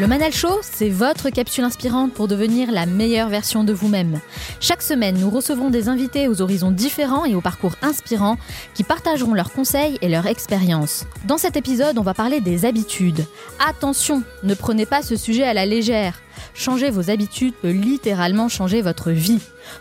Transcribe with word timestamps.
Le 0.00 0.06
Manal 0.06 0.32
Show, 0.32 0.58
c'est 0.62 0.88
votre 0.88 1.28
capsule 1.28 1.64
inspirante 1.64 2.14
pour 2.14 2.26
devenir 2.26 2.72
la 2.72 2.86
meilleure 2.86 3.28
version 3.28 3.62
de 3.62 3.74
vous-même. 3.74 4.20
Chaque 4.58 4.80
semaine, 4.82 5.18
nous 5.18 5.28
recevrons 5.28 5.68
des 5.68 5.90
invités 5.90 6.28
aux 6.28 6.40
horizons 6.40 6.70
différents 6.70 7.26
et 7.26 7.34
aux 7.34 7.42
parcours 7.42 7.76
inspirants 7.82 8.38
qui 8.74 8.84
partageront 8.84 9.34
leurs 9.34 9.52
conseils 9.52 9.98
et 10.00 10.08
leurs 10.08 10.26
expériences. 10.26 11.04
Dans 11.26 11.36
cet 11.36 11.56
épisode, 11.56 11.98
on 11.98 12.02
va 12.02 12.14
parler 12.14 12.40
des 12.40 12.64
habitudes. 12.64 13.26
Attention, 13.68 14.22
ne 14.42 14.54
prenez 14.54 14.86
pas 14.86 15.02
ce 15.02 15.14
sujet 15.14 15.44
à 15.44 15.52
la 15.52 15.66
légère. 15.66 16.22
Changer 16.54 16.90
vos 16.90 17.10
habitudes 17.10 17.54
peut 17.60 17.70
littéralement 17.70 18.48
changer 18.48 18.82
votre 18.82 19.10
vie. 19.10 19.40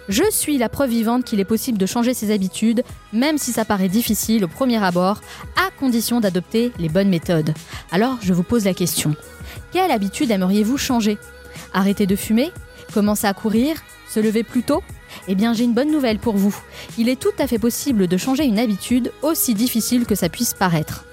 Je 0.09 0.23
suis 0.31 0.57
la 0.57 0.69
preuve 0.69 0.91
vivante 0.91 1.23
qu'il 1.23 1.39
est 1.39 1.45
possible 1.45 1.77
de 1.77 1.85
changer 1.85 2.13
ses 2.13 2.31
habitudes, 2.31 2.83
même 3.13 3.37
si 3.37 3.51
ça 3.51 3.65
paraît 3.65 3.89
difficile 3.89 4.45
au 4.45 4.47
premier 4.47 4.83
abord, 4.83 5.21
à 5.57 5.69
condition 5.79 6.19
d'adopter 6.19 6.71
les 6.77 6.89
bonnes 6.89 7.09
méthodes. 7.09 7.53
Alors, 7.91 8.17
je 8.21 8.33
vous 8.33 8.43
pose 8.43 8.65
la 8.65 8.73
question. 8.73 9.15
Quelle 9.71 9.91
habitude 9.91 10.31
aimeriez-vous 10.31 10.77
changer? 10.77 11.17
Arrêter 11.73 12.05
de 12.05 12.15
fumer? 12.15 12.51
Commencer 12.93 13.27
à 13.27 13.33
courir? 13.33 13.77
Se 14.09 14.19
lever 14.19 14.43
plus 14.43 14.63
tôt? 14.63 14.83
Eh 15.27 15.35
bien, 15.35 15.53
j'ai 15.53 15.63
une 15.63 15.73
bonne 15.73 15.91
nouvelle 15.91 16.19
pour 16.19 16.35
vous. 16.35 16.55
Il 16.97 17.09
est 17.09 17.19
tout 17.19 17.29
à 17.39 17.47
fait 17.47 17.59
possible 17.59 18.07
de 18.07 18.17
changer 18.17 18.45
une 18.45 18.59
habitude 18.59 19.11
aussi 19.21 19.53
difficile 19.53 20.05
que 20.05 20.15
ça 20.15 20.29
puisse 20.29 20.53
paraître. 20.53 21.05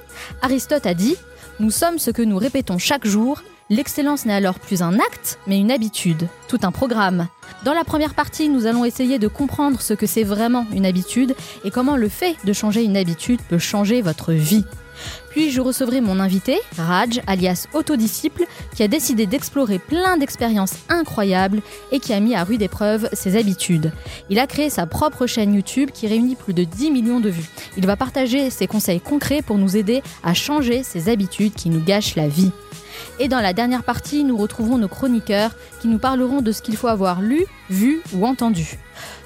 Aristote 0.43 0.87
a 0.87 0.95
dit 0.95 1.17
Nous 1.61 1.71
sommes 1.71 1.99
ce 1.99 2.11
que 2.11 2.23
nous 2.23 2.39
répétons 2.39 2.79
chaque 2.79 3.07
jour. 3.07 3.43
L'excellence 3.71 4.25
n'est 4.25 4.33
alors 4.33 4.59
plus 4.59 4.81
un 4.81 4.95
acte, 4.95 5.39
mais 5.47 5.59
une 5.59 5.71
habitude, 5.71 6.27
tout 6.49 6.61
un 6.63 6.73
programme. 6.73 7.29
Dans 7.65 7.75
la 7.75 7.85
première 7.85 8.15
partie, 8.15 8.49
nous 8.49 8.65
allons 8.65 8.87
essayer 8.87 9.19
de 9.19 9.29
comprendre 9.29 9.83
ce 9.83 9.93
que 9.93 10.07
c'est 10.07 10.25
vraiment 10.25 10.67
une 10.73 10.87
habitude 10.87 11.35
et 11.65 11.71
comment 11.71 11.97
le 11.97 12.09
fait 12.09 12.37
de 12.45 12.55
changer 12.55 12.83
une 12.83 12.97
habitude 12.97 13.43
peut 13.47 13.59
changer 13.59 14.01
votre 14.01 14.33
vie. 14.33 14.65
Puis 15.31 15.51
je 15.51 15.61
recevrai 15.61 16.01
mon 16.01 16.19
invité, 16.19 16.59
Raj, 16.79 17.21
alias 17.27 17.67
Autodisciple, 17.75 18.47
qui 18.75 18.83
a 18.83 18.89
décidé 18.89 19.27
d'explorer 19.27 19.79
plein 19.79 20.17
d'expériences 20.17 20.75
incroyables 20.89 21.61
et 21.93 22.01
qui 22.01 22.15
a 22.15 22.21
mis 22.21 22.35
à 22.35 22.45
rude 22.45 22.63
épreuve 22.63 23.11
ses 23.13 23.37
habitudes. 23.37 23.93
Il 24.31 24.39
a 24.39 24.47
créé 24.47 24.71
sa 24.71 24.87
propre 24.87 25.27
chaîne 25.27 25.55
YouTube 25.55 25.91
qui 25.93 26.07
réunit 26.09 26.37
plus 26.37 26.55
de 26.55 26.65
10 26.65 26.91
millions 26.91 27.21
de 27.21 27.29
vues. 27.29 27.51
Il 27.77 27.87
va 27.87 27.97
partager 27.97 28.49
ses 28.49 28.67
conseils 28.67 29.01
concrets 29.01 29.43
pour 29.43 29.59
nous 29.59 29.77
aider 29.77 30.03
à 30.25 30.33
changer 30.33 30.83
ces 30.83 31.11
habitudes 31.11 31.53
qui 31.53 31.69
nous 31.69 31.85
gâchent 31.85 32.17
la 32.17 32.29
vie. 32.29 32.51
Et 33.21 33.29
dans 33.29 33.41
la 33.41 33.53
dernière 33.53 33.83
partie, 33.83 34.23
nous 34.23 34.37
retrouverons 34.37 34.79
nos 34.79 34.89
chroniqueurs 34.89 35.51
qui 35.81 35.89
nous 35.89 35.99
parleront 35.99 36.41
de 36.41 36.53
ce 36.53 36.63
qu'il 36.63 36.77
faut 36.77 36.87
avoir 36.87 37.21
lu, 37.21 37.45
vu 37.69 38.01
ou 38.15 38.25
entendu. 38.25 38.79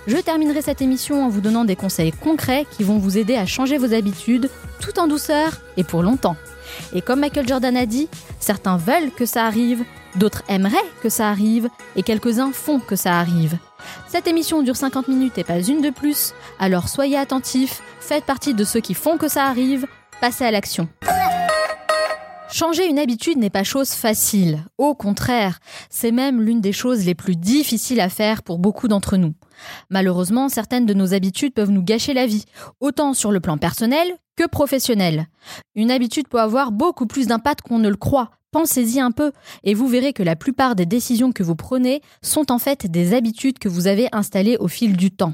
Je 0.06 0.16
terminerai 0.16 0.62
cette 0.62 0.82
émission 0.82 1.24
en 1.24 1.28
vous 1.28 1.40
donnant 1.40 1.64
des 1.64 1.76
conseils 1.76 2.12
concrets 2.12 2.66
qui 2.70 2.84
vont 2.84 2.98
vous 2.98 3.18
aider 3.18 3.36
à 3.36 3.46
changer 3.46 3.78
vos 3.78 3.92
habitudes 3.92 4.50
tout 4.80 4.98
en 4.98 5.06
douceur 5.06 5.60
et 5.76 5.84
pour 5.84 6.02
longtemps. 6.02 6.36
Et 6.94 7.02
comme 7.02 7.20
Michael 7.20 7.46
Jordan 7.46 7.76
a 7.76 7.86
dit, 7.86 8.08
certains 8.40 8.78
veulent 8.78 9.10
que 9.14 9.26
ça 9.26 9.44
arrive, 9.44 9.84
d'autres 10.16 10.42
aimeraient 10.48 10.76
que 11.02 11.08
ça 11.08 11.28
arrive 11.28 11.68
et 11.94 12.02
quelques-uns 12.02 12.52
font 12.52 12.80
que 12.80 12.96
ça 12.96 13.18
arrive. 13.18 13.58
Cette 14.08 14.26
émission 14.26 14.62
dure 14.62 14.76
50 14.76 15.08
minutes 15.08 15.38
et 15.38 15.44
pas 15.44 15.60
une 15.60 15.82
de 15.82 15.90
plus, 15.90 16.34
alors 16.58 16.88
soyez 16.88 17.18
attentifs, 17.18 17.82
faites 18.00 18.24
partie 18.24 18.54
de 18.54 18.64
ceux 18.64 18.80
qui 18.80 18.94
font 18.94 19.18
que 19.18 19.28
ça 19.28 19.44
arrive, 19.44 19.86
passez 20.20 20.44
à 20.44 20.50
l'action. 20.50 20.88
Changer 22.52 22.86
une 22.86 22.98
habitude 22.98 23.38
n'est 23.38 23.48
pas 23.48 23.64
chose 23.64 23.92
facile. 23.92 24.66
Au 24.76 24.94
contraire, 24.94 25.58
c'est 25.88 26.12
même 26.12 26.42
l'une 26.42 26.60
des 26.60 26.74
choses 26.74 27.06
les 27.06 27.14
plus 27.14 27.34
difficiles 27.34 28.00
à 28.00 28.10
faire 28.10 28.42
pour 28.42 28.58
beaucoup 28.58 28.88
d'entre 28.88 29.16
nous. 29.16 29.32
Malheureusement, 29.88 30.50
certaines 30.50 30.84
de 30.84 30.92
nos 30.92 31.14
habitudes 31.14 31.54
peuvent 31.54 31.70
nous 31.70 31.82
gâcher 31.82 32.12
la 32.12 32.26
vie, 32.26 32.44
autant 32.78 33.14
sur 33.14 33.32
le 33.32 33.40
plan 33.40 33.56
personnel 33.56 34.06
que 34.36 34.46
professionnel. 34.46 35.28
Une 35.74 35.90
habitude 35.90 36.28
peut 36.28 36.42
avoir 36.42 36.72
beaucoup 36.72 37.06
plus 37.06 37.26
d'impact 37.26 37.62
qu'on 37.62 37.78
ne 37.78 37.88
le 37.88 37.96
croit. 37.96 38.30
Pensez-y 38.50 39.00
un 39.00 39.12
peu 39.12 39.32
et 39.64 39.72
vous 39.72 39.88
verrez 39.88 40.12
que 40.12 40.22
la 40.22 40.36
plupart 40.36 40.76
des 40.76 40.84
décisions 40.84 41.32
que 41.32 41.42
vous 41.42 41.56
prenez 41.56 42.02
sont 42.20 42.52
en 42.52 42.58
fait 42.58 42.86
des 42.86 43.14
habitudes 43.14 43.58
que 43.58 43.70
vous 43.70 43.86
avez 43.86 44.10
installées 44.12 44.58
au 44.58 44.68
fil 44.68 44.98
du 44.98 45.10
temps. 45.10 45.32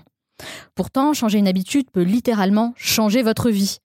Pourtant, 0.77 1.15
changer 1.15 1.39
une 1.39 1.49
habitude 1.49 1.91
peut 1.91 2.03
littéralement 2.03 2.75
changer 2.77 3.25
votre 3.25 3.51
vie. 3.51 3.79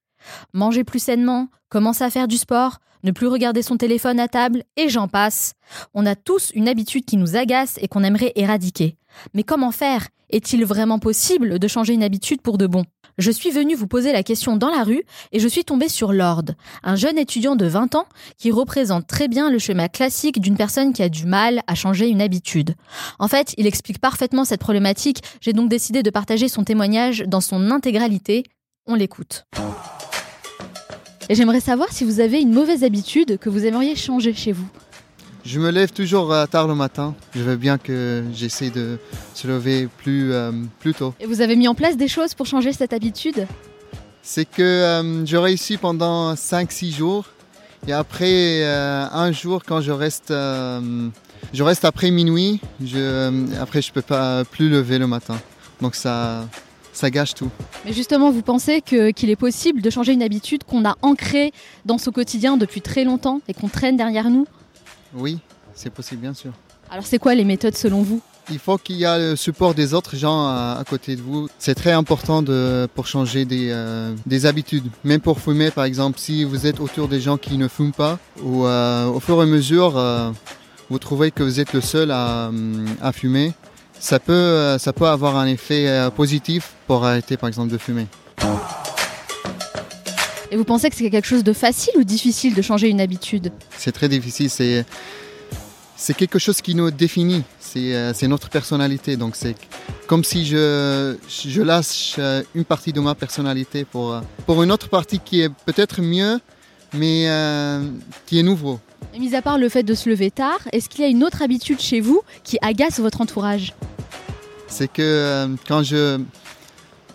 Manger 0.53 0.83
plus 0.83 0.99
sainement, 0.99 1.47
commencer 1.69 2.03
à 2.03 2.11
faire 2.11 2.27
du 2.27 2.37
sport, 2.37 2.77
ne 3.03 3.11
plus 3.11 3.27
regarder 3.27 3.61
son 3.61 3.77
téléphone 3.77 4.19
à 4.19 4.27
table, 4.27 4.63
et 4.77 4.89
j'en 4.89 5.07
passe. 5.07 5.53
On 5.93 6.05
a 6.05 6.15
tous 6.15 6.51
une 6.55 6.67
habitude 6.67 7.05
qui 7.05 7.17
nous 7.17 7.35
agace 7.35 7.77
et 7.81 7.87
qu'on 7.87 8.03
aimerait 8.03 8.33
éradiquer. 8.35 8.97
Mais 9.33 9.43
comment 9.43 9.71
faire? 9.71 10.07
Est-il 10.29 10.65
vraiment 10.65 10.97
possible 10.97 11.59
de 11.59 11.67
changer 11.67 11.93
une 11.93 12.03
habitude 12.03 12.41
pour 12.41 12.57
de 12.57 12.65
bon? 12.65 12.83
Je 13.19 13.29
suis 13.29 13.51
venue 13.51 13.75
vous 13.75 13.85
poser 13.85 14.11
la 14.11 14.23
question 14.23 14.55
dans 14.57 14.71
la 14.71 14.83
rue 14.83 15.03
et 15.31 15.39
je 15.39 15.47
suis 15.47 15.63
tombée 15.63 15.89
sur 15.89 16.13
Lord, 16.13 16.45
un 16.81 16.95
jeune 16.95 17.19
étudiant 17.19 17.55
de 17.55 17.67
20 17.67 17.93
ans 17.93 18.07
qui 18.39 18.49
représente 18.49 19.05
très 19.05 19.27
bien 19.27 19.51
le 19.51 19.59
schéma 19.59 19.87
classique 19.87 20.41
d'une 20.41 20.57
personne 20.57 20.93
qui 20.93 21.03
a 21.03 21.09
du 21.09 21.27
mal 21.27 21.61
à 21.67 21.75
changer 21.75 22.09
une 22.09 22.23
habitude. 22.23 22.73
En 23.19 23.27
fait, 23.27 23.53
il 23.57 23.67
explique 23.67 23.99
parfaitement 23.99 24.45
cette 24.45 24.61
problématique, 24.61 25.21
j'ai 25.41 25.53
donc 25.53 25.69
décidé 25.69 26.01
de 26.01 26.09
partager 26.09 26.47
son 26.47 26.63
témoignage 26.63 27.23
dans 27.27 27.41
son 27.41 27.69
intégralité. 27.69 28.43
On 28.87 28.95
l'écoute. 28.95 29.45
Et 31.29 31.35
j'aimerais 31.35 31.59
savoir 31.59 31.91
si 31.91 32.03
vous 32.03 32.19
avez 32.19 32.41
une 32.41 32.53
mauvaise 32.53 32.83
habitude 32.83 33.37
que 33.37 33.49
vous 33.49 33.65
aimeriez 33.65 33.95
changer 33.95 34.33
chez 34.33 34.51
vous. 34.51 34.67
Je 35.45 35.59
me 35.59 35.71
lève 35.71 35.91
toujours 35.91 36.31
euh, 36.31 36.45
tard 36.45 36.67
le 36.67 36.75
matin. 36.75 37.15
Je 37.35 37.41
veux 37.41 37.57
bien 37.57 37.77
que 37.77 38.23
j'essaie 38.33 38.69
de 38.69 38.97
se 39.33 39.47
lever 39.47 39.89
plus, 39.97 40.31
euh, 40.31 40.51
plus 40.79 40.93
tôt. 40.93 41.13
Et 41.19 41.25
vous 41.25 41.41
avez 41.41 41.55
mis 41.55 41.67
en 41.67 41.75
place 41.75 41.97
des 41.97 42.07
choses 42.07 42.33
pour 42.33 42.45
changer 42.45 42.71
cette 42.71 42.93
habitude? 42.93 43.45
C'est 44.21 44.45
que 44.45 44.61
euh, 44.61 45.25
je 45.25 45.35
réussis 45.35 45.77
pendant 45.77 46.33
5-6 46.33 46.95
jours. 46.95 47.25
Et 47.85 47.91
après 47.91 48.63
un 48.63 49.33
jour, 49.33 49.63
quand 49.67 49.81
je 49.81 49.91
reste, 49.91 50.29
je 50.29 51.63
reste 51.63 51.83
après 51.83 52.11
minuit, 52.11 52.61
je, 52.81 53.59
après 53.59 53.81
je 53.81 53.91
peux 53.91 54.01
pas 54.01 54.45
plus 54.45 54.69
lever 54.69 54.97
le 54.99 55.05
matin. 55.05 55.37
Donc 55.81 55.95
ça, 55.95 56.47
ça 56.93 57.09
gâche 57.09 57.33
tout. 57.33 57.49
Mais 57.85 57.91
justement, 57.91 58.31
vous 58.31 58.41
pensez 58.41 58.81
qu'il 58.81 59.29
est 59.29 59.35
possible 59.35 59.81
de 59.81 59.89
changer 59.89 60.13
une 60.13 60.23
habitude 60.23 60.63
qu'on 60.63 60.85
a 60.85 60.95
ancrée 61.01 61.51
dans 61.85 61.97
son 61.97 62.11
quotidien 62.11 62.55
depuis 62.55 62.81
très 62.81 63.03
longtemps 63.03 63.41
et 63.47 63.53
qu'on 63.53 63.67
traîne 63.67 63.97
derrière 63.97 64.29
nous? 64.29 64.47
Oui, 65.13 65.39
c'est 65.73 65.89
possible, 65.89 66.21
bien 66.21 66.33
sûr. 66.33 66.51
Alors, 66.89 67.05
c'est 67.05 67.19
quoi 67.19 67.35
les 67.35 67.43
méthodes 67.43 67.75
selon 67.75 68.01
vous? 68.03 68.21
Il 68.49 68.59
faut 68.59 68.77
qu'il 68.77 68.97
y 68.97 69.03
ait 69.03 69.31
le 69.31 69.35
support 69.35 69.73
des 69.73 69.93
autres 69.93 70.17
gens 70.17 70.45
à, 70.45 70.83
côté 70.87 71.15
de 71.15 71.21
vous. 71.21 71.47
C'est 71.59 71.75
très 71.75 71.93
important 71.93 72.41
de, 72.41 72.87
pour 72.93 73.07
changer 73.07 73.45
des, 73.45 73.69
euh, 73.71 74.13
des, 74.25 74.45
habitudes. 74.45 74.85
Même 75.05 75.21
pour 75.21 75.39
fumer, 75.39 75.71
par 75.71 75.85
exemple, 75.85 76.19
si 76.19 76.43
vous 76.43 76.67
êtes 76.67 76.81
autour 76.81 77.07
des 77.07 77.21
gens 77.21 77.37
qui 77.37 77.57
ne 77.57 77.69
fument 77.69 77.93
pas, 77.93 78.19
ou 78.43 78.65
euh, 78.65 79.05
au 79.05 79.21
fur 79.21 79.39
et 79.39 79.43
à 79.43 79.45
mesure, 79.45 79.97
euh, 79.97 80.29
vous 80.89 80.99
trouvez 80.99 81.31
que 81.31 81.41
vous 81.41 81.61
êtes 81.61 81.71
le 81.71 81.79
seul 81.79 82.11
à, 82.11 82.51
à 83.01 83.11
fumer, 83.13 83.53
ça 84.03 84.19
peut, 84.19 84.33
euh, 84.33 84.77
ça 84.79 84.91
peut 84.91 85.07
avoir 85.07 85.37
un 85.37 85.47
effet 85.47 85.87
euh, 85.87 86.09
positif 86.09 86.73
pour 86.87 87.05
arrêter 87.05 87.37
par 87.37 87.47
exemple 87.47 87.71
de 87.71 87.77
fumer. 87.77 88.05
Et 90.51 90.57
vous 90.57 90.65
pensez 90.65 90.89
que 90.89 90.95
c'est 90.97 91.09
quelque 91.09 91.25
chose 91.25 91.45
de 91.45 91.53
facile 91.53 91.93
ou 91.97 92.03
difficile 92.03 92.53
de 92.53 92.61
changer 92.61 92.89
une 92.89 92.99
habitude? 92.99 93.51
C'est 93.77 93.93
très 93.93 94.09
difficile, 94.09 94.49
c'est, 94.49 94.85
c'est 95.95 96.13
quelque 96.15 96.37
chose 96.37 96.59
qui 96.59 96.75
nous 96.75 96.91
définit, 96.91 97.43
c'est, 97.61 97.95
euh, 97.95 98.13
c'est 98.13 98.27
notre 98.27 98.49
personnalité. 98.49 99.15
Donc 99.15 99.37
c'est 99.37 99.55
comme 100.05 100.25
si 100.25 100.45
je, 100.45 101.15
je 101.29 101.61
lâche 101.61 102.19
une 102.53 102.65
partie 102.65 102.91
de 102.91 102.99
ma 102.99 103.15
personnalité 103.15 103.85
pour, 103.85 104.19
pour 104.45 104.61
une 104.63 104.71
autre 104.73 104.89
partie 104.89 105.19
qui 105.19 105.41
est 105.41 105.49
peut-être 105.65 106.01
mieux, 106.01 106.41
mais 106.93 107.29
euh, 107.29 107.81
qui 108.25 108.37
est 108.37 108.43
nouveau. 108.43 108.79
Et 109.13 109.19
mis 109.19 109.35
à 109.35 109.41
part 109.41 109.57
le 109.57 109.69
fait 109.69 109.83
de 109.83 109.93
se 109.93 110.09
lever 110.09 110.31
tard, 110.31 110.59
est-ce 110.71 110.89
qu'il 110.89 111.01
y 111.01 111.07
a 111.07 111.09
une 111.09 111.23
autre 111.23 111.41
habitude 111.41 111.79
chez 111.79 112.01
vous 112.01 112.21
qui 112.43 112.57
agace 112.61 112.99
votre 112.99 113.21
entourage? 113.21 113.73
C'est 114.67 114.87
que 114.87 115.01
euh, 115.01 115.47
quand, 115.67 115.83
je, 115.83 116.19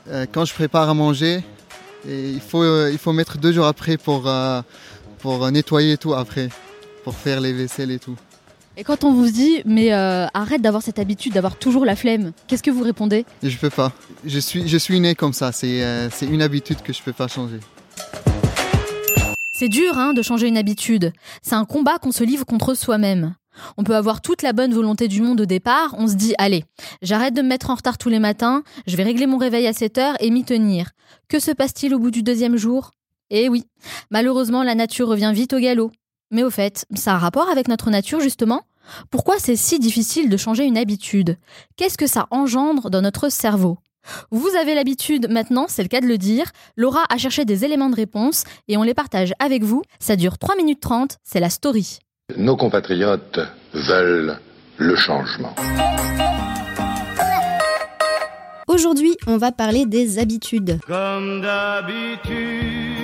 euh, 0.09 0.27
quand 0.31 0.45
je 0.45 0.55
prépare 0.55 0.89
à 0.89 0.95
manger, 0.95 1.43
et 2.09 2.31
il, 2.31 2.41
faut, 2.41 2.63
euh, 2.63 2.91
il 2.93 2.99
faut 2.99 3.13
mettre 3.13 3.39
deux 3.39 3.53
jours 3.53 3.67
après 3.67 3.97
pour, 3.97 4.31
pour 5.19 5.51
nettoyer 5.51 5.97
tout 5.97 6.15
après, 6.15 6.49
pour 7.05 7.15
faire 7.15 7.41
les 7.41 7.53
vaisselles 7.53 7.91
et 7.91 7.99
tout. 7.99 8.17
Et 8.77 8.85
quand 8.85 9.03
on 9.03 9.13
vous 9.13 9.29
dit, 9.29 9.63
mais 9.65 9.91
arrête 9.91 10.63
d'avoir 10.63 10.85
cette 10.85 11.01
habitude 11.01 11.33
d'avoir 11.33 11.57
toujours 11.57 11.85
la 11.85 11.97
flemme, 11.97 12.31
qu'est-ce 12.47 12.63
que 12.63 12.71
vous 12.71 12.85
répondez? 12.85 13.27
Je 13.43 13.57
peux 13.57 13.71
pas. 13.71 13.93
Je 14.25 14.39
suis, 14.39 14.69
je 14.69 14.79
suis 14.79 15.01
né 15.01 15.17
comme 15.17 15.33
ça. 15.33 15.51
C'est 15.51 16.09
c'est 16.13 16.27
une 16.27 16.43
habitude 16.43 16.81
que 16.83 16.93
je 16.93 17.03
peux 17.03 17.13
pas 17.13 17.27
changer. 17.27 17.59
C'est 19.59 19.69
dur 19.69 19.99
hein, 19.99 20.13
de 20.13 20.23
changer 20.23 20.47
une 20.47 20.57
habitude. 20.57 21.13
C'est 21.43 21.57
un 21.57 21.65
combat 21.65 21.99
qu'on 21.99 22.13
se 22.13 22.23
livre 22.23 22.47
contre 22.47 22.75
soi-même. 22.75 23.35
On 23.77 23.83
peut 23.83 23.97
avoir 23.97 24.21
toute 24.21 24.43
la 24.43 24.53
bonne 24.53 24.73
volonté 24.73 25.09
du 25.09 25.21
monde 25.21 25.41
au 25.41 25.47
départ, 25.47 25.97
on 25.99 26.07
se 26.07 26.15
dit 26.15 26.33
allez, 26.39 26.65
j'arrête 27.03 27.35
de 27.35 27.43
me 27.43 27.49
mettre 27.49 27.71
en 27.71 27.75
retard 27.75 27.99
tous 27.99 28.09
les 28.09 28.21
matins, 28.21 28.63
je 28.87 28.95
vais 28.95 29.03
régler 29.03 29.27
mon 29.27 29.37
réveil 29.37 29.67
à 29.67 29.73
7 29.73 29.99
heures 29.99 30.17
et 30.21 30.31
m'y 30.31 30.45
tenir. 30.45 30.93
Que 31.29 31.41
se 31.41 31.51
passe-t-il 31.51 31.93
au 31.93 31.99
bout 31.99 32.13
du 32.13 32.23
deuxième 32.23 32.57
jour? 32.57 32.93
Eh 33.31 33.49
oui, 33.49 33.65
malheureusement 34.13 34.63
la 34.63 34.77
nature 34.77 35.09
revient 35.09 35.33
vite 35.35 35.53
au 35.53 35.59
galop. 35.59 35.91
Mais 36.31 36.45
au 36.45 36.51
fait, 36.51 36.87
ça 36.95 37.11
a 37.11 37.17
un 37.17 37.19
rapport 37.19 37.51
avec 37.51 37.67
notre 37.67 37.91
nature 37.91 38.21
justement? 38.21 38.63
Pourquoi 39.11 39.41
c'est 39.41 39.57
si 39.57 39.81
difficile 39.81 40.31
de 40.31 40.37
changer 40.37 40.67
une 40.67 40.79
habitude? 40.79 41.37
Qu'est-ce 41.75 41.99
que 41.99 42.07
ça 42.07 42.29
engendre 42.31 42.91
dans 42.91 43.03
notre 43.03 43.29
cerveau? 43.29 43.79
Vous 44.31 44.51
avez 44.61 44.75
l'habitude 44.75 45.29
maintenant, 45.31 45.67
c'est 45.69 45.83
le 45.83 45.89
cas 45.89 46.01
de 46.01 46.07
le 46.07 46.19
dire. 46.19 46.47
Laura 46.77 47.05
a 47.09 47.19
cherché 47.19 47.45
des 47.45 47.65
éléments 47.65 47.91
de 47.91 47.97
réponse 47.97 48.45
et 48.69 48.77
on 48.77 48.83
les 48.83 48.95
partage 48.95 49.33
avec 49.39 49.63
vous. 49.63 49.83
Ça 50.01 50.17
dure 50.17 50.39
3 50.39 50.57
minutes 50.57 50.81
30, 50.81 51.19
c'est 51.25 51.41
la 51.41 51.51
story. 51.51 51.99
Nos 52.37 52.57
compatriotes 52.57 53.41
veulent 53.73 54.39
le 54.77 54.97
changement. 54.97 55.55
Aujourd'hui, 58.67 59.17
on 59.27 59.39
va 59.39 59.51
parler 59.51 59.87
des 59.87 60.19
habitudes. 60.19 60.79
Comme 60.87 61.41
d'habitude. 61.41 62.98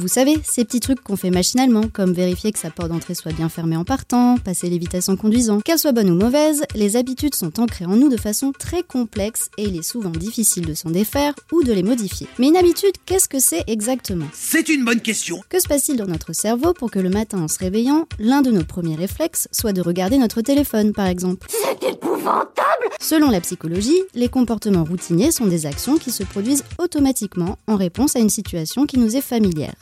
Vous 0.00 0.08
savez, 0.08 0.40
ces 0.42 0.64
petits 0.64 0.80
trucs 0.80 1.02
qu'on 1.02 1.16
fait 1.16 1.28
machinalement, 1.28 1.82
comme 1.92 2.14
vérifier 2.14 2.52
que 2.52 2.58
sa 2.58 2.70
porte 2.70 2.88
d'entrée 2.88 3.14
soit 3.14 3.32
bien 3.32 3.50
fermée 3.50 3.76
en 3.76 3.84
partant, 3.84 4.38
passer 4.38 4.70
les 4.70 4.78
vitesses 4.78 5.10
en 5.10 5.16
conduisant. 5.16 5.60
Qu'elles 5.60 5.78
soient 5.78 5.92
bonnes 5.92 6.08
ou 6.08 6.14
mauvaises, 6.14 6.62
les 6.74 6.96
habitudes 6.96 7.34
sont 7.34 7.60
ancrées 7.60 7.84
en 7.84 7.96
nous 7.96 8.08
de 8.08 8.16
façon 8.16 8.50
très 8.58 8.82
complexe 8.82 9.50
et 9.58 9.64
il 9.64 9.76
est 9.76 9.82
souvent 9.82 10.08
difficile 10.08 10.64
de 10.64 10.72
s'en 10.72 10.88
défaire 10.88 11.34
ou 11.52 11.62
de 11.64 11.74
les 11.74 11.82
modifier. 11.82 12.28
Mais 12.38 12.48
une 12.48 12.56
habitude, 12.56 12.94
qu'est-ce 13.04 13.28
que 13.28 13.40
c'est 13.40 13.62
exactement? 13.66 14.24
C'est 14.32 14.70
une 14.70 14.86
bonne 14.86 15.02
question. 15.02 15.42
Que 15.50 15.60
se 15.60 15.68
passe-t-il 15.68 15.98
dans 15.98 16.06
notre 16.06 16.32
cerveau 16.32 16.72
pour 16.72 16.90
que 16.90 16.98
le 16.98 17.10
matin 17.10 17.42
en 17.42 17.48
se 17.48 17.58
réveillant, 17.58 18.06
l'un 18.18 18.40
de 18.40 18.50
nos 18.50 18.64
premiers 18.64 18.96
réflexes 18.96 19.48
soit 19.52 19.74
de 19.74 19.82
regarder 19.82 20.16
notre 20.16 20.40
téléphone 20.40 20.94
par 20.94 21.08
exemple? 21.08 21.46
C'est 21.50 21.90
épouvantable 21.90 22.88
Selon 23.00 23.28
la 23.28 23.42
psychologie, 23.42 24.02
les 24.14 24.28
comportements 24.28 24.84
routiniers 24.84 25.30
sont 25.30 25.46
des 25.46 25.66
actions 25.66 25.98
qui 25.98 26.10
se 26.10 26.22
produisent 26.22 26.64
automatiquement 26.78 27.58
en 27.66 27.76
réponse 27.76 28.16
à 28.16 28.20
une 28.20 28.30
situation 28.30 28.86
qui 28.86 28.98
nous 28.98 29.14
est 29.14 29.20
familière. 29.20 29.74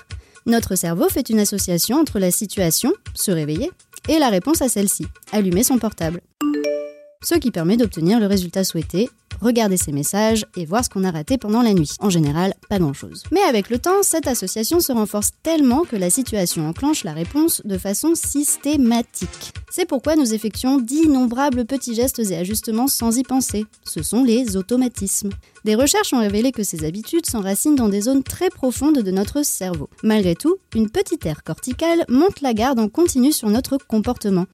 Notre 0.48 0.76
cerveau 0.76 1.10
fait 1.10 1.28
une 1.28 1.40
association 1.40 1.98
entre 1.98 2.18
la 2.18 2.30
situation, 2.30 2.90
se 3.12 3.30
réveiller, 3.30 3.70
et 4.08 4.18
la 4.18 4.30
réponse 4.30 4.62
à 4.62 4.68
celle-ci, 4.70 5.06
allumer 5.30 5.62
son 5.62 5.76
portable. 5.76 6.22
Ce 7.20 7.34
qui 7.34 7.50
permet 7.50 7.76
d'obtenir 7.76 8.20
le 8.20 8.26
résultat 8.26 8.62
souhaité, 8.62 9.10
regarder 9.40 9.76
ses 9.76 9.90
messages 9.90 10.46
et 10.56 10.64
voir 10.64 10.84
ce 10.84 10.88
qu'on 10.88 11.02
a 11.02 11.10
raté 11.10 11.36
pendant 11.36 11.62
la 11.62 11.74
nuit. 11.74 11.90
En 11.98 12.10
général, 12.10 12.54
pas 12.68 12.78
grand-chose. 12.78 13.24
Mais 13.32 13.40
avec 13.40 13.70
le 13.70 13.78
temps, 13.78 14.02
cette 14.02 14.28
association 14.28 14.78
se 14.78 14.92
renforce 14.92 15.30
tellement 15.42 15.82
que 15.82 15.96
la 15.96 16.10
situation 16.10 16.68
enclenche 16.68 17.02
la 17.02 17.12
réponse 17.12 17.60
de 17.64 17.76
façon 17.76 18.14
systématique. 18.14 19.52
C'est 19.68 19.84
pourquoi 19.84 20.14
nous 20.14 20.32
effectuons 20.32 20.78
d'innombrables 20.78 21.64
petits 21.64 21.94
gestes 21.94 22.20
et 22.20 22.36
ajustements 22.36 22.88
sans 22.88 23.18
y 23.18 23.24
penser. 23.24 23.66
Ce 23.84 24.02
sont 24.02 24.22
les 24.22 24.56
automatismes. 24.56 25.30
Des 25.64 25.74
recherches 25.74 26.12
ont 26.12 26.20
révélé 26.20 26.52
que 26.52 26.62
ces 26.62 26.84
habitudes 26.84 27.26
s'enracinent 27.26 27.76
dans 27.76 27.88
des 27.88 28.02
zones 28.02 28.22
très 28.22 28.48
profondes 28.48 28.98
de 28.98 29.10
notre 29.10 29.44
cerveau. 29.44 29.90
Malgré 30.04 30.36
tout, 30.36 30.56
une 30.74 30.88
petite 30.88 31.26
aire 31.26 31.42
corticale 31.42 32.04
monte 32.08 32.40
la 32.42 32.54
garde 32.54 32.78
en 32.78 32.88
continu 32.88 33.32
sur 33.32 33.50
notre 33.50 33.76
comportement. 33.76 34.46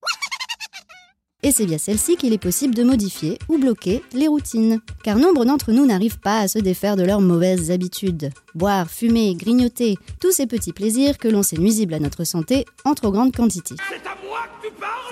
Et 1.44 1.52
c'est 1.52 1.66
via 1.66 1.76
celle-ci 1.76 2.16
qu'il 2.16 2.32
est 2.32 2.38
possible 2.38 2.74
de 2.74 2.82
modifier 2.82 3.38
ou 3.50 3.58
bloquer 3.58 4.02
les 4.14 4.28
routines. 4.28 4.80
Car 5.02 5.18
nombre 5.18 5.44
d'entre 5.44 5.72
nous 5.72 5.84
n'arrivent 5.84 6.18
pas 6.18 6.38
à 6.38 6.48
se 6.48 6.58
défaire 6.58 6.96
de 6.96 7.02
leurs 7.02 7.20
mauvaises 7.20 7.70
habitudes. 7.70 8.30
Boire, 8.54 8.90
fumer, 8.90 9.34
grignoter, 9.34 9.98
tous 10.20 10.32
ces 10.32 10.46
petits 10.46 10.72
plaisirs 10.72 11.18
que 11.18 11.28
l'on 11.28 11.42
sait 11.42 11.58
nuisibles 11.58 11.92
à 11.92 12.00
notre 12.00 12.24
santé 12.24 12.64
en 12.86 12.94
trop 12.94 13.12
grande 13.12 13.36
quantité. 13.36 13.74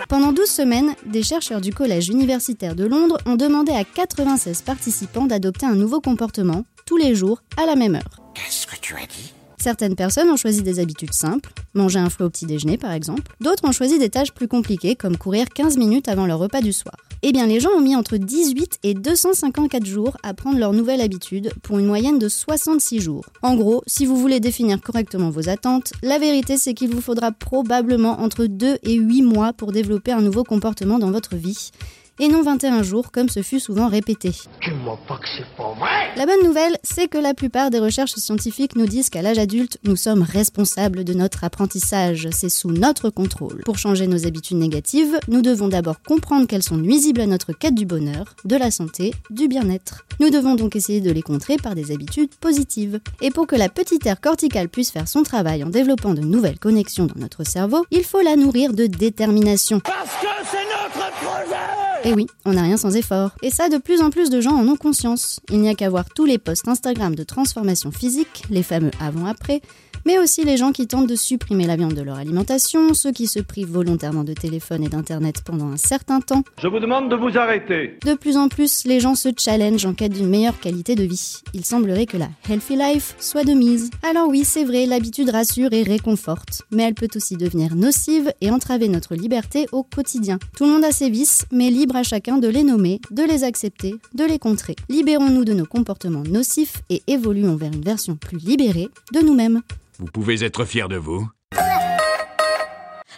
Pendant 0.09 0.33
12 0.33 0.49
semaines, 0.49 0.95
des 1.05 1.23
chercheurs 1.23 1.61
du 1.61 1.75
Collège 1.75 2.09
universitaire 2.09 2.75
de 2.75 2.85
Londres 2.85 3.19
ont 3.27 3.37
demandé 3.37 3.73
à 3.73 3.85
96 3.85 4.63
participants 4.63 5.27
d'adopter 5.27 5.67
un 5.67 5.75
nouveau 5.75 6.01
comportement, 6.01 6.65
tous 6.87 6.97
les 6.97 7.15
jours, 7.15 7.43
à 7.59 7.67
la 7.67 7.77
même 7.77 7.95
heure. 7.95 8.23
Qu'est-ce 8.33 8.67
que 8.67 8.81
tu 8.81 8.95
as 8.95 9.07
dit? 9.07 9.35
Certaines 9.63 9.95
personnes 9.95 10.29
ont 10.29 10.37
choisi 10.37 10.63
des 10.63 10.81
habitudes 10.81 11.13
simples, 11.13 11.53
manger 11.75 12.01
un 12.01 12.11
flot 12.11 12.27
au 12.27 12.31
petit 12.31 12.47
déjeuner 12.47 12.79
par 12.79 12.91
exemple. 12.91 13.31
D'autres 13.41 13.65
ont 13.65 13.71
choisi 13.71 13.97
des 13.97 14.09
tâches 14.09 14.33
plus 14.33 14.49
compliquées 14.49 14.97
comme 14.97 15.17
courir 15.17 15.47
15 15.55 15.77
minutes 15.77 16.09
avant 16.09 16.27
leur 16.27 16.41
repas 16.41 16.63
du 16.63 16.73
soir. 16.73 16.97
Eh 17.23 17.31
bien 17.31 17.47
les 17.47 17.61
gens 17.61 17.71
ont 17.71 17.81
mis 17.81 17.95
entre 17.95 18.17
18 18.17 18.81
et 18.83 18.95
254 18.95 19.87
jours 19.87 20.17
à 20.25 20.35
prendre 20.35 20.59
leur 20.59 20.73
nouvelle 20.73 21.01
habitude 21.01 21.53
pour 21.63 21.79
une 21.79 21.87
moyenne 21.87 22.19
de 22.19 22.29
66 22.29 22.99
jours. 22.99 23.25
En 23.43 23.55
gros, 23.55 23.85
si 23.87 24.05
vous 24.05 24.17
voulez 24.17 24.41
définir 24.41 24.81
correctement 24.81 25.31
vos 25.31 25.49
attentes, 25.49 25.93
la 26.03 26.19
vérité 26.19 26.57
c'est 26.57 26.75
qu'il 26.75 26.91
vous 26.91 27.01
faudra 27.01 27.31
probablement 27.31 28.21
entre 28.21 28.47
2 28.47 28.79
et 28.83 28.95
8 28.95 29.23
mois 29.23 29.53
pour 29.53 29.71
développer 29.71 30.11
un 30.11 30.23
nouveau 30.23 30.43
comportement 30.43 30.99
dans 30.99 31.13
votre 31.13 31.37
vie 31.37 31.71
et 32.19 32.29
non 32.29 32.43
21 32.43 32.83
jours 32.83 33.11
comme 33.11 33.29
ce 33.29 33.43
fut 33.43 33.61
souvent 33.61 33.89
répété. 33.89 34.33
Tu 34.61 34.71
pas 35.09 35.17
que 35.17 35.27
c'est 35.37 35.47
pas 35.57 35.75
vrai 35.79 36.15
La 36.17 36.27
bonne 36.27 36.45
nouvelle, 36.45 36.77
c'est 36.83 37.09
que 37.09 37.19
la 37.19 37.35
plupart 37.35 37.71
des 37.71 37.79
recherches 37.79 38.15
scientifiques 38.15 38.77
nous 38.77 38.87
disent 38.87 39.11
qu'à 39.11 39.23
l'âge 39.23 39.39
adulte, 39.39 39.79
nous 39.85 39.97
sommes 39.97 40.23
responsables 40.23 41.05
de 41.05 41.15
notre 41.15 41.45
apprentissage, 41.45 42.29
c'est 42.33 42.49
sous 42.49 42.71
notre 42.71 43.11
contrôle. 43.11 43.63
Pour 43.65 43.79
changer 43.79 44.07
nos 44.07 44.27
habitudes 44.27 44.59
négatives, 44.59 45.19
nous 45.29 45.43
devons 45.43 45.69
d'abord 45.69 46.03
comprendre 46.03 46.47
qu'elles 46.47 46.63
sont 46.63 46.77
nuisibles 46.77 47.21
à 47.21 47.27
notre 47.27 47.53
quête 47.53 47.75
du 47.75 47.87
bonheur, 47.87 48.35
de 48.45 48.57
la 48.57 48.71
santé, 48.71 49.13
du 49.31 49.49
bien-être. 49.49 50.05
Nous 50.21 50.31
devons 50.31 50.55
donc 50.55 50.77
essayer 50.77 51.01
de 51.01 51.11
les 51.11 51.23
contrer 51.23 51.57
par 51.57 51.75
des 51.75 51.93
habitudes 51.93 52.35
positives. 52.37 53.01
Et 53.21 53.31
pour 53.31 53.47
que 53.47 53.57
la 53.57 53.69
petite 53.69 54.07
aire 54.07 54.21
corticale 54.21 54.69
puisse 54.69 54.91
faire 54.91 55.09
son 55.09 55.23
travail 55.23 55.65
en 55.65 55.71
développant 55.71 56.15
de 56.15 56.21
nouvelles 56.21 56.59
connexions 56.59 57.07
dans 57.07 57.21
notre 57.21 57.45
cerveau, 57.45 57.85
il 57.91 58.05
faut 58.05 58.21
la 58.21 58.37
nourrir 58.37 58.73
de 58.73 58.87
détermination. 58.87 59.81
Parce 59.81 60.11
que 60.21 60.29
c'est 60.45 60.99
notre 60.99 61.11
projet 61.17 61.72
Et 62.05 62.15
oui, 62.15 62.27
on 62.45 62.55
n'a 62.55 62.63
rien 62.63 62.77
sans 62.77 62.97
effort. 62.97 63.31
Et 63.43 63.51
ça, 63.51 63.69
de 63.69 63.79
plus 63.79 64.01
en 64.01 64.11
plus 64.11 64.29
de 64.29 64.41
gens 64.41 64.57
en 64.57 64.67
ont 64.67 64.77
conscience. 64.77 65.39
Il 65.51 65.61
n'y 65.61 65.69
a 65.69 65.75
qu'à 65.75 65.89
voir 65.89 66.05
tous 66.13 66.25
les 66.25 66.39
posts 66.39 66.67
Instagram 66.67 67.15
de 67.15 67.23
transformation 67.23 67.93
physique, 67.93 68.43
les 68.51 68.65
fameux 68.65 68.91
avant-après, 69.01 69.61
mais 70.05 70.19
aussi 70.19 70.45
les 70.45 70.57
gens 70.57 70.73
qui 70.73 70.87
tentent 70.87 71.09
de 71.09 71.17
supprimer 71.17 71.67
la 71.67 71.77
viande 71.77 71.95
de 71.95 72.03
leur 72.03 72.17
alimentation, 72.17 72.95
ceux 72.95 73.13
qui 73.13 73.27
se 73.27 73.41
privent 73.41 73.71
volontairement 73.71 74.25
de 74.25 74.33
téléphone 74.33 74.85
et 74.85 74.89
d'internet 74.89 75.43
pendant 75.45 75.69
un 75.69 75.77
certain 75.77 76.21
temps. 76.21 76.43
Je 76.61 76.69
vous 76.69 76.81
demande 76.81 77.11
de 77.11 77.17
vous 77.17 77.37
arrêter. 77.39 77.99
De 78.05 78.15
plus 78.15 78.37
en 78.37 78.49
plus, 78.49 78.85
les 78.85 79.01
gens 79.01 79.15
se 79.15 79.29
challengent 79.37 79.87
en 79.87 79.95
quête 79.95 80.13
d'une 80.13 80.29
meilleure 80.29 80.59
qualité 80.59 80.95
de 80.95 81.05
vie. 81.05 81.43
Il 81.55 81.65
semblerait 81.65 82.07
que 82.07 82.17
la 82.17 82.29
healthy 82.49 82.77
life 82.77 83.15
soit 83.19 83.45
de 83.45 83.53
mise. 83.53 83.91
Alors 84.03 84.29
oui, 84.29 84.45
c'est 84.45 84.65
vrai, 84.65 84.87
l'habitude 84.87 85.31
rassure 85.31 85.73
et 85.73 85.83
réconforte, 85.83 86.63
mais 86.71 86.85
elle 86.85 86.95
peut 86.95 87.09
aussi 87.15 87.37
devenir 87.37 87.75
nocive 87.75 88.33
et 88.41 88.51
entraver 88.51 88.89
notre 88.89 89.15
liberté 89.15 89.67
au 89.73 89.83
quotidien. 89.83 90.39
Tout 90.57 90.65
le 90.65 90.71
monde 90.71 90.85
a 90.85 90.93
ses 90.93 91.11
vices, 91.11 91.47
mais 91.51 91.71
libre 91.71 91.97
à 91.97 92.03
chacun 92.03 92.39
de 92.39 92.49
les 92.49 92.63
nommer, 92.63 93.01
de 93.11 93.23
les 93.23 93.45
accepter, 93.45 93.95
de 94.15 94.25
les 94.25 94.39
contrer. 94.39 94.77
Libérons-nous 94.89 95.45
de 95.45 95.53
nos 95.53 95.67
comportements 95.67 96.23
nocifs 96.23 96.83
et 96.91 97.03
évoluons 97.07 97.57
vers 97.57 97.73
une 97.73 97.83
version 97.83 98.17
plus 98.17 98.39
libérée 98.39 98.89
de 99.13 99.21
nous-mêmes. 99.21 99.63
Vous 99.99 100.07
pouvez 100.07 100.45
être 100.45 100.65
fier 100.65 100.89
de 100.89 100.97
vous. 100.97 101.29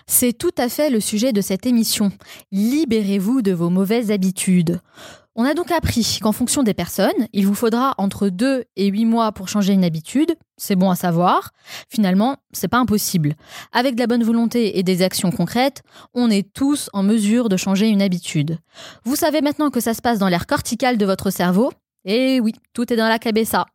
C'est 0.06 0.32
tout 0.32 0.54
à 0.58 0.68
fait 0.68 0.90
le 0.90 1.00
sujet 1.00 1.32
de 1.32 1.40
cette 1.40 1.66
émission. 1.66 2.12
Libérez-vous 2.52 3.42
de 3.42 3.52
vos 3.52 3.70
mauvaises 3.70 4.10
habitudes. 4.10 4.80
On 5.36 5.44
a 5.44 5.54
donc 5.54 5.72
appris 5.72 6.20
qu'en 6.22 6.30
fonction 6.30 6.62
des 6.62 6.74
personnes, 6.74 7.26
il 7.32 7.46
vous 7.46 7.54
faudra 7.54 7.94
entre 7.98 8.28
2 8.28 8.64
et 8.76 8.86
8 8.86 9.04
mois 9.04 9.32
pour 9.32 9.48
changer 9.48 9.72
une 9.72 9.82
habitude. 9.82 10.36
C'est 10.56 10.76
bon 10.76 10.90
à 10.90 10.94
savoir. 10.94 11.50
Finalement, 11.88 12.36
c'est 12.52 12.68
pas 12.68 12.78
impossible. 12.78 13.34
Avec 13.72 13.96
de 13.96 14.00
la 14.00 14.06
bonne 14.06 14.22
volonté 14.22 14.78
et 14.78 14.84
des 14.84 15.02
actions 15.02 15.32
concrètes, 15.32 15.82
on 16.12 16.30
est 16.30 16.52
tous 16.52 16.88
en 16.92 17.02
mesure 17.02 17.48
de 17.48 17.56
changer 17.56 17.88
une 17.88 18.02
habitude. 18.02 18.58
Vous 19.04 19.16
savez 19.16 19.40
maintenant 19.40 19.70
que 19.70 19.80
ça 19.80 19.94
se 19.94 20.02
passe 20.02 20.20
dans 20.20 20.28
l'air 20.28 20.46
cortical 20.46 20.98
de 20.98 21.06
votre 21.06 21.30
cerveau. 21.30 21.72
Et 22.04 22.38
oui, 22.38 22.52
tout 22.72 22.92
est 22.92 22.96
dans 22.96 23.08
la 23.08 23.18
cabessa. 23.18 23.66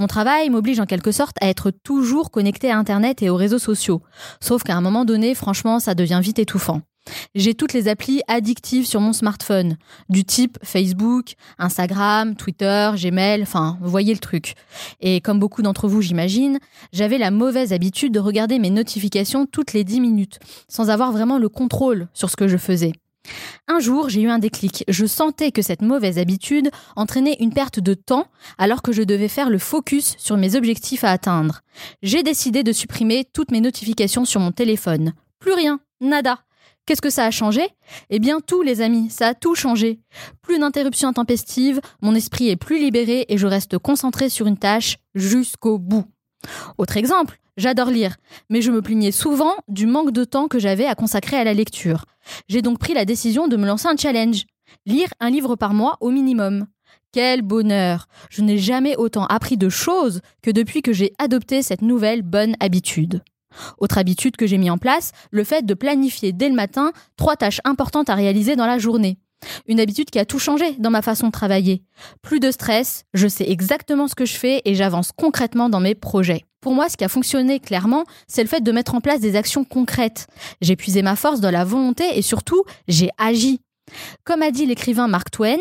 Mon 0.00 0.06
travail 0.06 0.48
m'oblige 0.48 0.80
en 0.80 0.86
quelque 0.86 1.12
sorte 1.12 1.36
à 1.42 1.48
être 1.48 1.70
toujours 1.70 2.30
connecté 2.30 2.70
à 2.70 2.78
Internet 2.78 3.22
et 3.22 3.28
aux 3.28 3.36
réseaux 3.36 3.58
sociaux. 3.58 4.00
Sauf 4.40 4.62
qu'à 4.62 4.74
un 4.74 4.80
moment 4.80 5.04
donné, 5.04 5.34
franchement, 5.34 5.78
ça 5.78 5.94
devient 5.94 6.20
vite 6.22 6.38
étouffant. 6.38 6.80
J'ai 7.34 7.52
toutes 7.52 7.74
les 7.74 7.86
applis 7.86 8.22
addictives 8.26 8.86
sur 8.86 9.02
mon 9.02 9.12
smartphone, 9.12 9.76
du 10.08 10.24
type 10.24 10.56
Facebook, 10.62 11.34
Instagram, 11.58 12.34
Twitter, 12.34 12.92
Gmail, 12.96 13.42
enfin, 13.42 13.76
vous 13.82 13.90
voyez 13.90 14.14
le 14.14 14.20
truc. 14.20 14.54
Et 15.02 15.20
comme 15.20 15.38
beaucoup 15.38 15.60
d'entre 15.60 15.86
vous, 15.86 16.00
j'imagine, 16.00 16.60
j'avais 16.94 17.18
la 17.18 17.30
mauvaise 17.30 17.74
habitude 17.74 18.14
de 18.14 18.20
regarder 18.20 18.58
mes 18.58 18.70
notifications 18.70 19.44
toutes 19.44 19.74
les 19.74 19.84
10 19.84 20.00
minutes, 20.00 20.38
sans 20.66 20.88
avoir 20.88 21.12
vraiment 21.12 21.38
le 21.38 21.50
contrôle 21.50 22.08
sur 22.14 22.30
ce 22.30 22.36
que 22.36 22.48
je 22.48 22.56
faisais. 22.56 22.92
Un 23.68 23.80
jour, 23.80 24.08
j'ai 24.08 24.22
eu 24.22 24.28
un 24.28 24.38
déclic. 24.38 24.84
Je 24.88 25.06
sentais 25.06 25.52
que 25.52 25.62
cette 25.62 25.82
mauvaise 25.82 26.18
habitude 26.18 26.70
entraînait 26.96 27.36
une 27.40 27.52
perte 27.52 27.78
de 27.78 27.94
temps 27.94 28.26
alors 28.58 28.82
que 28.82 28.92
je 28.92 29.02
devais 29.02 29.28
faire 29.28 29.50
le 29.50 29.58
focus 29.58 30.16
sur 30.18 30.36
mes 30.36 30.56
objectifs 30.56 31.04
à 31.04 31.12
atteindre. 31.12 31.60
J'ai 32.02 32.22
décidé 32.22 32.62
de 32.62 32.72
supprimer 32.72 33.24
toutes 33.24 33.52
mes 33.52 33.60
notifications 33.60 34.24
sur 34.24 34.40
mon 34.40 34.52
téléphone. 34.52 35.12
Plus 35.38 35.52
rien, 35.52 35.80
nada. 36.00 36.40
Qu'est-ce 36.86 37.02
que 37.02 37.10
ça 37.10 37.26
a 37.26 37.30
changé? 37.30 37.68
Eh 38.08 38.18
bien 38.18 38.40
tout 38.40 38.62
les 38.62 38.80
amis, 38.80 39.10
ça 39.10 39.28
a 39.28 39.34
tout 39.34 39.54
changé. 39.54 40.00
Plus 40.42 40.58
d'interruptions 40.58 41.08
intempestives, 41.08 41.80
mon 42.02 42.14
esprit 42.14 42.48
est 42.48 42.56
plus 42.56 42.80
libéré 42.80 43.26
et 43.28 43.38
je 43.38 43.46
reste 43.46 43.78
concentré 43.78 44.28
sur 44.28 44.46
une 44.46 44.56
tâche 44.56 44.96
jusqu'au 45.14 45.78
bout. 45.78 46.06
Autre 46.78 46.96
exemple, 46.96 47.38
j'adore 47.60 47.90
lire, 47.90 48.16
mais 48.48 48.62
je 48.62 48.72
me 48.72 48.82
plaignais 48.82 49.12
souvent 49.12 49.54
du 49.68 49.86
manque 49.86 50.10
de 50.10 50.24
temps 50.24 50.48
que 50.48 50.58
j'avais 50.58 50.86
à 50.86 50.94
consacrer 50.94 51.36
à 51.36 51.44
la 51.44 51.54
lecture. 51.54 52.06
J'ai 52.48 52.62
donc 52.62 52.78
pris 52.78 52.94
la 52.94 53.04
décision 53.04 53.46
de 53.48 53.56
me 53.56 53.66
lancer 53.66 53.86
un 53.88 53.96
challenge. 53.96 54.46
Lire 54.86 55.08
un 55.20 55.30
livre 55.30 55.56
par 55.56 55.74
mois 55.74 55.96
au 56.00 56.10
minimum. 56.10 56.66
Quel 57.12 57.42
bonheur 57.42 58.06
Je 58.30 58.42
n'ai 58.42 58.58
jamais 58.58 58.96
autant 58.96 59.26
appris 59.26 59.56
de 59.56 59.68
choses 59.68 60.20
que 60.42 60.50
depuis 60.50 60.82
que 60.82 60.92
j'ai 60.92 61.12
adopté 61.18 61.62
cette 61.62 61.82
nouvelle 61.82 62.22
bonne 62.22 62.54
habitude. 62.60 63.22
Autre 63.78 63.98
habitude 63.98 64.36
que 64.36 64.46
j'ai 64.46 64.58
mis 64.58 64.70
en 64.70 64.78
place, 64.78 65.10
le 65.32 65.42
fait 65.42 65.66
de 65.66 65.74
planifier 65.74 66.32
dès 66.32 66.48
le 66.48 66.54
matin 66.54 66.92
trois 67.16 67.36
tâches 67.36 67.60
importantes 67.64 68.10
à 68.10 68.14
réaliser 68.14 68.54
dans 68.54 68.66
la 68.66 68.78
journée. 68.78 69.18
Une 69.66 69.80
habitude 69.80 70.10
qui 70.10 70.18
a 70.18 70.24
tout 70.24 70.38
changé 70.38 70.74
dans 70.78 70.90
ma 70.90 71.02
façon 71.02 71.26
de 71.26 71.32
travailler. 71.32 71.82
Plus 72.22 72.40
de 72.40 72.50
stress, 72.50 73.04
je 73.14 73.26
sais 73.26 73.50
exactement 73.50 74.06
ce 74.06 74.14
que 74.14 74.26
je 74.26 74.36
fais 74.36 74.62
et 74.64 74.74
j'avance 74.74 75.12
concrètement 75.12 75.68
dans 75.68 75.80
mes 75.80 75.94
projets. 75.94 76.44
Pour 76.60 76.74
moi, 76.74 76.88
ce 76.88 76.96
qui 76.96 77.04
a 77.04 77.08
fonctionné 77.08 77.58
clairement, 77.58 78.04
c'est 78.26 78.42
le 78.42 78.48
fait 78.48 78.60
de 78.60 78.72
mettre 78.72 78.94
en 78.94 79.00
place 79.00 79.20
des 79.20 79.36
actions 79.36 79.64
concrètes. 79.64 80.26
J'ai 80.60 80.76
puisé 80.76 81.02
ma 81.02 81.16
force 81.16 81.40
dans 81.40 81.50
la 81.50 81.64
volonté 81.64 82.18
et 82.18 82.22
surtout, 82.22 82.64
j'ai 82.86 83.10
agi. 83.18 83.60
Comme 84.24 84.42
a 84.42 84.50
dit 84.50 84.66
l'écrivain 84.66 85.08
Mark 85.08 85.30
Twain, 85.30 85.58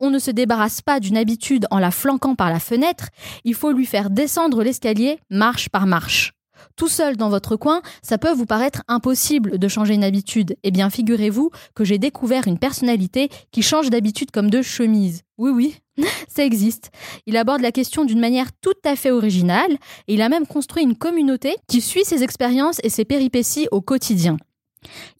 on 0.00 0.10
ne 0.10 0.18
se 0.18 0.30
débarrasse 0.30 0.82
pas 0.82 1.00
d'une 1.00 1.16
habitude 1.16 1.66
en 1.70 1.78
la 1.78 1.90
flanquant 1.90 2.34
par 2.34 2.50
la 2.50 2.60
fenêtre, 2.60 3.08
il 3.44 3.54
faut 3.54 3.72
lui 3.72 3.86
faire 3.86 4.10
descendre 4.10 4.62
l'escalier 4.62 5.18
marche 5.30 5.68
par 5.70 5.86
marche 5.86 6.32
tout 6.78 6.88
seul 6.88 7.16
dans 7.16 7.28
votre 7.28 7.56
coin, 7.56 7.82
ça 8.02 8.18
peut 8.18 8.32
vous 8.32 8.46
paraître 8.46 8.82
impossible 8.88 9.58
de 9.58 9.68
changer 9.68 9.94
une 9.94 10.04
habitude. 10.04 10.56
Eh 10.62 10.70
bien, 10.70 10.88
figurez-vous 10.88 11.50
que 11.74 11.84
j'ai 11.84 11.98
découvert 11.98 12.46
une 12.46 12.58
personnalité 12.58 13.28
qui 13.50 13.62
change 13.62 13.90
d'habitude 13.90 14.30
comme 14.30 14.48
de 14.48 14.62
chemise. 14.62 15.22
Oui, 15.36 15.50
oui, 15.50 15.76
ça 16.28 16.44
existe. 16.44 16.90
Il 17.26 17.36
aborde 17.36 17.60
la 17.60 17.72
question 17.72 18.04
d'une 18.04 18.20
manière 18.20 18.48
tout 18.60 18.72
à 18.84 18.96
fait 18.96 19.10
originale 19.10 19.72
et 20.06 20.14
il 20.14 20.22
a 20.22 20.28
même 20.28 20.46
construit 20.46 20.82
une 20.82 20.96
communauté 20.96 21.56
qui 21.66 21.80
suit 21.80 22.04
ses 22.04 22.22
expériences 22.22 22.80
et 22.82 22.90
ses 22.90 23.04
péripéties 23.04 23.68
au 23.70 23.80
quotidien. 23.80 24.36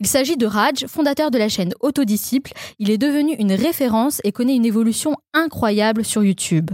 Il 0.01 0.07
s'agit 0.07 0.37
de 0.37 0.47
Raj, 0.47 0.87
fondateur 0.87 1.31
de 1.31 1.39
la 1.39 1.49
chaîne 1.49 1.75
Autodisciple. 1.81 2.53
Il 2.79 2.91
est 2.91 2.99
devenu 2.99 3.35
une 3.35 3.53
référence 3.53 4.21
et 4.25 4.33
connaît 4.33 4.55
une 4.55 4.65
évolution 4.65 5.17
incroyable 5.35 6.05
sur 6.05 6.23
YouTube. 6.23 6.71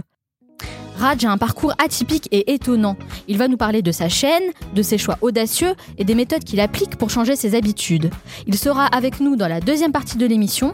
Raj 0.97 1.25
a 1.25 1.31
un 1.31 1.37
parcours 1.37 1.73
atypique 1.77 2.29
et 2.31 2.53
étonnant. 2.53 2.95
Il 3.27 3.37
va 3.37 3.47
nous 3.47 3.57
parler 3.57 3.81
de 3.81 3.91
sa 3.91 4.07
chaîne, 4.07 4.43
de 4.73 4.81
ses 4.81 4.97
choix 4.97 5.17
audacieux 5.21 5.73
et 5.97 6.05
des 6.05 6.15
méthodes 6.15 6.43
qu'il 6.43 6.61
applique 6.61 6.95
pour 6.95 7.09
changer 7.09 7.35
ses 7.35 7.55
habitudes. 7.55 8.11
Il 8.47 8.57
sera 8.57 8.85
avec 8.85 9.19
nous 9.19 9.35
dans 9.35 9.49
la 9.49 9.59
deuxième 9.59 9.91
partie 9.91 10.17
de 10.17 10.25
l'émission. 10.25 10.73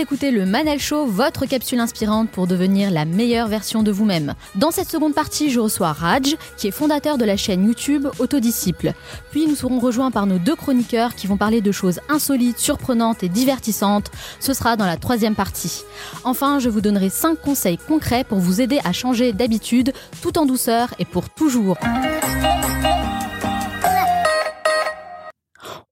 Écoutez 0.00 0.30
le 0.30 0.46
Manel 0.46 0.78
Show, 0.78 1.06
votre 1.06 1.44
capsule 1.44 1.80
inspirante 1.80 2.30
pour 2.30 2.46
devenir 2.46 2.92
la 2.92 3.04
meilleure 3.04 3.48
version 3.48 3.82
de 3.82 3.90
vous-même. 3.90 4.34
Dans 4.54 4.70
cette 4.70 4.88
seconde 4.88 5.12
partie, 5.12 5.50
je 5.50 5.58
reçois 5.58 5.92
Raj, 5.92 6.36
qui 6.56 6.68
est 6.68 6.70
fondateur 6.70 7.18
de 7.18 7.24
la 7.24 7.36
chaîne 7.36 7.66
YouTube 7.66 8.06
Autodisciple. 8.20 8.92
Puis 9.32 9.48
nous 9.48 9.56
serons 9.56 9.80
rejoints 9.80 10.12
par 10.12 10.26
nos 10.26 10.38
deux 10.38 10.54
chroniqueurs 10.54 11.16
qui 11.16 11.26
vont 11.26 11.36
parler 11.36 11.60
de 11.60 11.72
choses 11.72 11.98
insolites, 12.08 12.60
surprenantes 12.60 13.24
et 13.24 13.28
divertissantes. 13.28 14.12
Ce 14.38 14.54
sera 14.54 14.76
dans 14.76 14.86
la 14.86 14.98
troisième 14.98 15.34
partie. 15.34 15.82
Enfin, 16.22 16.60
je 16.60 16.68
vous 16.68 16.80
donnerai 16.80 17.10
5 17.10 17.40
conseils 17.40 17.78
concrets 17.78 18.22
pour 18.22 18.38
vous 18.38 18.60
aider 18.60 18.78
à 18.84 18.92
changer 18.92 19.32
d'habitude 19.32 19.92
tout 20.22 20.38
en 20.38 20.46
douceur 20.46 20.94
et 21.00 21.06
pour 21.06 21.28
toujours. 21.28 21.76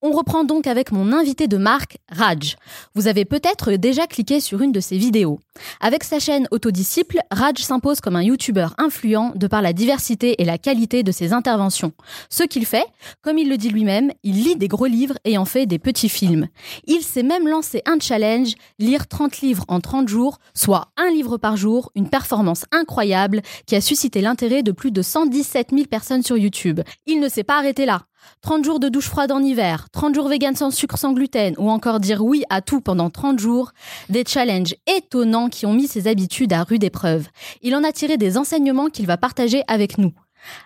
On 0.09 0.13
reprend 0.13 0.45
donc 0.45 0.69
avec 0.69 0.93
mon 0.93 1.13
invité 1.13 1.49
de 1.49 1.57
marque, 1.57 1.99
Raj. 2.09 2.55
Vous 2.95 3.09
avez 3.09 3.25
peut-être 3.25 3.73
déjà 3.73 4.07
cliqué 4.07 4.39
sur 4.39 4.63
une 4.63 4.71
de 4.71 4.79
ses 4.79 4.99
vidéos. 4.99 5.41
Avec 5.81 6.05
sa 6.05 6.21
chaîne 6.21 6.47
Autodisciple, 6.53 7.19
Raj 7.33 7.59
s'impose 7.59 8.01
comme 8.01 8.15
un 8.15 8.23
youtubeur 8.23 8.77
influent 8.79 9.33
de 9.35 9.49
par 9.49 9.63
la 9.63 9.73
diversité 9.73 10.41
et 10.41 10.45
la 10.45 10.59
qualité 10.59 11.03
de 11.03 11.11
ses 11.11 11.33
interventions. 11.33 11.91
Ce 12.31 12.45
qu'il 12.45 12.67
fait, 12.67 12.87
comme 13.21 13.37
il 13.37 13.49
le 13.49 13.57
dit 13.57 13.71
lui-même, 13.71 14.13
il 14.23 14.45
lit 14.45 14.55
des 14.55 14.69
gros 14.69 14.87
livres 14.87 15.19
et 15.25 15.39
en 15.39 15.45
fait 15.45 15.67
des 15.67 15.81
petits 15.81 16.09
films. 16.09 16.47
Il 16.87 17.01
s'est 17.01 17.25
même 17.25 17.49
lancé 17.49 17.83
un 17.85 17.99
challenge, 17.99 18.55
lire 18.79 19.09
30 19.09 19.41
livres 19.41 19.65
en 19.67 19.81
30 19.81 20.07
jours, 20.07 20.39
soit 20.55 20.93
un 20.97 21.11
livre 21.11 21.37
par 21.37 21.57
jour, 21.57 21.91
une 21.97 22.09
performance 22.09 22.65
incroyable 22.71 23.43
qui 23.67 23.75
a 23.75 23.81
suscité 23.81 24.21
l'intérêt 24.21 24.63
de 24.63 24.71
plus 24.71 24.93
de 24.93 25.03
117 25.03 25.71
000 25.73 25.87
personnes 25.87 26.23
sur 26.23 26.37
YouTube. 26.37 26.81
Il 27.07 27.19
ne 27.19 27.29
s'est 27.29 27.43
pas 27.43 27.59
arrêté 27.59 27.87
là. 27.87 28.03
30 28.43 28.65
jours 28.65 28.81
de 28.81 28.89
douche 28.89 29.09
froide 29.09 29.33
en 29.33 29.43
hiver, 29.43 29.89
30 29.93 30.15
jours 30.15 30.29
vegan 30.29 30.55
sans 30.55 30.71
sucre, 30.71 30.99
sans 30.99 31.13
gluten, 31.13 31.55
ou 31.59 31.71
encore 31.71 32.01
dire 32.01 32.25
oui 32.25 32.45
à 32.51 32.61
tout 32.61 32.81
pendant 32.81 33.11
30 33.11 33.39
jours, 33.39 33.73
des 34.09 34.25
challenges 34.27 34.75
étonnants 34.87 35.49
qui 35.49 35.67
ont 35.67 35.73
mis 35.73 35.87
ses 35.87 36.09
habitudes 36.09 36.53
à 36.53 36.63
rude 36.63 36.85
épreuve. 36.85 37.27
Il 37.63 37.75
en 37.75 37.85
a 37.85 37.93
tiré 37.93 38.17
des 38.17 38.39
enseignements 38.39 38.89
qu'il 38.89 39.07
va 39.07 39.17
partager 39.17 39.63
avec 39.69 39.99
nous. 39.99 40.13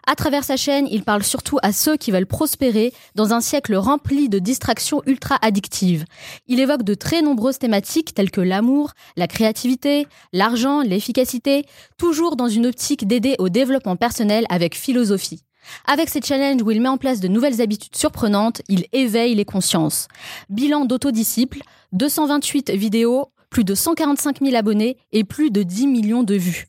À 0.06 0.14
travers 0.14 0.44
sa 0.44 0.56
chaîne, 0.56 0.86
il 0.90 1.04
parle 1.04 1.22
surtout 1.22 1.58
à 1.62 1.72
ceux 1.72 1.96
qui 1.96 2.10
veulent 2.10 2.26
prospérer 2.26 2.92
dans 3.14 3.32
un 3.32 3.40
siècle 3.40 3.74
rempli 3.74 4.28
de 4.28 4.38
distractions 4.38 5.02
ultra 5.06 5.38
addictives. 5.42 6.04
Il 6.48 6.60
évoque 6.60 6.82
de 6.82 6.94
très 6.94 7.22
nombreuses 7.22 7.58
thématiques 7.58 8.14
telles 8.14 8.30
que 8.30 8.40
l'amour, 8.40 8.92
la 9.16 9.26
créativité, 9.26 10.06
l'argent, 10.32 10.82
l'efficacité, 10.82 11.64
toujours 11.98 12.36
dans 12.36 12.48
une 12.48 12.66
optique 12.66 13.06
d'aider 13.06 13.36
au 13.38 13.48
développement 13.48 13.96
personnel 13.96 14.44
avec 14.48 14.76
philosophie. 14.76 15.42
Avec 15.86 16.08
ces 16.08 16.20
challenges 16.20 16.62
où 16.62 16.70
il 16.70 16.80
met 16.80 16.88
en 16.88 16.98
place 16.98 17.20
de 17.20 17.28
nouvelles 17.28 17.60
habitudes 17.60 17.96
surprenantes, 17.96 18.62
il 18.68 18.86
éveille 18.92 19.34
les 19.34 19.44
consciences. 19.44 20.08
Bilan 20.48 20.84
d'autodisciple, 20.84 21.60
228 21.92 22.70
vidéos, 22.70 23.32
plus 23.50 23.64
de 23.64 23.74
145 23.74 24.40
000 24.40 24.56
abonnés 24.56 24.96
et 25.12 25.24
plus 25.24 25.50
de 25.50 25.62
10 25.62 25.86
millions 25.86 26.22
de 26.22 26.34
vues. 26.34 26.66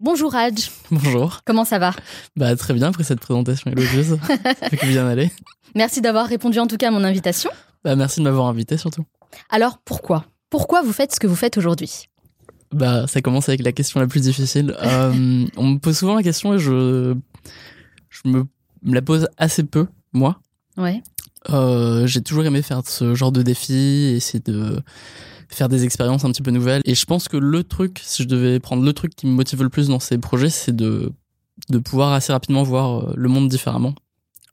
Bonjour 0.00 0.32
Raj. 0.32 0.70
Bonjour. 0.92 1.40
Comment 1.44 1.64
ça 1.64 1.80
va? 1.80 1.92
Bah 2.36 2.54
très 2.54 2.72
bien 2.72 2.88
après 2.88 3.02
cette 3.02 3.18
présentation 3.18 3.70
élogieuse. 3.72 4.16
ça 4.44 4.68
fait 4.68 4.86
bien 4.86 5.08
aller. 5.08 5.30
Merci 5.74 6.00
d'avoir 6.00 6.26
répondu 6.26 6.60
en 6.60 6.68
tout 6.68 6.76
cas 6.76 6.88
à 6.88 6.90
mon 6.92 7.02
invitation. 7.02 7.50
Bah 7.84 7.96
merci 7.96 8.20
de 8.20 8.24
m'avoir 8.24 8.46
invité 8.46 8.76
surtout. 8.76 9.04
Alors 9.50 9.78
pourquoi? 9.84 10.24
Pourquoi 10.50 10.82
vous 10.82 10.92
faites 10.92 11.12
ce 11.12 11.18
que 11.18 11.26
vous 11.26 11.34
faites 11.34 11.58
aujourd'hui? 11.58 12.08
Bah 12.72 13.08
ça 13.08 13.20
commence 13.22 13.48
avec 13.48 13.62
la 13.62 13.72
question 13.72 13.98
la 13.98 14.06
plus 14.06 14.20
difficile. 14.20 14.76
Euh, 14.82 15.46
on 15.56 15.66
me 15.66 15.78
pose 15.78 15.98
souvent 15.98 16.14
la 16.14 16.22
question 16.22 16.54
et 16.54 16.58
je 16.60 17.16
je 18.10 18.28
me, 18.28 18.46
la 18.82 19.02
pose 19.02 19.28
assez 19.36 19.64
peu, 19.64 19.86
moi. 20.12 20.40
Ouais. 20.76 21.02
Euh, 21.50 22.06
j'ai 22.06 22.22
toujours 22.22 22.44
aimé 22.44 22.62
faire 22.62 22.82
ce 22.86 23.14
genre 23.14 23.32
de 23.32 23.42
défi, 23.42 24.12
essayer 24.16 24.40
de 24.40 24.82
faire 25.48 25.68
des 25.68 25.84
expériences 25.84 26.24
un 26.24 26.30
petit 26.30 26.42
peu 26.42 26.50
nouvelles. 26.50 26.82
Et 26.84 26.94
je 26.94 27.04
pense 27.06 27.28
que 27.28 27.36
le 27.36 27.64
truc, 27.64 28.00
si 28.02 28.22
je 28.22 28.28
devais 28.28 28.60
prendre 28.60 28.84
le 28.84 28.92
truc 28.92 29.14
qui 29.14 29.26
me 29.26 29.32
motive 29.32 29.62
le 29.62 29.68
plus 29.68 29.88
dans 29.88 30.00
ces 30.00 30.18
projets, 30.18 30.50
c'est 30.50 30.74
de, 30.74 31.12
de 31.70 31.78
pouvoir 31.78 32.12
assez 32.12 32.32
rapidement 32.32 32.62
voir 32.62 33.00
euh, 33.00 33.14
le 33.16 33.28
monde 33.28 33.48
différemment 33.48 33.94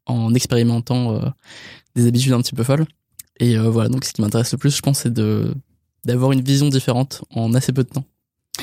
en 0.05 0.33
expérimentant 0.33 1.15
euh, 1.15 1.29
des 1.95 2.07
habitudes 2.07 2.33
un 2.33 2.41
petit 2.41 2.55
peu 2.55 2.63
folles. 2.63 2.85
Et 3.39 3.57
voilà, 3.57 3.89
donc 3.89 4.05
ce 4.05 4.13
qui 4.13 4.21
m'intéresse 4.21 4.53
le 4.53 4.57
plus, 4.57 4.73
je 4.73 4.81
pense, 4.81 4.99
c'est 4.99 5.11
de 5.11 5.53
d'avoir 6.05 6.31
une 6.31 6.39
vision 6.39 6.69
différente 6.69 7.25
en 7.31 7.53
assez 7.53 7.73
peu 7.73 7.83
de 7.83 7.89
temps. 7.89 8.05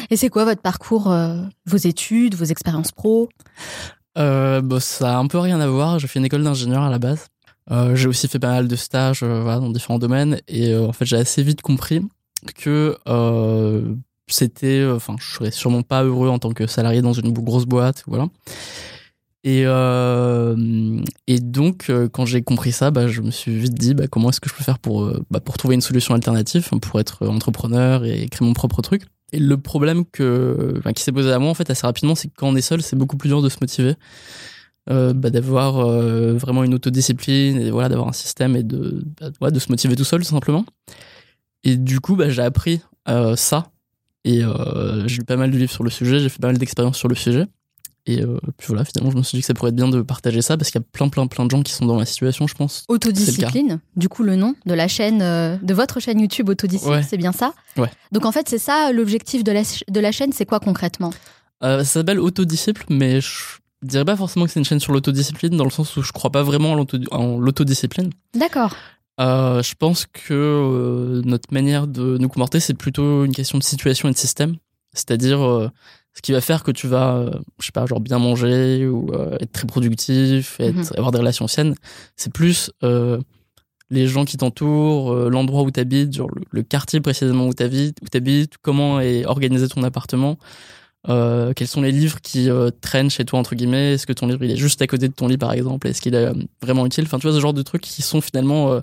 Et 0.09 0.17
c'est 0.17 0.31
quoi 0.31 0.47
votre 0.47 0.63
parcours, 0.63 1.15
vos 1.67 1.77
études, 1.77 2.37
vos 2.37 2.47
expériences 2.47 2.91
pro? 2.91 3.29
Euh, 4.19 4.61
bah, 4.61 4.81
ça 4.81 5.17
a 5.17 5.19
un 5.19 5.27
peu 5.27 5.39
rien 5.39 5.61
à 5.61 5.67
voir. 5.67 5.99
J'ai 5.99 6.09
fait 6.09 6.19
une 6.19 6.25
école 6.25 6.43
d'ingénieur 6.43 6.83
à 6.83 6.91
la 6.91 6.99
base. 6.99 7.27
Euh, 7.71 7.95
j'ai 7.95 8.09
aussi 8.09 8.29
fait 8.29 8.39
pas 8.39 8.51
mal 8.51 8.69
de 8.69 8.77
stages 8.77 9.23
euh, 9.23 9.43
voilà, 9.43 9.61
dans 9.61 9.71
différents 9.71 10.01
domaines 10.01 10.41
et 10.49 10.75
en 10.75 10.93
fait 10.93 11.05
j'ai 11.05 11.17
assez 11.17 11.45
vite 11.45 11.63
compris 11.63 12.01
que 12.57 12.97
c'était, 14.27 14.85
enfin 14.93 15.15
je 15.21 15.35
serais 15.35 15.51
sûrement 15.51 15.83
pas 15.83 16.03
heureux 16.03 16.29
en 16.29 16.39
tant 16.39 16.53
que 16.53 16.67
salarié 16.67 17.03
dans 17.03 17.13
une 17.13 17.33
grosse 17.33 17.67
boîte, 17.67 18.03
voilà. 18.07 18.27
Et, 19.45 19.63
euh, 19.67 21.01
et 21.27 21.41
donc, 21.41 21.91
quand 22.13 22.25
j'ai 22.27 22.43
compris 22.43 22.73
ça, 22.73 22.91
bah, 22.91 23.09
je 23.09 23.21
me 23.21 23.31
suis 23.31 23.57
vite 23.59 23.75
dit 23.75 23.95
bah, 23.95 24.07
comment 24.09 24.31
est-ce 24.31 24.41
que 24.41 24.49
je 24.49 24.55
peux 24.55 24.65
faire 24.65 24.79
pour, 24.79 25.13
bah, 25.31 25.41
pour 25.41 25.57
trouver 25.57 25.75
une 25.75 25.81
solution 25.81 26.15
alternative, 26.15 26.69
pour 26.81 27.01
être 27.01 27.27
entrepreneur 27.27 28.05
et 28.05 28.29
créer 28.29 28.47
mon 28.47 28.55
propre 28.55 28.83
truc. 28.83 29.03
Et 29.33 29.39
le 29.39 29.57
problème 29.57 30.05
que, 30.05 30.81
qui 30.95 31.03
s'est 31.03 31.13
posé 31.13 31.33
à 31.33 31.39
moi 31.39 31.51
en 31.51 31.55
fait 31.55 31.71
assez 31.71 31.87
rapidement, 31.87 32.15
c'est 32.15 32.29
que 32.29 32.35
quand 32.37 32.49
on 32.49 32.57
est 32.57 32.63
seul, 32.63 32.83
c'est 32.83 32.97
beaucoup 32.97 33.17
plus 33.17 33.29
dur 33.29 33.41
de 33.41 33.49
se 33.49 33.57
motiver, 33.61 33.95
euh, 34.91 35.15
bah, 35.15 35.31
d'avoir 35.31 35.79
euh, 35.79 36.35
vraiment 36.35 36.65
une 36.65 36.75
autodiscipline 36.75 37.59
et 37.59 37.71
voilà, 37.71 37.89
d'avoir 37.89 38.09
un 38.09 38.13
système 38.13 38.57
et 38.57 38.63
de, 38.63 39.05
bah, 39.41 39.51
de 39.51 39.59
se 39.59 39.71
motiver 39.71 39.97
tout 39.97 40.05
seul 40.05 40.21
tout 40.21 40.29
simplement. 40.29 40.67
Et 41.65 41.77
du 41.77 42.01
coup, 42.01 42.15
bah, 42.15 42.29
j'ai 42.29 42.43
appris 42.43 42.83
euh, 43.09 43.35
ça 43.37 43.71
et 44.25 44.43
j'ai 45.07 45.17
lu 45.17 45.25
pas 45.25 45.37
mal 45.37 45.51
de 45.51 45.57
livres 45.57 45.73
sur 45.73 45.83
le 45.83 45.91
sujet, 45.91 46.21
j'ai 46.21 46.29
fait 46.29 46.39
pas 46.39 46.49
mal 46.49 46.59
d'expériences 46.59 46.99
sur 46.99 47.09
le 47.09 47.15
sujet. 47.15 47.47
Et 48.07 48.21
euh, 48.23 48.37
puis 48.59 48.67
voilà, 48.69 48.85
finalement, 48.85 49.13
je 49.13 49.17
me 49.17 49.23
suis 49.23 49.37
dit 49.37 49.43
que 49.43 49.47
ça 49.47 49.55
pourrait 49.55 49.69
être 49.69 49.77
bien 49.77 49.89
de 49.89 50.03
partager 50.03 50.43
ça 50.43 50.57
parce 50.57 50.71
qu'il 50.73 50.81
y 50.81 50.83
a 50.83 50.87
plein, 50.93 51.09
plein, 51.09 51.29
plein 51.29 51.45
de 51.47 51.51
gens 51.53 51.63
qui 51.63 51.73
sont 51.73 51.87
dans 51.87 51.97
ma 51.97 52.05
situation, 52.05 52.49
je 52.49 52.55
pense. 52.55 52.85
Autodiscipline, 52.89 53.79
du 53.95 54.09
coup, 54.09 54.25
le 54.25 54.35
nom 54.35 54.57
de 54.67 54.75
la 54.75 54.89
chaîne, 54.89 55.23
euh, 55.23 55.57
de 55.63 55.73
votre 55.73 56.01
chaîne 56.01 56.19
YouTube 56.21 56.49
Autodiscipline, 56.49 56.97
Ouais. 56.97 57.03
c'est 57.09 57.17
bien 57.17 57.31
ça? 57.31 57.55
Ouais. 57.77 57.91
Donc 58.11 58.25
en 58.27 58.33
fait, 58.33 58.49
c'est 58.49 58.59
ça 58.59 58.91
l'objectif 58.93 59.45
de 59.45 59.53
la, 59.53 59.63
de 59.89 60.01
la 60.01 60.11
chaîne, 60.11 60.33
c'est 60.33 60.47
quoi 60.47 60.59
concrètement? 60.59 61.13
Euh, 61.63 61.79
ça 61.79 61.85
s'appelle 62.01 62.19
Autodisciple, 62.19 62.85
mais 62.91 63.21
je 63.21 63.31
dirais 63.83 64.05
pas 64.05 64.17
forcément 64.17 64.47
que 64.47 64.51
c'est 64.51 64.59
une 64.59 64.65
chaîne 64.67 64.81
sur 64.81 64.93
l'autodiscipline 64.93 65.57
dans 65.57 65.63
le 65.65 65.71
sens 65.71 65.97
où 65.97 66.03
je 66.03 66.11
crois 66.11 66.31
pas 66.31 66.43
vraiment 66.43 66.73
en 66.73 66.75
l'auto- 66.75 66.99
en 67.13 67.39
l'autodiscipline. 67.39 68.11
D'accord. 68.35 68.75
Je 69.21 69.75
pense 69.79 70.07
que 70.07 71.23
notre 71.25 71.53
manière 71.55 71.87
de 71.87 72.19
nous 72.19 72.29
comporter, 72.29 72.59
c'est 72.59 72.75
plutôt 72.75 73.25
une 73.25 73.33
question 73.33 73.59
de 73.59 73.63
situation 73.63 74.09
et 74.09 74.13
de 74.13 74.17
système. 74.17 74.57
C'est-à-dire 74.95 75.71
ce 76.15 76.21
qui 76.23 76.33
va 76.33 76.41
faire 76.41 76.63
que 76.63 76.71
tu 76.71 76.87
vas, 76.89 77.17
euh, 77.17 77.31
je 77.61 77.67
sais 77.67 77.73
pas, 77.73 77.87
genre 77.87 78.01
bien 78.01 78.19
manger 78.19 78.87
ou 78.87 79.13
euh, 79.15 79.37
être 79.41 79.53
très 79.53 79.67
productif, 79.67 80.59
être, 80.61 80.77
Mhm. 80.77 80.85
avoir 80.97 81.11
des 81.13 81.19
relations 81.19 81.49
saines. 81.49 81.75
C'est 82.17 82.33
plus 82.33 82.71
euh, 82.83 83.19
les 83.91 84.07
gens 84.07 84.25
qui 84.25 84.37
t'entourent, 84.37 85.13
euh, 85.13 85.29
l'endroit 85.31 85.63
où 85.63 85.71
tu 85.71 85.81
habites, 85.81 86.13
genre 86.15 86.31
le, 86.35 86.43
le 86.51 86.63
quartier 86.63 87.01
précisément 87.01 87.47
où 87.47 87.55
tu 87.55 87.63
habites, 87.63 87.97
où 88.03 88.09
t'habites, 88.09 88.55
comment 88.63 89.01
est 89.01 89.25
organisé 89.27 89.69
ton 89.69 89.83
appartement. 89.83 90.39
Euh, 91.09 91.53
quels 91.55 91.67
sont 91.67 91.83
les 91.83 91.91
livres 91.93 92.21
qui 92.21 92.49
euh, 92.49 92.71
traînent 92.81 93.11
chez 93.11 93.25
toi 93.25 93.39
entre 93.41 93.55
guillemets 93.57 93.95
Est-ce 93.95 94.07
que 94.07 94.13
ton 94.13 94.29
livre 94.29 94.45
il 94.45 94.53
est 94.53 94.57
juste 94.57 94.81
à 94.83 94.87
côté 94.87 95.09
de 95.09 95.13
ton 95.15 95.27
lit 95.27 95.37
par 95.39 95.53
exemple? 95.53 95.89
Est-ce 95.89 96.01
qu'il 96.01 96.15
est 96.15 96.31
vraiment 96.63 96.87
utile? 96.87 97.05
Enfin, 97.05 97.19
tu 97.19 97.27
vois 97.27 97.35
ce 97.35 97.41
genre 97.41 97.53
de 97.55 97.63
trucs 97.63 97.83
qui 97.83 98.03
sont 98.03 98.21
finalement 98.21 98.73
euh, 98.73 98.81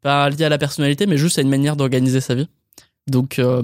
pas 0.00 0.28
liés 0.30 0.44
à 0.44 0.48
la 0.48 0.58
personnalité, 0.58 1.06
mais 1.06 1.16
juste 1.16 1.38
à 1.38 1.42
une 1.42 1.48
manière 1.48 1.76
d'organiser 1.76 2.20
sa 2.20 2.34
vie. 2.34 2.48
Donc 3.06 3.38
euh, 3.38 3.62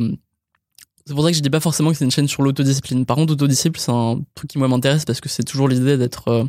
c'est 1.09 1.15
pour 1.15 1.25
ça 1.25 1.31
que 1.31 1.37
je 1.37 1.41
dis 1.41 1.49
pas 1.49 1.59
forcément 1.59 1.91
que 1.91 1.97
c'est 1.97 2.05
une 2.05 2.11
chaîne 2.11 2.29
sur 2.29 2.43
l'autodiscipline. 2.43 3.07
Par 3.07 3.17
contre, 3.17 3.33
autodiscipline, 3.33 3.83
c'est 3.83 3.91
un 3.91 4.21
truc 4.35 4.51
qui 4.51 4.59
moi 4.59 4.69
m'intéresse 4.69 5.07
parce 5.07 5.23
que 5.23 5.31
c'est 5.31 5.43
toujours 5.43 5.67
l'idée 5.67 5.97
d'être 5.97 6.29
euh, 6.29 6.45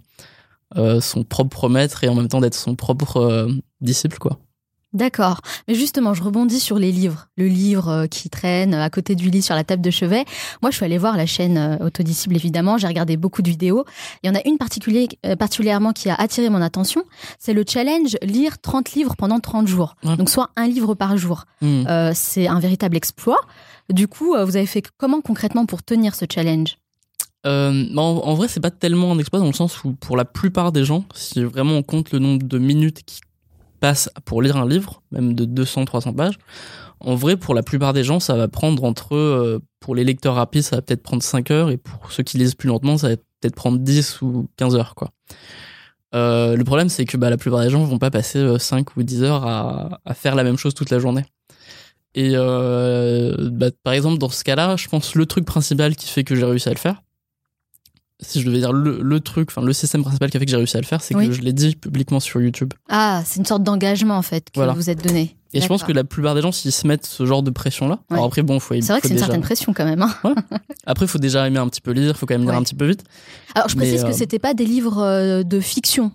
euh, 0.76 1.00
son 1.00 1.24
propre 1.24 1.70
maître 1.70 2.04
et 2.04 2.10
en 2.10 2.16
même 2.16 2.28
temps 2.28 2.42
d'être 2.42 2.56
son 2.56 2.76
propre 2.76 3.18
euh, 3.18 3.48
disciple, 3.80 4.18
quoi. 4.18 4.38
D'accord. 4.92 5.40
Mais 5.70 5.76
justement, 5.76 6.14
je 6.14 6.22
rebondis 6.24 6.60
sur 6.60 6.78
les 6.78 6.92
livres. 6.92 7.28
Le 7.38 7.48
livre 7.48 8.08
qui 8.08 8.30
traîne 8.30 8.74
à 8.74 8.90
côté 8.90 9.16
du 9.16 9.30
lit 9.30 9.44
sur 9.44 9.56
la 9.56 9.64
table 9.64 9.84
de 9.84 9.92
chevet. 9.92 10.26
Moi, 10.62 10.72
je 10.72 10.78
suis 10.78 10.84
allée 10.84 10.98
voir 10.98 11.16
la 11.16 11.28
chaîne 11.28 11.78
Autodisciple, 11.80 12.36
évidemment. 12.36 12.80
J'ai 12.80 12.88
regardé 12.88 13.16
beaucoup 13.16 13.44
de 13.44 13.50
vidéos. 13.50 13.86
Il 14.24 14.28
y 14.28 14.30
en 14.32 14.36
a 14.36 14.42
une 14.46 14.58
particulièrement 14.58 15.94
qui 15.94 16.10
a 16.10 16.16
attiré 16.16 16.50
mon 16.50 16.60
attention. 16.60 17.04
C'est 17.38 17.54
le 17.54 17.64
challenge 17.68 18.18
lire 18.24 18.60
30 18.60 18.94
livres 18.94 19.16
pendant 19.16 19.40
30 19.40 19.68
jours. 19.68 19.96
Ouais. 20.04 20.18
Donc, 20.18 20.28
soit 20.28 20.50
un 20.56 20.68
livre 20.68 20.96
par 20.96 21.16
jour. 21.18 21.46
Hmm. 21.62 21.86
Euh, 21.88 22.12
c'est 22.16 22.48
un 22.48 22.60
véritable 22.60 22.98
exploit. 22.98 23.38
Du 23.90 24.08
coup, 24.08 24.36
euh, 24.36 24.46
vous 24.46 24.56
avez 24.56 24.66
fait 24.66 24.84
comment 24.98 25.22
concrètement 25.22 25.66
pour 25.66 25.84
tenir 25.84 26.16
ce 26.16 26.26
challenge? 26.32 26.78
Euh, 27.46 27.86
bah, 27.94 28.02
en, 28.02 28.34
vrai, 28.36 28.48
c'est 28.48 28.60
pas 28.60 28.72
tellement 28.72 29.12
un 29.12 29.20
exploit 29.20 29.40
dans 29.40 29.48
le 29.48 29.54
sens 29.54 29.84
où, 29.84 29.94
pour 29.94 30.18
la 30.18 30.26
plupart 30.26 30.72
des 30.72 30.84
gens, 30.84 31.06
si 31.14 31.44
vraiment 31.44 31.74
on 31.74 31.84
compte 31.84 32.12
le 32.12 32.20
nombre 32.20 32.44
de 32.44 32.58
minutes 32.58 33.04
qui 33.06 33.22
passent 33.80 34.10
pour 34.26 34.42
lire 34.42 34.58
un 34.58 34.68
livre, 34.68 35.02
même 35.12 35.34
de 35.34 35.46
200-300 35.46 36.16
pages, 36.16 36.38
en 37.00 37.16
vrai, 37.16 37.38
pour 37.38 37.56
la 37.56 37.64
plupart 37.64 37.94
des 37.94 38.04
gens, 38.04 38.20
ça 38.20 38.36
va 38.36 38.50
prendre 38.50 38.84
entre, 38.84 39.16
euh, 39.16 39.60
pour 39.80 39.96
les 39.96 40.04
lecteurs 40.04 40.36
rapides, 40.36 40.64
ça 40.64 40.76
va 40.76 40.82
peut-être 40.82 41.02
prendre 41.02 41.24
5 41.24 41.50
heures, 41.50 41.70
et 41.70 41.78
pour 41.78 42.12
ceux 42.12 42.24
qui 42.24 42.38
lisent 42.38 42.56
plus 42.56 42.68
lentement, 42.68 42.98
ça 42.98 43.10
va 43.10 43.16
peut-être 43.16 43.56
prendre 43.56 43.80
10 43.80 44.22
ou 44.22 44.50
15 44.58 44.76
heures, 44.76 44.94
le 46.12 46.64
problème, 46.64 46.90
c'est 46.90 47.06
que 47.06 47.16
bah, 47.16 47.30
la 47.30 47.38
plupart 47.38 47.62
des 47.62 47.70
gens 47.70 47.84
vont 47.86 48.00
pas 48.00 48.12
passer 48.12 48.40
euh, 48.40 48.60
5 48.60 48.98
ou 48.98 49.04
10 49.04 49.24
heures 49.24 49.48
à 49.48 50.14
faire 50.14 50.36
la 50.36 50.44
même 50.44 50.58
chose 50.58 50.74
toute 50.74 50.90
la 50.90 51.00
journée. 51.00 51.24
Et 52.16 52.32
euh, 52.34 53.50
bah, 53.52 53.68
par 53.84 53.94
exemple, 53.94 54.18
dans 54.18 54.30
ce 54.30 54.44
cas-là, 54.44 54.76
je 54.78 54.88
pense 54.88 55.16
le 55.16 55.26
truc 55.26 55.46
principal 55.46 55.96
qui 55.96 56.08
fait 56.08 56.24
que 56.24 56.36
j'ai 56.36 56.46
réussi 56.46 56.68
à 56.70 56.74
le 56.74 56.78
faire, 56.80 57.04
si 58.22 58.42
je 58.42 58.46
devais 58.48 58.58
dire 58.60 58.74
le, 58.74 59.00
le 59.02 59.20
truc, 59.22 59.50
enfin 59.52 59.62
le 59.62 59.72
système 59.74 60.02
principal 60.02 60.30
qui 60.30 60.36
a 60.36 60.40
fait 60.40 60.46
que 60.46 60.52
j'ai 60.52 60.58
réussi 60.58 60.76
à 60.76 60.82
le 60.82 60.86
faire, 60.86 61.02
c'est 61.02 61.16
Oui. 61.16 61.28
que 61.28 61.34
je 61.34 61.42
l'ai 61.42 61.54
dit 61.54 61.76
publiquement 61.76 62.20
sur 62.20 62.42
YouTube. 62.42 62.74
Ah, 62.90 63.22
c'est 63.26 63.40
une 63.40 63.46
sorte 63.46 63.64
d'engagement 63.64 64.18
en 64.18 64.22
fait 64.24 64.46
que 64.46 64.56
Voilà. 64.56 64.74
vous 64.74 64.90
êtes 64.90 65.02
donné. 65.04 65.36
Et 65.54 65.62
je 65.62 65.68
pense 65.68 65.84
que 65.84 65.92
la 65.92 66.04
plupart 66.04 66.36
des 66.36 66.42
gens, 66.42 66.52
s'ils 66.52 66.72
se 66.72 66.86
mettent 66.86 67.06
ce 67.08 67.26
genre 67.26 67.42
de 67.44 67.50
pression-là, 67.50 67.96
Ouais. 68.10 68.16
alors 68.18 68.26
après, 68.26 68.44
bon, 68.44 68.60
faut, 68.60 68.74
c'est 68.76 68.82
vrai 68.88 69.02
que 69.02 69.08
c'est 69.08 69.14
une 69.14 69.20
certaine 69.20 69.42
pression 69.42 69.74
quand 69.74 69.86
même. 69.86 70.02
hein. 70.02 70.36
Après, 70.86 71.08
faut 71.08 71.18
déjà 71.18 71.48
aimer 71.48 71.58
un 71.60 71.68
petit 71.70 71.82
peu 71.82 71.92
lire, 71.92 72.18
faut 72.18 72.26
quand 72.28 72.34
même 72.36 72.42
lire 72.42 72.52
Ouais. 72.52 72.58
un 72.58 72.64
petit 72.64 72.76
peu 72.76 72.86
vite. 72.88 73.04
Alors, 73.56 73.68
je 73.70 73.76
Mais, 73.78 73.84
précise 73.86 74.04
euh, 74.04 74.08
que 74.10 74.14
c'était 74.14 74.38
pas 74.40 74.54
des 74.54 74.66
livres 74.66 75.00
euh, 75.02 75.44
de 75.44 75.60
fiction. 75.60 76.12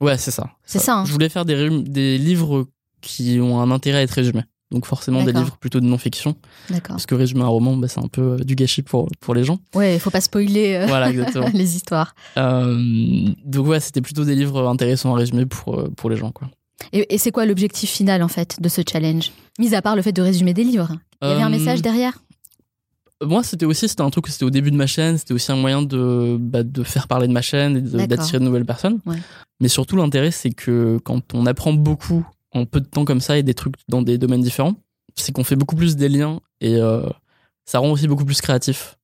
Ouais, 0.00 0.16
c'est 0.16 0.30
ça. 0.30 0.50
C'est 0.64 0.78
ça, 0.78 0.98
hein. 0.98 1.04
Je 1.04 1.12
voulais 1.12 1.28
faire 1.28 1.44
des 1.44 2.16
livres 2.16 2.66
qui 3.02 3.38
ont 3.40 3.60
un 3.60 3.70
intérêt 3.70 3.98
à 3.98 4.02
être 4.02 4.12
résumés. 4.12 4.44
Donc 4.70 4.86
forcément 4.86 5.24
des 5.24 5.32
livres 5.32 5.56
plutôt 5.56 5.80
de 5.80 5.84
non-fiction. 5.86 6.36
D'accord. 6.68 6.94
Parce 6.96 7.06
que 7.06 7.14
résumer 7.16 7.42
un 7.42 7.48
roman, 7.48 7.76
bah, 7.76 7.88
c'est 7.88 7.98
un 7.98 8.06
peu 8.08 8.22
euh, 8.22 8.36
du 8.38 8.54
gâchis 8.54 8.82
pour, 8.82 9.08
pour 9.20 9.34
les 9.34 9.42
gens. 9.42 9.58
Ouais, 9.74 9.94
il 9.94 10.00
faut 10.00 10.10
pas 10.10 10.20
spoiler 10.20 10.76
euh, 10.76 10.86
Voilà, 10.86 11.10
les 11.54 11.74
histoires. 11.76 12.14
Euh, 12.36 13.28
donc 13.44 13.66
ouais, 13.66 13.80
c'était 13.80 14.00
plutôt 14.00 14.24
des 14.24 14.34
livres 14.36 14.68
intéressants 14.68 15.14
à 15.14 15.18
résumer 15.18 15.46
pour, 15.46 15.88
pour 15.96 16.08
les 16.10 16.16
gens. 16.16 16.30
Quoi. 16.30 16.48
Et, 16.92 17.12
et 17.14 17.18
c'est 17.18 17.32
quoi 17.32 17.46
l'objectif 17.46 17.90
final 17.90 18.22
en 18.22 18.28
fait 18.28 18.60
de 18.60 18.68
ce 18.68 18.82
challenge? 18.88 19.32
Mis 19.58 19.74
à 19.74 19.82
part 19.82 19.96
le 19.96 20.02
fait 20.02 20.12
de 20.12 20.22
résumer 20.22 20.54
des 20.54 20.64
livres. 20.64 20.92
Il 21.22 21.28
y 21.28 21.32
avait 21.32 21.42
un 21.42 21.50
message 21.50 21.82
derrière? 21.82 22.18
Moi, 23.22 23.42
c'était 23.42 23.66
aussi, 23.66 23.86
c'était 23.86 24.00
un 24.00 24.08
truc, 24.08 24.28
c'était 24.28 24.46
au 24.46 24.50
début 24.50 24.70
de 24.70 24.76
ma 24.76 24.86
chaîne, 24.86 25.18
c'était 25.18 25.34
aussi 25.34 25.52
un 25.52 25.56
moyen 25.56 25.82
de, 25.82 26.38
bah, 26.40 26.62
de 26.62 26.82
faire 26.82 27.06
parler 27.06 27.28
de 27.28 27.32
ma 27.34 27.42
chaîne 27.42 27.76
et 27.76 27.80
de- 27.82 28.06
d'attirer 28.06 28.38
de 28.38 28.44
nouvelles 28.44 28.64
personnes. 28.64 28.98
Ouais. 29.04 29.18
Mais 29.60 29.68
surtout, 29.68 29.96
l'intérêt, 29.96 30.30
c'est 30.30 30.48
que 30.50 30.98
quand 31.04 31.34
on 31.34 31.44
apprend 31.44 31.74
beaucoup 31.74 32.24
en 32.52 32.66
peu 32.66 32.80
de 32.80 32.86
temps 32.86 33.04
comme 33.04 33.20
ça 33.20 33.38
et 33.38 33.42
des 33.42 33.54
trucs 33.54 33.74
dans 33.88 34.02
des 34.02 34.18
domaines 34.18 34.40
différents, 34.42 34.74
c'est 35.16 35.32
qu'on 35.32 35.44
fait 35.44 35.56
beaucoup 35.56 35.76
plus 35.76 35.96
des 35.96 36.08
liens 36.08 36.40
et 36.60 36.76
euh, 36.76 37.06
ça 37.64 37.78
rend 37.78 37.90
aussi 37.90 38.08
beaucoup 38.08 38.24
plus 38.24 38.40
créatif. 38.40 38.96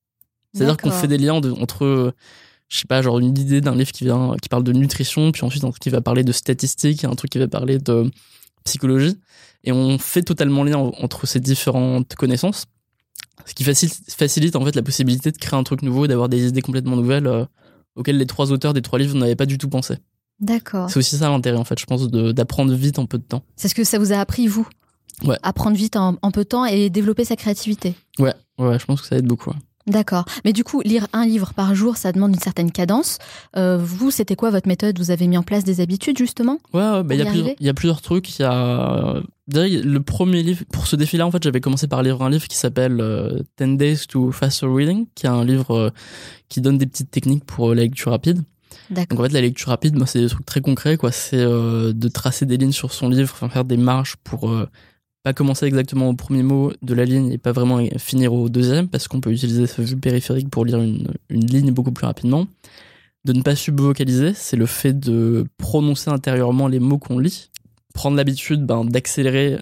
C'est-à-dire 0.53 0.77
qu'on 0.77 0.89
fait 1.01 1.07
des 1.07 1.17
liens 1.17 1.39
de- 1.39 1.51
entre, 1.51 1.85
euh, 1.85 2.11
je 2.69 2.79
sais 2.79 2.87
pas, 2.87 3.01
genre 3.01 3.19
une 3.19 3.37
idée 3.37 3.61
d'un 3.61 3.75
livre 3.75 3.91
qui 3.91 4.03
vient, 4.05 4.35
qui 4.41 4.49
parle 4.49 4.63
de 4.63 4.73
nutrition, 4.73 5.31
puis 5.31 5.43
ensuite 5.45 5.63
un 5.63 5.69
truc 5.69 5.81
qui 5.81 5.89
va 5.89 6.01
parler 6.01 6.23
de 6.23 6.31
statistiques, 6.31 7.03
et 7.03 7.07
un 7.07 7.15
truc 7.15 7.31
qui 7.31 7.37
va 7.39 7.47
parler 7.47 7.77
de 7.79 8.09
psychologie, 8.65 9.17
et 9.63 9.71
on 9.71 9.97
fait 9.97 10.23
totalement 10.23 10.63
lien 10.63 10.77
en- 10.77 10.91
entre 11.01 11.25
ces 11.27 11.39
différentes 11.39 12.15
connaissances, 12.15 12.65
ce 13.45 13.53
qui 13.53 13.63
facilite, 13.63 13.95
facilite 14.11 14.55
en 14.55 14.65
fait 14.65 14.75
la 14.75 14.81
possibilité 14.83 15.31
de 15.31 15.37
créer 15.37 15.57
un 15.57 15.63
truc 15.63 15.81
nouveau 15.83 16.07
d'avoir 16.07 16.27
des 16.27 16.47
idées 16.47 16.61
complètement 16.61 16.95
nouvelles 16.95 17.27
euh, 17.27 17.45
auxquelles 17.95 18.17
les 18.17 18.25
trois 18.27 18.51
auteurs 18.51 18.73
des 18.73 18.81
trois 18.81 18.99
livres 18.99 19.15
n'avaient 19.17 19.35
pas 19.35 19.45
du 19.45 19.57
tout 19.57 19.69
pensé. 19.69 19.95
D'accord. 20.39 20.89
C'est 20.89 20.99
aussi 20.99 21.17
ça 21.17 21.29
l'intérêt 21.29 21.57
en 21.57 21.63
fait, 21.63 21.79
je 21.79 21.85
pense, 21.85 22.07
d'apprendre 22.09 22.73
vite 22.73 22.99
en 22.99 23.05
peu 23.05 23.17
de 23.17 23.23
temps. 23.23 23.43
C'est 23.55 23.67
ce 23.67 23.75
que 23.75 23.83
ça 23.83 23.97
vous 23.99 24.13
a 24.13 24.17
appris, 24.17 24.47
vous? 24.47 24.67
Ouais. 25.23 25.37
Apprendre 25.41 25.75
vite 25.75 25.95
en, 25.95 26.15
en 26.21 26.31
peu 26.31 26.41
de 26.43 26.47
temps 26.49 26.65
et 26.65 26.89
développer 26.91 27.25
sa 27.25 27.35
créativité. 27.35 27.95
Ouais, 28.19 28.33
ouais, 28.59 28.77
je 28.79 28.85
pense 28.85 29.01
que 29.01 29.07
ça 29.07 29.17
aide 29.17 29.25
beaucoup. 29.25 29.49
ouais. 29.49 29.55
D'accord. 29.87 30.25
Mais 30.43 30.51
du 30.51 30.65
coup, 30.65 30.81
lire 30.81 31.07
un 31.13 31.25
livre 31.25 31.53
par 31.53 31.73
jour, 31.73 31.95
ça 31.95 32.11
demande 32.11 32.33
une 32.35 32.41
certaine 32.41 32.73
cadence. 32.73 33.19
Euh, 33.55 33.77
vous, 33.77 34.11
c'était 34.11 34.35
quoi 34.35 34.51
votre 34.51 34.67
méthode? 34.67 34.99
Vous 34.99 35.11
avez 35.11 35.27
mis 35.27 35.37
en 35.37 35.43
place 35.43 35.63
des 35.63 35.79
habitudes, 35.79 36.17
justement? 36.17 36.59
Ouais, 36.73 36.81
ouais, 36.81 37.03
bah, 37.03 37.15
il 37.15 37.21
y, 37.21 37.23
a 37.25 37.53
y 37.57 37.69
a 37.69 37.73
plusieurs 37.73 38.01
trucs. 38.01 38.37
Il 38.37 38.41
y 38.41 38.45
a. 38.45 39.15
euh, 39.15 39.21
le 39.47 39.99
premier 39.99 40.43
livre. 40.43 40.65
Pour 40.73 40.87
ce 40.87 40.97
défi-là, 40.97 41.25
en 41.25 41.31
fait, 41.31 41.41
j'avais 41.41 41.61
commencé 41.61 41.87
par 41.87 42.03
lire 42.03 42.21
un 42.21 42.29
livre 42.29 42.49
qui 42.49 42.57
s'appelle 42.57 42.99
euh, 42.99 43.41
10 43.61 43.77
Days 43.77 43.97
to 44.09 44.33
Faster 44.33 44.67
Reading, 44.67 45.07
qui 45.15 45.25
est 45.25 45.29
un 45.29 45.45
livre 45.45 45.71
euh, 45.73 45.89
qui 46.49 46.59
donne 46.59 46.77
des 46.77 46.85
petites 46.85 47.09
techniques 47.09 47.45
pour 47.45 47.69
euh, 47.71 47.73
la 47.73 47.83
lecture 47.83 48.11
rapide. 48.11 48.43
Donc, 48.89 49.19
en 49.19 49.23
fait, 49.23 49.33
la 49.33 49.41
lecture 49.41 49.69
rapide, 49.69 49.95
moi, 49.95 50.07
c'est 50.07 50.19
des 50.19 50.29
trucs 50.29 50.45
très 50.45 50.61
concrets, 50.61 50.97
quoi. 50.97 51.11
C'est 51.11 51.39
euh, 51.39 51.93
de 51.93 52.07
tracer 52.07 52.45
des 52.45 52.57
lignes 52.57 52.71
sur 52.71 52.93
son 52.93 53.09
livre, 53.09 53.35
faire 53.35 53.65
des 53.65 53.77
marges 53.77 54.15
pour 54.23 54.49
euh, 54.49 54.67
pas 55.23 55.33
commencer 55.33 55.65
exactement 55.65 56.09
au 56.09 56.13
premier 56.13 56.43
mot 56.43 56.71
de 56.81 56.93
la 56.93 57.05
ligne 57.05 57.31
et 57.31 57.37
pas 57.37 57.51
vraiment 57.51 57.85
finir 57.97 58.33
au 58.33 58.49
deuxième, 58.49 58.87
parce 58.87 59.07
qu'on 59.07 59.19
peut 59.19 59.31
utiliser 59.31 59.67
ce 59.67 59.81
vue 59.81 59.97
périphérique 59.97 60.49
pour 60.49 60.63
lire 60.63 60.79
une, 60.79 61.13
ligne 61.29 61.71
beaucoup 61.71 61.91
plus 61.91 62.05
rapidement. 62.05 62.47
De 63.25 63.33
ne 63.33 63.41
pas 63.41 63.55
subvocaliser, 63.55 64.33
c'est 64.33 64.55
le 64.55 64.65
fait 64.65 64.97
de 64.97 65.45
prononcer 65.57 66.09
intérieurement 66.09 66.69
les 66.69 66.79
mots 66.79 66.97
qu'on 66.97 67.19
lit. 67.19 67.49
Prendre 67.93 68.15
l'habitude 68.15 68.65
ben, 68.65 68.85
d'accélérer, 68.85 69.57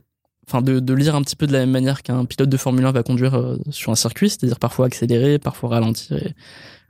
enfin 0.47 0.61
de, 0.61 0.79
de 0.79 0.93
lire 0.93 1.15
un 1.15 1.23
petit 1.23 1.35
peu 1.35 1.47
de 1.47 1.53
la 1.53 1.59
même 1.59 1.71
manière 1.71 2.03
qu'un 2.03 2.25
pilote 2.25 2.49
de 2.49 2.57
Formule 2.57 2.85
1 2.85 2.91
va 2.91 3.01
conduire 3.01 3.33
euh, 3.33 3.57
sur 3.71 3.91
un 3.91 3.95
circuit, 3.95 4.29
c'est-à-dire 4.29 4.59
parfois 4.59 4.85
accélérer, 4.85 5.39
parfois 5.39 5.69
ralentir 5.69 6.17
et 6.17 6.35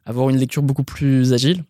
avoir 0.05 0.29
une 0.29 0.37
lecture 0.37 0.63
beaucoup 0.63 0.83
plus 0.83 1.31
agile. 1.31 1.63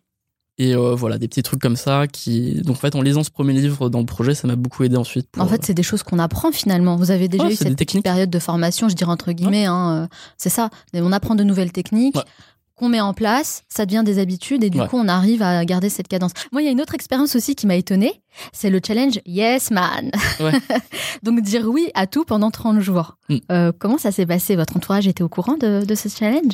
Et 0.58 0.74
euh, 0.74 0.94
voilà, 0.94 1.18
des 1.18 1.28
petits 1.28 1.42
trucs 1.42 1.60
comme 1.60 1.76
ça 1.76 2.06
qui. 2.06 2.62
Donc 2.62 2.76
en 2.76 2.80
fait, 2.80 2.94
en 2.94 3.02
lisant 3.02 3.22
ce 3.22 3.30
premier 3.30 3.52
livre 3.52 3.90
dans 3.90 4.00
le 4.00 4.06
projet, 4.06 4.34
ça 4.34 4.48
m'a 4.48 4.56
beaucoup 4.56 4.84
aidé 4.84 4.96
ensuite. 4.96 5.28
Pour... 5.30 5.42
En 5.42 5.46
fait, 5.46 5.62
c'est 5.64 5.74
des 5.74 5.82
choses 5.82 6.02
qu'on 6.02 6.18
apprend 6.18 6.50
finalement. 6.50 6.96
Vous 6.96 7.10
avez 7.10 7.28
déjà 7.28 7.44
Ouais, 7.44 7.52
eu 7.52 7.56
cette 7.56 7.76
petite 7.76 8.02
période 8.02 8.30
de 8.30 8.38
formation, 8.38 8.88
je 8.88 8.94
dirais 8.94 9.10
entre 9.12 9.32
guillemets. 9.32 9.66
hein, 9.66 10.04
euh, 10.04 10.16
c'est 10.38 10.48
ça. 10.48 10.70
On 10.94 11.12
apprend 11.12 11.34
de 11.34 11.44
nouvelles 11.44 11.72
techniques. 11.72 12.16
Ouais. 12.16 12.22
qu'on 12.74 12.90
met 12.90 13.00
en 13.00 13.14
place, 13.14 13.62
ça 13.70 13.86
devient 13.86 14.02
des 14.04 14.18
habitudes 14.18 14.62
et 14.62 14.68
du 14.68 14.78
coup 14.78 14.98
on 14.98 15.08
arrive 15.08 15.40
à 15.40 15.64
garder 15.64 15.88
cette 15.88 16.08
cadence. 16.08 16.32
Moi, 16.52 16.60
il 16.60 16.66
y 16.66 16.68
a 16.68 16.70
une 16.70 16.80
autre 16.82 16.94
expérience 16.94 17.34
aussi 17.34 17.54
qui 17.54 17.66
m'a 17.66 17.74
étonnée, 17.74 18.20
c'est 18.52 18.68
le 18.68 18.80
challenge 18.86 19.18
Yes 19.24 19.70
Man. 19.70 20.10
Donc 21.22 21.40
dire 21.40 21.66
oui 21.66 21.88
à 21.94 22.06
tout 22.06 22.24
pendant 22.24 22.50
30 22.50 22.80
jours. 22.80 23.16
Mm. 23.30 23.36
Euh, 23.50 23.72
comment 23.78 23.96
ça 23.96 24.12
s'est 24.12 24.26
passé? 24.26 24.56
Votre 24.56 24.76
entourage 24.76 25.06
était 25.06 25.22
au 25.22 25.28
courant 25.30 25.56
de, 25.56 25.84
de 25.86 25.94
ce 25.94 26.08
challenge? 26.10 26.52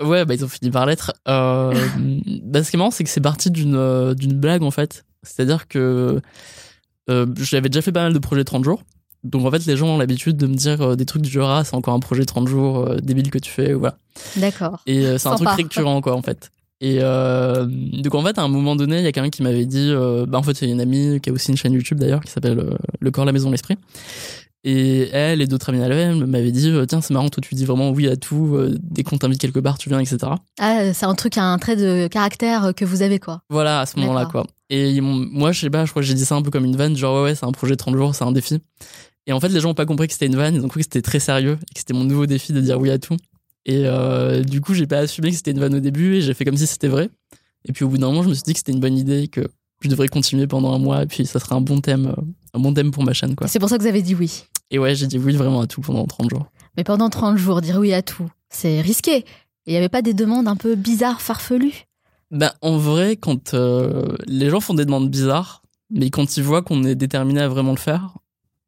Ouais, 0.00 0.24
bah 0.24 0.34
ils 0.34 0.44
ont 0.44 0.48
fini 0.48 0.70
par 0.70 0.86
l'être. 0.86 1.12
Euh, 1.26 1.72
bah, 2.44 2.62
ce 2.62 2.70
qui 2.70 2.76
est 2.76 2.78
marrant, 2.78 2.90
c'est 2.90 3.04
que 3.04 3.10
c'est 3.10 3.20
parti 3.20 3.50
d'une 3.50 3.74
euh, 3.74 4.14
d'une 4.14 4.38
blague 4.38 4.62
en 4.62 4.70
fait. 4.70 5.04
C'est-à-dire 5.22 5.68
que 5.68 6.20
euh, 7.10 7.26
j'avais 7.36 7.68
déjà 7.68 7.82
fait 7.82 7.92
pas 7.92 8.02
mal 8.02 8.12
de 8.12 8.18
projets 8.18 8.44
30 8.44 8.64
jours. 8.64 8.82
Donc 9.24 9.44
en 9.44 9.50
fait, 9.50 9.64
les 9.66 9.76
gens 9.76 9.88
ont 9.88 9.98
l'habitude 9.98 10.36
de 10.36 10.46
me 10.46 10.54
dire 10.54 10.80
euh, 10.80 10.96
des 10.96 11.04
trucs 11.04 11.22
du 11.22 11.30
genre 11.30 11.50
ah, 11.50 11.64
c'est 11.64 11.74
encore 11.74 11.94
un 11.94 12.00
projet 12.00 12.24
30 12.24 12.48
jours 12.48 12.78
euh, 12.78 12.96
débile 12.96 13.30
que 13.30 13.38
tu 13.38 13.50
fais, 13.50 13.74
ou 13.74 13.80
voilà. 13.80 13.98
D'accord. 14.36 14.80
Et 14.86 15.18
c'est 15.18 15.28
un 15.28 15.34
truc 15.34 15.48
récurrent 15.48 16.00
quoi 16.00 16.14
en 16.14 16.22
fait. 16.22 16.50
Et 16.80 16.98
euh, 17.00 17.66
donc 17.66 18.14
en 18.14 18.22
fait, 18.22 18.38
à 18.38 18.42
un 18.42 18.48
moment 18.48 18.76
donné, 18.76 18.98
il 18.98 19.04
y 19.04 19.06
a 19.08 19.12
quelqu'un 19.12 19.30
qui 19.30 19.42
m'avait 19.42 19.66
dit, 19.66 19.92
bah 20.28 20.38
en 20.38 20.42
fait, 20.42 20.62
il 20.62 20.68
y 20.68 20.70
a 20.70 20.74
une 20.74 20.80
amie 20.80 21.20
qui 21.20 21.30
a 21.30 21.32
aussi 21.32 21.50
une 21.50 21.56
chaîne 21.56 21.72
YouTube 21.72 21.98
d'ailleurs 21.98 22.20
qui 22.20 22.30
s'appelle 22.30 22.78
Le 23.00 23.10
corps, 23.10 23.24
la 23.24 23.32
maison, 23.32 23.50
l'esprit. 23.50 23.76
Et 24.64 25.08
elle 25.12 25.40
et 25.40 25.46
d'autres 25.46 25.68
amis 25.68 25.80
à 25.80 25.86
elle 25.86 26.26
m'avaient 26.26 26.50
dit, 26.50 26.68
euh, 26.68 26.84
tiens, 26.84 27.00
c'est 27.00 27.14
marrant, 27.14 27.28
toi 27.28 27.40
tu 27.40 27.54
dis 27.54 27.64
vraiment 27.64 27.90
oui 27.90 28.08
à 28.08 28.16
tout, 28.16 28.56
euh, 28.56 28.76
dès 28.82 29.04
qu'on 29.04 29.16
t'invite 29.16 29.40
quelque 29.40 29.60
part, 29.60 29.78
tu 29.78 29.88
viens, 29.88 30.00
etc. 30.00 30.18
Ah, 30.58 30.92
c'est 30.92 31.06
un 31.06 31.14
truc, 31.14 31.38
un 31.38 31.56
trait 31.58 31.76
de 31.76 32.08
caractère 32.08 32.72
que 32.76 32.84
vous 32.84 33.02
avez 33.02 33.20
quoi. 33.20 33.40
Voilà, 33.50 33.80
à 33.80 33.86
ce 33.86 33.98
moment-là, 34.00 34.26
quoi. 34.26 34.46
Et 34.70 35.00
moi, 35.00 35.52
je 35.52 35.60
sais 35.60 35.70
pas, 35.70 35.84
je 35.84 35.90
crois 35.90 36.02
que 36.02 36.08
j'ai 36.08 36.14
dit 36.14 36.24
ça 36.24 36.34
un 36.34 36.42
peu 36.42 36.50
comme 36.50 36.64
une 36.64 36.76
vanne, 36.76 36.96
genre 36.96 37.16
ouais, 37.16 37.30
ouais, 37.30 37.34
c'est 37.34 37.46
un 37.46 37.52
projet 37.52 37.76
30 37.76 37.96
jours, 37.96 38.14
c'est 38.14 38.24
un 38.24 38.32
défi. 38.32 38.60
Et 39.26 39.32
en 39.32 39.40
fait, 39.40 39.48
les 39.48 39.60
gens 39.60 39.70
ont 39.70 39.74
pas 39.74 39.86
compris 39.86 40.06
que 40.08 40.14
c'était 40.14 40.26
une 40.26 40.36
vanne, 40.36 40.54
ils 40.54 40.64
ont 40.64 40.68
cru 40.68 40.80
que 40.80 40.84
c'était 40.84 41.02
très 41.02 41.20
sérieux 41.20 41.58
et 41.60 41.74
que 41.74 41.78
c'était 41.78 41.94
mon 41.94 42.04
nouveau 42.04 42.26
défi 42.26 42.52
de 42.52 42.60
dire 42.60 42.80
oui 42.80 42.90
à 42.90 42.98
tout. 42.98 43.16
Et 43.66 43.82
euh, 43.84 44.42
du 44.42 44.62
coup, 44.62 44.72
j'ai 44.72 44.86
pas 44.86 44.98
assumé 44.98 45.30
que 45.30 45.36
c'était 45.36 45.50
une 45.50 45.60
vanne 45.60 45.74
au 45.74 45.80
début 45.80 46.16
et 46.16 46.20
j'ai 46.22 46.32
fait 46.32 46.46
comme 46.46 46.56
si 46.56 46.66
c'était 46.66 46.88
vrai. 46.88 47.10
Et 47.66 47.72
puis 47.72 47.84
au 47.84 47.88
bout 47.88 47.98
d'un 47.98 48.06
moment, 48.06 48.22
je 48.22 48.30
me 48.30 48.34
suis 48.34 48.42
dit 48.42 48.54
que 48.54 48.58
c'était 48.58 48.72
une 48.72 48.80
bonne 48.80 48.96
idée 48.96 49.28
que 49.28 49.46
je 49.82 49.88
devrais 49.88 50.08
continuer 50.08 50.46
pendant 50.46 50.72
un 50.72 50.78
mois 50.78 51.02
et 51.02 51.06
puis 51.06 51.26
ça 51.26 51.38
serait 51.38 51.54
un 51.54 51.60
bon 51.60 51.80
thème, 51.80 52.14
euh, 52.16 52.22
un 52.54 52.60
bon 52.60 52.72
thème 52.72 52.90
pour 52.90 53.02
ma 53.02 53.12
chaîne, 53.12 53.34
quoi. 53.34 53.46
C'est 53.48 53.58
pour 53.58 53.68
ça 53.68 53.76
que 53.76 53.82
vous 53.82 53.88
avez 53.88 54.02
dit 54.02 54.14
oui. 54.14 54.44
Et 54.70 54.78
ouais, 54.78 54.94
j'ai 54.94 55.06
dit 55.06 55.18
oui 55.18 55.34
vraiment 55.34 55.60
à 55.60 55.66
tout 55.66 55.80
pendant 55.80 56.06
30 56.06 56.30
jours. 56.30 56.46
Mais 56.76 56.84
pendant 56.84 57.10
30 57.10 57.36
jours, 57.36 57.60
dire 57.60 57.76
oui 57.78 57.92
à 57.92 58.02
tout, 58.02 58.28
c'est 58.50 58.80
risqué. 58.80 59.16
Et 59.16 59.24
il 59.66 59.72
n'y 59.72 59.76
avait 59.76 59.88
pas 59.88 60.02
des 60.02 60.14
demandes 60.14 60.48
un 60.48 60.56
peu 60.56 60.74
bizarres, 60.74 61.20
farfelues? 61.20 61.86
Ben, 62.30 62.52
en 62.60 62.76
vrai, 62.76 63.16
quand 63.16 63.54
euh, 63.54 64.16
les 64.26 64.50
gens 64.50 64.60
font 64.60 64.74
des 64.74 64.84
demandes 64.84 65.10
bizarres, 65.10 65.62
mais 65.90 66.10
quand 66.10 66.36
ils 66.36 66.42
voient 66.42 66.62
qu'on 66.62 66.84
est 66.84 66.94
déterminé 66.94 67.40
à 67.40 67.48
vraiment 67.48 67.72
le 67.72 67.78
faire, 67.78 68.18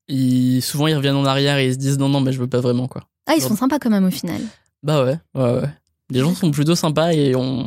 ils, 0.09 0.63
souvent 0.63 0.87
ils 0.87 0.95
reviennent 0.95 1.17
en 1.17 1.25
arrière 1.25 1.59
et 1.59 1.67
ils 1.67 1.75
se 1.75 1.79
disent 1.79 1.99
non, 1.99 2.09
non, 2.09 2.21
mais 2.21 2.33
je 2.33 2.41
veux 2.41 2.49
pas 2.49 2.61
vraiment, 2.61 2.89
quoi. 2.89 3.05
Ah, 3.27 3.35
ils 3.37 3.43
sont 3.43 3.57
sympas 3.57 3.79
quand 3.79 3.91
même 3.91 4.07
au 4.07 4.11
final. 4.11 4.41
Bah 4.83 5.05
ouais, 5.05 5.19
ouais, 5.35 5.53
ouais. 5.61 5.69
Les 6.11 6.21
gens 6.21 6.35
sont 6.35 6.51
plutôt 6.51 6.75
sympas 6.75 7.13
et 7.13 7.37
on. 7.37 7.63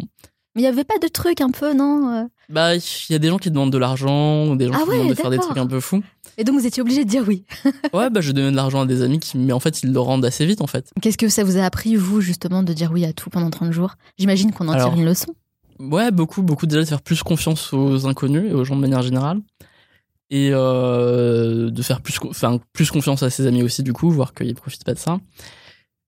Mais 0.56 0.62
il 0.62 0.62
n'y 0.62 0.68
avait 0.68 0.84
pas 0.84 0.98
de 1.02 1.08
truc 1.08 1.42
un 1.42 1.50
peu, 1.50 1.74
non 1.74 2.10
euh 2.12 2.24
Bah, 2.54 2.76
il 2.76 2.82
y 3.10 3.16
a 3.16 3.20
des 3.20 3.30
gens 3.30 3.40
qui 3.40 3.50
demandent 3.50 3.72
de 3.72 3.78
l'argent, 3.80 4.46
ou 4.48 4.56
des 4.56 4.68
gens 4.68 4.74
Ah 4.76 4.84
qui 4.84 4.90
ouais, 4.90 4.98
demandent 4.98 5.10
de 5.10 5.16
faire 5.16 5.32
des 5.32 5.40
trucs 5.40 5.58
un 5.58 5.66
peu 5.66 5.80
fous. 5.80 6.04
Et 6.38 6.44
donc 6.44 6.60
vous 6.60 6.66
étiez 6.66 6.82
obligé 6.82 7.04
de 7.04 7.10
dire 7.10 7.24
oui. 7.28 7.46
Ouais, 7.94 8.10
bah, 8.10 8.22
je 8.22 8.32
donne 8.32 8.52
de 8.52 8.56
l'argent 8.56 8.82
à 8.82 8.86
des 8.86 9.02
amis 9.02 9.20
qui, 9.20 9.38
mais 9.38 9.54
en 9.54 9.60
fait, 9.60 9.82
ils 9.82 9.92
le 9.92 10.00
rendent 10.00 10.24
assez 10.26 10.46
vite, 10.46 10.62
en 10.62 10.68
fait. 10.68 10.92
Qu'est-ce 11.02 11.18
que 11.18 11.30
ça 11.30 11.44
vous 11.44 11.58
a 11.58 11.64
appris, 11.64 11.96
vous, 11.96 12.22
justement, 12.22 12.62
de 12.64 12.74
dire 12.74 12.92
oui 12.92 13.06
à 13.06 13.14
tout 13.14 13.30
pendant 13.30 13.50
30 13.50 13.72
jours? 13.72 13.96
J'imagine 14.18 14.52
qu'on 14.52 14.68
en 14.68 14.74
Alors, 14.74 14.90
tire 14.90 15.00
une 15.00 15.06
leçon. 15.06 15.34
Ouais, 15.80 16.12
beaucoup, 16.12 16.44
beaucoup 16.44 16.68
déjà 16.68 16.82
de 16.82 16.86
faire 16.86 17.02
plus 17.02 17.24
confiance 17.24 17.74
aux 17.74 18.06
inconnus 18.06 18.52
et 18.52 18.54
aux 18.54 18.64
gens 18.64 18.76
de 18.76 18.82
manière 18.82 19.02
générale. 19.02 19.42
Et 20.30 20.50
euh, 20.52 21.70
de 21.70 21.82
faire 21.82 22.02
plus, 22.02 22.18
enfin, 22.28 22.60
plus 22.72 22.90
confiance 22.90 23.24
à 23.24 23.30
ses 23.30 23.46
amis 23.48 23.64
aussi, 23.64 23.84
du 23.84 23.94
coup, 23.94 24.10
voir 24.10 24.34
qu'ils 24.34 24.56
profitent 24.56 24.84
pas 24.84 24.94
de 24.94 25.00
ça. 25.00 25.20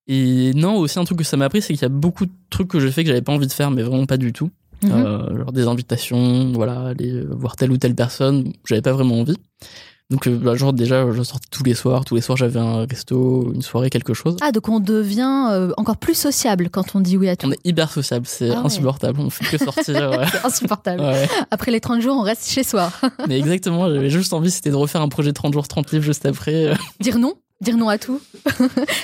Et 0.07 0.53
non, 0.53 0.77
aussi 0.77 0.99
un 0.99 1.03
truc 1.03 1.17
que 1.19 1.23
ça 1.23 1.37
m'a 1.37 1.45
appris, 1.45 1.61
c'est 1.61 1.73
qu'il 1.73 1.81
y 1.81 1.85
a 1.85 1.89
beaucoup 1.89 2.25
de 2.25 2.31
trucs 2.49 2.67
que 2.67 2.79
j'ai 2.79 2.91
fait 2.91 3.03
que 3.03 3.09
j'avais 3.09 3.23
pas 3.23 3.31
envie 3.33 3.47
de 3.47 3.51
faire, 3.51 3.71
mais 3.71 3.81
vraiment 3.81 4.05
pas 4.05 4.17
du 4.17 4.33
tout. 4.33 4.51
Mhm. 4.83 4.91
Euh, 4.91 5.37
genre 5.39 5.51
des 5.51 5.67
invitations, 5.67 6.51
voilà, 6.53 6.87
aller 6.89 7.23
voir 7.29 7.55
telle 7.55 7.71
ou 7.71 7.77
telle 7.77 7.95
personne, 7.95 8.53
j'avais 8.65 8.81
pas 8.81 8.91
vraiment 8.93 9.19
envie. 9.19 9.37
Donc, 10.11 10.27
euh, 10.27 10.37
bah, 10.37 10.53
genre 10.55 10.71
déjà, 10.71 11.11
je 11.11 11.23
sortais 11.23 11.47
tous 11.49 11.63
les 11.63 11.73
soirs. 11.73 12.05
Tous 12.05 12.13
les 12.13 12.21
soirs, 12.21 12.37
j'avais 12.37 12.59
un 12.59 12.85
resto, 12.85 13.51
une 13.55 13.63
soirée, 13.63 13.89
quelque 13.89 14.13
chose. 14.13 14.37
Ah, 14.41 14.51
donc 14.51 14.69
on 14.69 14.79
devient 14.79 15.47
euh, 15.49 15.71
encore 15.77 15.97
plus 15.97 16.13
sociable 16.13 16.69
quand 16.69 16.95
on 16.95 16.99
dit 16.99 17.17
oui 17.17 17.27
à 17.27 17.35
tout. 17.35 17.47
On 17.47 17.51
est 17.51 17.59
hyper 17.65 17.89
sociable, 17.91 18.27
c'est 18.27 18.51
Ah 18.51 18.59
ouais. 18.59 18.65
insupportable. 18.67 19.19
On 19.19 19.31
fait 19.31 19.57
que 19.57 19.63
sortir. 19.63 19.95
ouais. 20.11 20.25
C'est 20.31 20.45
insupportable. 20.45 21.01
Ouais. 21.01 21.27
Après 21.49 21.71
les 21.71 21.79
30 21.79 22.01
jours, 22.01 22.15
on 22.17 22.21
reste 22.21 22.47
chez 22.47 22.61
soi. 22.63 22.91
Mais 23.27 23.39
exactement, 23.39 23.89
j'avais 23.91 24.11
juste 24.11 24.31
envie, 24.33 24.51
c'était 24.51 24.69
de 24.69 24.75
refaire 24.75 25.01
un 25.01 25.09
projet 25.09 25.33
30 25.33 25.53
jours, 25.53 25.67
30 25.67 25.91
livres 25.91 26.03
juste 26.05 26.25
après. 26.27 26.75
dire 26.99 27.17
non 27.17 27.33
Dire 27.61 27.77
non 27.77 27.87
à 27.89 27.97
tout 27.97 28.19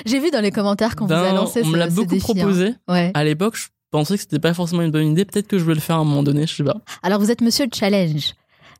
J'ai 0.05 0.19
vu 0.19 0.29
dans 0.29 0.41
les 0.41 0.51
commentaires 0.51 0.95
quand 0.95 1.05
vous 1.05 1.09
Ben, 1.09 1.19
avez 1.23 1.35
lancé 1.35 1.61
on 1.63 1.65
ce, 1.65 1.69
me 1.71 1.77
l'a 1.77 1.87
beaucoup 1.87 2.13
défi, 2.13 2.31
hein. 2.31 2.35
proposé. 2.35 2.73
Ouais. 2.89 3.09
À 3.15 3.23
l'époque, 3.23 3.55
je 3.55 3.67
pensais 3.91 4.15
que 4.15 4.21
c'était 4.21 4.39
pas 4.39 4.53
forcément 4.53 4.81
une 4.81 4.91
bonne 4.91 5.11
idée. 5.11 5.25
Peut-être 5.25 5.47
que 5.47 5.57
je 5.57 5.63
voulais 5.63 5.75
le 5.75 5.81
faire 5.81 5.97
à 5.97 5.99
un 5.99 6.03
moment 6.03 6.23
donné, 6.23 6.47
je 6.47 6.55
sais 6.55 6.63
pas. 6.63 6.77
Alors 7.03 7.19
vous 7.19 7.31
êtes 7.31 7.41
monsieur 7.41 7.67
challenge 7.73 8.33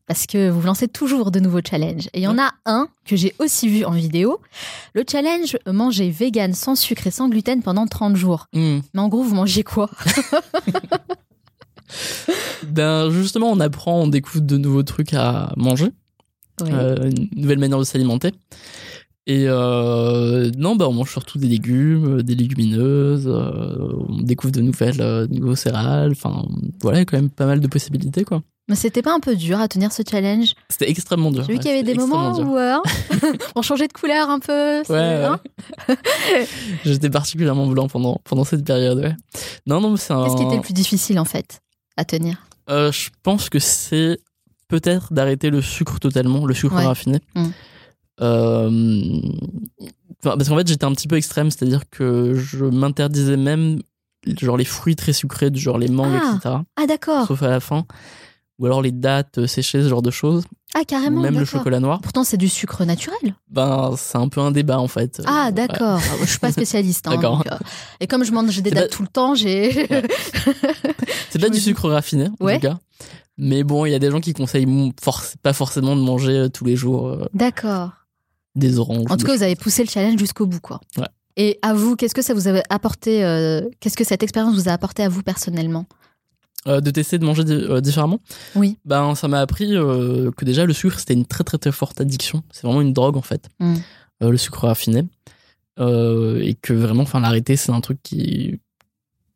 parce 0.08 0.26
que 0.26 0.50
vous 0.50 0.62
lancez 0.62 0.88
toujours 0.88 1.32
de 1.32 1.40
nouveaux 1.40 1.62
challenges. 1.68 2.08
Et 2.14 2.20
il 2.20 2.24
y 2.24 2.28
en 2.28 2.38
a 2.38 2.52
un 2.66 2.88
que 3.06 3.16
j'ai 3.16 3.34
aussi 3.40 3.70
vu 3.70 3.86
en 3.86 3.92
vidéo. 3.92 4.42
Le 4.94 5.04
challenge 5.10 5.58
manger 5.66 6.10
vegan 6.10 6.54
sans 6.54 6.76
sucre 6.76 7.08
et 7.08 7.12
sans 7.12 7.30
gluten 7.30 7.62
pendant 7.62 7.88
30 7.88 8.16
jours. 8.16 8.48
Hmm. 8.54 8.80
Mais 8.94 9.00
en 9.00 9.08
gros, 9.08 9.24
vous 9.24 9.36
mangez 9.36 9.64
quoi? 9.64 9.90
Ben, 12.64 13.10
justement, 13.10 13.52
on 13.52 13.60
apprend, 13.60 14.02
on 14.02 14.08
découvre 14.08 14.46
de 14.46 14.58
nouveaux 14.58 14.84
trucs 14.84 15.14
à 15.14 15.52
manger, 15.58 15.90
euh, 16.62 17.10
une 17.10 17.30
nouvelle 17.36 17.60
manière 17.60 17.80
de 17.80 17.84
s'alimenter. 17.84 18.32
Et 19.28 19.46
euh, 19.48 20.50
non, 20.58 20.76
bah, 20.76 20.88
on 20.90 20.94
mange 20.94 21.12
surtout 21.12 21.38
des 21.38 21.48
légumes, 21.48 22.18
euh, 22.20 22.24
des 22.24 22.34
légumineuses, 22.34 23.28
euh, 23.28 23.94
on 24.10 24.22
découvre 24.22 24.52
de 24.52 24.62
nouvelles, 24.62 25.00
euh, 25.00 25.28
de 25.28 25.36
nouveaux 25.36 25.56
céréales. 25.56 26.12
Enfin, 26.12 26.44
voilà, 26.82 26.98
il 26.98 27.02
y 27.02 27.04
a 27.04 27.06
quand 27.06 27.18
même 27.18 27.30
pas 27.30 27.46
mal 27.46 27.60
de 27.60 27.68
possibilités, 27.68 28.24
quoi. 28.24 28.42
Mais 28.68 28.76
c'était 28.76 29.02
pas 29.02 29.14
un 29.14 29.20
peu 29.20 29.36
dur 29.36 29.60
à 29.60 29.68
tenir 29.68 29.92
ce 29.92 30.02
challenge? 30.10 30.54
C'était 30.70 30.90
extrêmement 30.90 31.30
dur. 31.30 31.44
J'ai 31.44 31.50
vu 31.52 31.58
ouais, 31.58 31.60
qu'il 31.60 31.72
y 31.72 31.74
avait 31.74 31.84
des 31.84 31.94
moments 31.94 32.32
où 32.40 32.58
on 33.56 33.62
changeait 33.62 33.88
de 33.88 33.94
couleur 33.94 34.30
un 34.30 34.40
peu. 34.40 34.84
c'est- 34.86 34.94
Ouais, 34.94 35.00
ouais. 35.00 35.24
hein 35.26 35.40
J'étais 36.86 37.10
particulièrement 37.10 37.68
blanc 37.68 37.88
pendant, 37.88 38.20
pendant 38.24 38.44
cette 38.44 38.64
période, 38.66 39.00
ouais. 39.00 39.16
Non, 39.68 39.82
non, 39.82 39.98
c'est 39.98 40.14
un. 40.14 40.24
Qu'est-ce 40.24 40.38
qui 40.38 40.44
était 40.44 40.56
le 40.56 40.62
plus 40.62 40.74
difficile 40.74 41.20
en 41.20 41.26
fait 41.26 41.60
à 41.98 42.06
tenir? 42.06 42.38
Je 42.70 43.10
pense 43.24 43.50
que 43.50 43.60
c'est 43.60 44.20
peut-être 44.68 45.14
d'arrêter 45.14 45.50
le 45.50 45.62
sucre 45.62 46.00
totalement, 46.00 46.46
le 46.46 46.54
sucre 46.54 46.76
raffiné. 46.76 47.20
Mm. 47.36 47.50
Euh, 48.22 49.20
parce 50.22 50.48
qu'en 50.50 50.58
fait, 50.58 50.68
j'étais 50.68 50.86
un 50.86 50.92
petit 50.94 51.08
peu 51.08 51.16
extrême, 51.18 51.50
c'est-à-dire 51.52 51.90
que 51.90 52.34
je 52.36 52.66
m'interdisais 52.66 53.38
même 53.38 53.82
genre 54.40 54.58
les 54.58 54.66
fruits 54.66 54.96
très 54.96 55.14
sucrés, 55.14 55.50
du 55.50 55.60
genre 55.60 55.78
les 55.80 55.88
mangues, 55.88 56.20
Ah. 56.22 56.36
etc. 56.38 56.56
Ah 56.76 56.86
d'accord. 56.88 57.28
Sauf 57.28 57.42
à 57.44 57.50
la 57.50 57.60
fin. 57.60 57.86
Ou 58.60 58.68
alors 58.68 58.84
les 58.84 58.92
dattes 58.92 59.40
euh, 59.40 59.48
séchées, 59.48 59.82
ce 59.82 59.90
genre 59.90 60.04
de 60.04 60.12
choses. 60.12 60.44
Ah 60.76 60.82
Ou 60.82 60.86
carrément. 60.86 61.22
même 61.22 61.40
le 61.40 61.46
chocolat 61.46 61.80
noir. 61.80 62.00
Pourtant 62.02 62.24
c'est 62.24 62.38
du 62.38 62.48
sucre 62.48 62.86
naturel. 62.86 63.34
Ben, 63.50 63.96
c'est 63.98 64.20
un 64.20 64.30
peu 64.30 64.40
un 64.40 64.52
débat 64.52 64.78
en 64.80 64.88
fait. 64.88 65.20
Ah 65.26 65.48
Euh, 65.48 65.52
d'accord. 65.52 66.00
Ah, 66.00 66.16
Je 66.22 66.26
suis 66.30 66.38
pas 66.40 66.52
spécialiste. 66.52 67.08
hein, 67.08 67.16
D'accord. 67.16 67.38
donc, 67.38 67.48
euh, 67.52 67.58
Et 68.00 68.06
comme 68.06 68.24
je 68.24 68.32
mange 68.32 68.56
des 68.62 68.70
dates 68.70 68.84
pas- 68.92 68.96
tout 68.96 69.02
le 69.02 69.08
temps, 69.08 69.34
j'ai. 69.34 69.72
C'est 71.32 71.40
pas 71.40 71.50
du 71.50 71.58
dis- 71.58 71.62
sucre 71.62 71.90
raffiné, 71.90 72.28
en 72.40 72.46
Ouais. 72.46 72.56
tout 72.60 72.68
cas. 72.68 72.78
Mais 73.40 73.64
bon, 73.64 73.86
il 73.88 73.92
y 73.92 73.96
a 73.96 74.00
des 74.00 74.12
gens 74.12 74.20
qui 74.20 74.34
conseillent 74.34 74.94
pas 75.42 75.54
forcément 75.54 75.96
de 75.96 76.02
manger 76.02 76.48
tous 76.54 76.66
les 76.66 76.76
jours 76.76 77.28
D'accord. 77.34 77.90
Des 78.56 78.80
oranges. 78.80 79.06
En 79.10 79.14
ou 79.14 79.18
tout 79.18 79.26
cas, 79.26 79.36
vous 79.36 79.44
avez 79.44 79.56
poussé 79.56 79.84
le 79.84 79.90
challenge 79.90 80.20
jusqu'au 80.20 80.46
bout, 80.46 80.60
quoi. 80.60 80.80
Ouais. 80.98 81.08
Et 81.38 81.60
à 81.62 81.74
vous, 81.74 81.96
qu'est-ce 81.96 82.14
que 82.14 82.22
ça 82.22 82.34
vous 82.34 82.48
avait 82.48 82.64
apporté 82.70 83.24
euh, 83.24 83.62
Qu'est-ce 83.80 83.98
que 83.98 84.04
cette 84.04 84.24
expérience 84.24 84.56
vous 84.56 84.70
a 84.70 84.74
apporté 84.74 85.04
à 85.04 85.10
vous 85.10 85.24
personnellement? 85.24 85.86
Euh, 86.68 86.82
de 86.82 86.92
tester 86.92 87.18
de 87.18 87.26
manger 87.26 87.44
euh, 87.48 87.82
différemment? 87.82 88.20
Oui. 88.56 88.78
Ben, 88.86 89.16
ça 89.16 89.28
m'a 89.28 89.40
appris 89.40 89.70
que 89.70 90.46
déjà 90.46 90.66
le 90.66 90.74
sucre 90.74 91.00
c'était 91.00 91.14
une 91.14 91.26
très 91.26 91.44
très 91.44 91.58
très 91.58 91.72
forte 91.72 92.02
addiction. 92.02 92.44
C'est 92.52 92.64
vraiment 92.68 92.82
une 92.82 92.94
drogue 92.94 93.18
en 93.18 93.22
fait. 93.22 93.50
Mm. 93.60 93.76
Le 94.22 94.38
sucre 94.38 94.68
raffiné. 94.68 95.06
Et 95.80 96.56
que 96.62 96.74
vraiment, 96.74 97.04
enfin, 97.04 97.20
l'arrêter 97.20 97.56
c'est 97.56 97.72
un 97.72 97.82
truc 97.82 98.00
qui. 98.04 98.60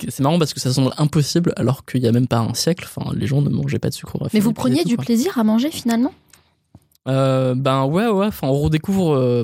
C'est 0.10 0.20
marrant 0.20 0.38
parce 0.38 0.54
que 0.54 0.60
ça 0.60 0.74
semble 0.74 0.92
impossible 0.98 1.54
alors 1.56 1.86
qu'il 1.86 2.04
y 2.04 2.08
a 2.08 2.12
même 2.12 2.28
pas 2.28 2.40
un 2.40 2.54
siècle, 2.54 2.86
enfin, 2.86 3.14
les 3.16 3.28
gens 3.28 3.42
ne 3.42 3.50
mangeaient 3.50 3.80
pas 3.80 3.90
de 3.90 3.94
sucre 3.94 4.20
raffiné. 4.20 4.40
Mais 4.40 4.44
vous 4.44 4.52
preniez 4.52 4.84
tout, 4.84 4.90
du 4.90 4.96
quoi. 4.98 5.06
plaisir 5.06 5.40
à 5.40 5.44
manger 5.46 5.72
finalement? 5.72 6.14
Euh, 7.08 7.54
ben 7.56 7.86
ouais, 7.86 8.08
ouais, 8.08 8.26
enfin, 8.28 8.48
on 8.48 8.60
redécouvre. 8.60 9.14
euh, 9.16 9.44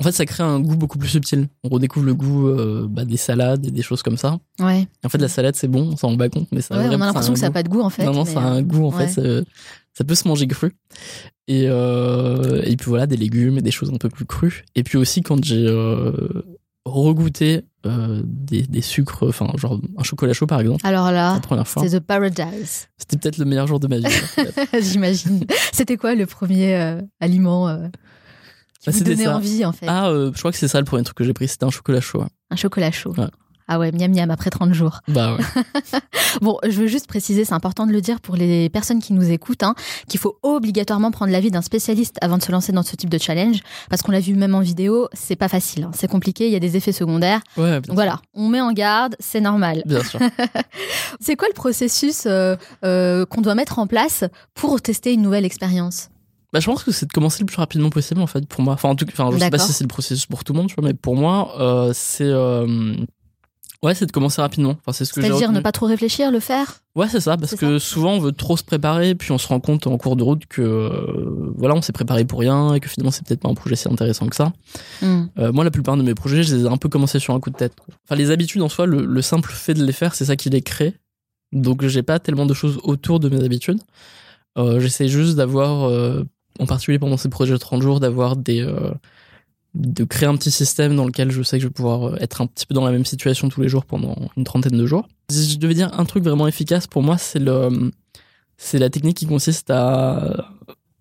En 0.00 0.04
fait, 0.04 0.12
ça 0.12 0.24
crée 0.24 0.42
un 0.42 0.60
goût 0.60 0.76
beaucoup 0.76 0.96
plus 0.98 1.08
subtil. 1.10 1.48
On 1.64 1.68
redécouvre 1.68 2.06
le 2.06 2.14
goût 2.14 2.48
euh, 2.48 2.86
bah, 2.88 3.04
des 3.04 3.16
salades 3.18 3.66
et 3.66 3.70
des 3.70 3.82
choses 3.82 4.02
comme 4.02 4.16
ça. 4.16 4.38
Ouais. 4.58 4.82
Et 4.82 5.06
en 5.06 5.08
fait, 5.10 5.18
la 5.18 5.28
salade, 5.28 5.56
c'est 5.56 5.68
bon, 5.68 5.90
on 5.92 5.96
s'en 5.96 6.08
rend 6.08 6.16
pas 6.16 6.28
compte, 6.30 6.48
mais 6.52 6.62
ça 6.62 6.76
Ouais, 6.78 6.86
on 6.88 6.92
a 7.00 7.06
l'impression 7.06 7.34
que 7.34 7.38
ça 7.38 7.46
n'a 7.48 7.52
pas 7.52 7.62
de 7.62 7.68
goût 7.68 7.82
en 7.82 7.90
fait. 7.90 8.04
non, 8.06 8.12
non, 8.14 8.24
ça 8.24 8.40
a 8.40 8.44
un 8.46 8.62
goût 8.62 8.86
en 8.86 8.96
ouais. 8.96 9.06
fait. 9.08 9.20
ça, 9.42 9.44
ça 9.92 10.04
peut 10.04 10.14
se 10.14 10.26
manger 10.26 10.46
cru. 10.46 10.72
Et, 11.48 11.64
et 11.64 12.76
puis 12.76 12.86
voilà, 12.88 13.06
des 13.06 13.16
légumes 13.16 13.58
et 13.58 13.62
des 13.62 13.70
choses 13.72 13.90
un 13.92 13.98
peu 13.98 14.08
plus 14.08 14.24
crues. 14.24 14.64
Et 14.74 14.82
puis 14.84 14.96
aussi, 14.98 15.20
quand 15.20 15.44
j'ai 15.44 15.66
regoûté 16.86 17.62
euh, 17.86 18.20
des, 18.24 18.62
des 18.62 18.80
sucres, 18.82 19.26
enfin, 19.28 19.50
genre 19.56 19.80
un 19.96 20.02
chocolat 20.02 20.32
chaud 20.32 20.46
par 20.46 20.60
exemple, 20.60 20.86
Alors 20.86 21.10
là, 21.10 21.34
la 21.34 21.40
première 21.40 21.66
fois, 21.68 21.82
c'est 21.86 21.98
the 21.98 22.02
paradise, 22.04 22.88
c'était 22.98 23.16
peut-être 23.16 23.38
le 23.38 23.44
meilleur 23.46 23.66
jour 23.66 23.80
de 23.80 23.86
ma 23.88 23.98
vie. 23.98 24.04
j'imagine. 24.80 25.44
C'était 25.72 25.96
quoi 25.96 26.14
le 26.14 26.26
premier 26.26 26.74
euh, 26.76 27.00
aliment 27.20 27.68
euh, 27.68 27.88
qui 28.80 28.90
Bah, 28.90 28.92
vous 28.96 29.04
donnait 29.04 29.24
ça. 29.24 29.36
envie 29.36 29.64
en 29.64 29.72
fait? 29.72 29.86
Ah, 29.88 30.10
je 30.12 30.38
crois 30.38 30.52
que 30.52 30.58
c'est 30.58 30.68
ça 30.68 30.78
le 30.78 30.84
premier 30.84 31.02
truc 31.04 31.16
que 31.16 31.24
j'ai 31.24 31.32
pris, 31.32 31.48
c'était 31.48 31.64
un 31.64 31.70
chocolat 31.70 32.00
chaud. 32.00 32.22
Un 32.50 32.56
chocolat 32.56 32.90
chaud. 32.90 33.14
Ouais. 33.16 33.26
Ah 33.72 33.78
ouais, 33.78 33.92
miam 33.92 34.12
miam 34.12 34.28
après 34.32 34.50
30 34.50 34.74
jours. 34.74 35.00
Bah 35.06 35.36
ouais. 35.36 35.44
Bon, 36.42 36.58
je 36.64 36.80
veux 36.80 36.88
juste 36.88 37.06
préciser, 37.06 37.44
c'est 37.44 37.54
important 37.54 37.86
de 37.86 37.92
le 37.92 38.00
dire 38.00 38.20
pour 38.20 38.34
les 38.34 38.68
personnes 38.68 39.00
qui 39.00 39.12
nous 39.12 39.30
écoutent, 39.30 39.62
hein, 39.62 39.76
qu'il 40.08 40.18
faut 40.18 40.38
obligatoirement 40.42 41.12
prendre 41.12 41.30
l'avis 41.30 41.52
d'un 41.52 41.62
spécialiste 41.62 42.16
avant 42.20 42.36
de 42.36 42.42
se 42.42 42.50
lancer 42.50 42.72
dans 42.72 42.82
ce 42.82 42.96
type 42.96 43.10
de 43.10 43.18
challenge, 43.18 43.60
parce 43.88 44.02
qu'on 44.02 44.10
l'a 44.10 44.18
vu 44.18 44.34
même 44.34 44.56
en 44.56 44.60
vidéo, 44.60 45.08
c'est 45.12 45.36
pas 45.36 45.48
facile, 45.48 45.84
hein, 45.84 45.90
c'est 45.94 46.08
compliqué, 46.08 46.46
il 46.46 46.52
y 46.52 46.56
a 46.56 46.60
des 46.60 46.76
effets 46.76 46.92
secondaires. 46.92 47.40
Ouais, 47.56 47.80
Donc 47.80 47.94
voilà, 47.94 48.20
on 48.34 48.48
met 48.48 48.60
en 48.60 48.72
garde, 48.72 49.14
c'est 49.20 49.40
normal. 49.40 49.82
Bien 49.86 50.02
sûr. 50.02 50.18
C'est 51.20 51.36
quoi 51.36 51.48
le 51.48 51.54
processus 51.54 52.24
euh, 52.26 52.56
euh, 52.84 53.26
qu'on 53.26 53.40
doit 53.40 53.54
mettre 53.54 53.78
en 53.78 53.86
place 53.86 54.24
pour 54.54 54.80
tester 54.80 55.12
une 55.12 55.22
nouvelle 55.22 55.44
expérience? 55.44 56.08
Bah, 56.52 56.60
je 56.60 56.66
pense 56.66 56.82
que 56.82 56.90
c'est 56.90 57.06
de 57.06 57.12
commencer 57.12 57.40
le 57.40 57.46
plus 57.46 57.58
rapidement 57.58 57.90
possible 57.90 58.20
en 58.20 58.26
fait 58.26 58.46
pour 58.46 58.62
moi. 58.62 58.74
Enfin, 58.74 58.88
en 58.88 58.96
tout 58.96 59.04
cas, 59.04 59.12
enfin, 59.12 59.30
je 59.32 59.38
sais 59.38 59.50
pas 59.50 59.58
si 59.58 59.72
c'est 59.72 59.84
le 59.84 59.88
processus 59.88 60.26
pour 60.26 60.42
tout 60.42 60.52
le 60.52 60.58
monde, 60.58 60.68
tu 60.68 60.74
vois, 60.74 60.84
mais 60.84 60.94
pour 60.94 61.16
moi, 61.16 61.54
euh, 61.60 61.92
c'est 61.94 62.30
ouais, 63.82 63.94
c'est 63.94 64.06
de 64.06 64.12
commencer 64.12 64.40
rapidement. 64.40 64.76
Enfin, 64.80 64.92
c'est 64.92 65.04
ce 65.04 65.12
que 65.12 65.20
C'est-à-dire 65.20 65.52
ne 65.52 65.60
pas 65.60 65.72
trop 65.72 65.86
réfléchir, 65.86 66.30
le 66.30 66.40
faire 66.40 66.80
Ouais, 66.96 67.08
c'est 67.08 67.20
ça, 67.20 67.36
parce 67.36 67.54
que 67.54 67.78
souvent 67.78 68.14
on 68.14 68.18
veut 68.18 68.32
trop 68.32 68.56
se 68.56 68.64
préparer, 68.64 69.14
puis 69.14 69.30
on 69.32 69.38
se 69.38 69.46
rend 69.46 69.60
compte 69.60 69.86
en 69.86 69.96
cours 69.96 70.16
de 70.16 70.22
route 70.22 70.46
que 70.46 70.60
euh, 70.60 71.52
voilà, 71.56 71.74
on 71.74 71.82
s'est 71.82 71.92
préparé 71.92 72.24
pour 72.24 72.40
rien 72.40 72.74
et 72.74 72.80
que 72.80 72.88
finalement 72.88 73.12
c'est 73.12 73.24
peut-être 73.24 73.40
pas 73.40 73.48
un 73.48 73.54
projet 73.54 73.76
si 73.76 73.88
intéressant 73.88 74.26
que 74.26 74.36
ça. 74.36 74.52
Hmm. 75.02 75.26
Euh, 75.38 75.52
moi, 75.52 75.64
la 75.64 75.70
plupart 75.70 75.96
de 75.96 76.02
mes 76.02 76.14
projets, 76.14 76.42
je 76.42 76.56
les 76.56 76.64
ai 76.64 76.68
un 76.68 76.76
peu 76.76 76.88
commencés 76.88 77.20
sur 77.20 77.34
un 77.34 77.40
coup 77.40 77.50
de 77.50 77.56
tête. 77.56 77.74
quoi. 77.76 77.94
Enfin, 78.04 78.16
les 78.16 78.30
habitudes 78.30 78.62
en 78.62 78.68
soi, 78.68 78.86
le, 78.86 79.04
le 79.04 79.22
simple 79.22 79.50
fait 79.52 79.74
de 79.74 79.84
les 79.84 79.92
faire, 79.92 80.14
c'est 80.14 80.24
ça 80.24 80.36
qui 80.36 80.50
les 80.50 80.62
crée. 80.62 80.94
Donc, 81.52 81.84
j'ai 81.86 82.02
pas 82.02 82.18
tellement 82.18 82.46
de 82.46 82.54
choses 82.54 82.78
autour 82.82 83.20
de 83.20 83.28
mes 83.28 83.42
habitudes. 83.42 83.80
Euh, 84.58 84.80
J'essaie 84.80 85.08
juste 85.08 85.36
d'avoir, 85.36 85.88
euh, 85.88 86.24
en 86.58 86.66
particulier 86.66 86.98
pendant 86.98 87.16
ces 87.16 87.28
projets 87.28 87.52
de 87.52 87.58
30 87.58 87.82
jours, 87.82 88.00
d'avoir 88.00 88.36
des. 88.36 88.66
Euh, 89.76 89.80
de 89.80 90.04
créer 90.04 90.28
un 90.28 90.36
petit 90.36 90.50
système 90.50 90.96
dans 90.96 91.04
lequel 91.04 91.30
je 91.30 91.42
sais 91.42 91.58
que 91.58 91.62
je 91.62 91.68
vais 91.68 91.72
pouvoir 91.72 92.08
euh, 92.08 92.16
être 92.20 92.40
un 92.40 92.46
petit 92.46 92.66
peu 92.66 92.74
dans 92.74 92.84
la 92.84 92.92
même 92.92 93.04
situation 93.04 93.48
tous 93.48 93.60
les 93.60 93.68
jours 93.68 93.84
pendant 93.84 94.16
une 94.36 94.44
trentaine 94.44 94.76
de 94.76 94.86
jours. 94.86 95.08
Si 95.30 95.50
je 95.50 95.58
devais 95.58 95.74
dire 95.74 95.90
un 95.98 96.04
truc 96.04 96.24
vraiment 96.24 96.46
efficace 96.46 96.86
pour 96.86 97.02
moi, 97.02 97.18
c'est 97.18 97.38
le, 97.38 97.90
c'est 98.56 98.78
la 98.78 98.90
technique 98.90 99.16
qui 99.16 99.26
consiste 99.26 99.70
à, 99.70 100.50